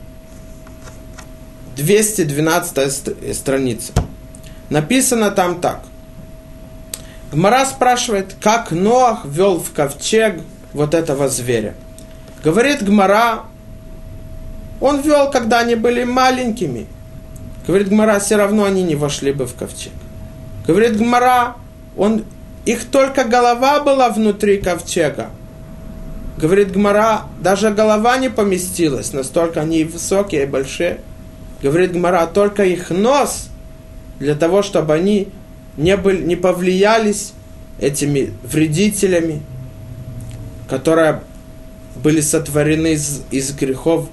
212 1.77 3.35
страница. 3.37 3.93
Написано 4.71 5.31
там 5.31 5.61
так. 5.61 5.83
Гмара 7.33 7.65
спрашивает, 7.65 8.37
как 8.41 8.73
Ноах 8.73 9.25
вел 9.25 9.59
в 9.59 9.73
ковчег 9.73 10.41
вот 10.75 10.95
этого 10.95 11.29
зверя. 11.29 11.75
Говорит 12.45 12.83
Гмара, 12.83 13.45
он 14.81 15.01
вел, 15.01 15.31
когда 15.31 15.61
они 15.61 15.75
были 15.75 16.05
маленькими. 16.05 16.87
Говорит 17.67 17.89
Гмара, 17.89 18.19
все 18.19 18.37
равно 18.37 18.65
они 18.65 18.83
не 18.83 18.97
вошли 18.97 19.33
бы 19.33 19.47
в 19.47 19.55
ковчег. 19.55 19.93
Говорит 20.67 20.97
Гмара, 20.97 21.55
он, 21.97 22.25
их 22.65 22.85
только 22.87 23.25
голова 23.25 23.81
была 23.81 24.11
внутри 24.11 24.59
ковчега. 24.59 25.31
Говорит 26.37 26.73
Гмара, 26.73 27.23
даже 27.41 27.71
голова 27.71 28.17
не 28.19 28.29
поместилась, 28.29 29.13
настолько 29.13 29.61
они 29.61 29.85
высокие 29.85 30.43
и 30.43 30.47
большие. 30.47 31.01
Говорит 31.63 31.93
Гмара, 31.93 32.27
только 32.27 32.65
их 32.65 32.91
нос, 32.91 33.49
для 34.19 34.35
того, 34.35 34.63
чтобы 34.63 34.95
они 34.95 35.29
не, 35.77 35.97
были, 35.97 36.23
не 36.23 36.37
повлиялись 36.37 37.33
этими 37.79 38.33
вредителями, 38.43 39.43
которые 40.69 41.23
были 41.97 42.21
сотворены 42.21 42.95
из, 42.95 43.23
из 43.31 43.53
грехов 43.53 44.09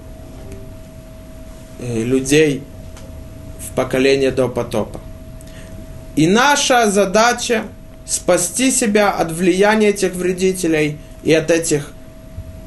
э, 1.79 2.03
людей 2.03 2.63
в 3.59 3.75
поколение 3.75 4.31
до 4.31 4.47
потопа. 4.47 4.99
И 6.15 6.27
наша 6.27 6.91
задача 6.91 7.63
спасти 8.05 8.71
себя 8.71 9.11
от 9.11 9.31
влияния 9.31 9.89
этих 9.89 10.13
вредителей 10.13 10.97
и 11.23 11.33
от 11.33 11.49
этих 11.49 11.93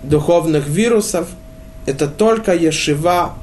духовных 0.03 0.67
вирусов, 0.67 1.29
это 1.87 2.09
только 2.09 2.55
Ешива, 2.55 3.35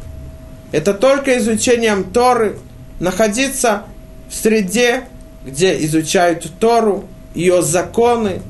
это 0.72 0.94
только 0.94 1.38
изучением 1.38 2.04
Торы, 2.06 2.58
находиться 3.00 3.84
в 4.30 4.36
среде, 4.36 5.04
где 5.46 5.84
изучают 5.86 6.50
Тору, 6.60 7.06
ее 7.34 7.62
законы 7.62 8.42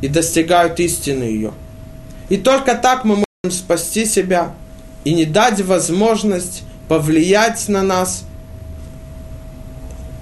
и 0.00 0.08
достигают 0.08 0.80
истины 0.80 1.24
ее. 1.24 1.52
И 2.28 2.36
только 2.36 2.74
так 2.74 3.04
мы 3.04 3.16
можем 3.16 3.56
спасти 3.56 4.04
себя 4.04 4.54
и 5.04 5.14
не 5.14 5.24
дать 5.24 5.60
возможность 5.60 6.62
повлиять 6.88 7.68
на 7.68 7.82
нас 7.82 8.24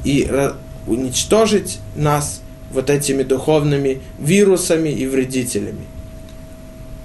и 0.04 0.30
уничтожить 0.86 1.78
нас 1.94 2.40
вот 2.72 2.90
этими 2.90 3.22
духовными 3.22 4.00
вирусами 4.18 4.90
и 4.90 5.06
вредителями. 5.06 5.86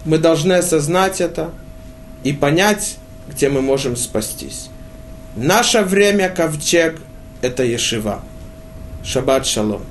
Мы 0.05 0.17
должны 0.17 0.53
осознать 0.53 1.21
это 1.21 1.51
и 2.23 2.31
понять, 2.31 2.97
где 3.27 3.49
мы 3.49 3.61
можем 3.61 3.95
спастись. 3.95 4.69
Наше 5.35 5.81
время 5.81 6.29
ковчег– 6.29 6.99
это 7.41 7.63
Ешива. 7.63 8.23
Шаббат 9.03 9.45
шалом. 9.45 9.83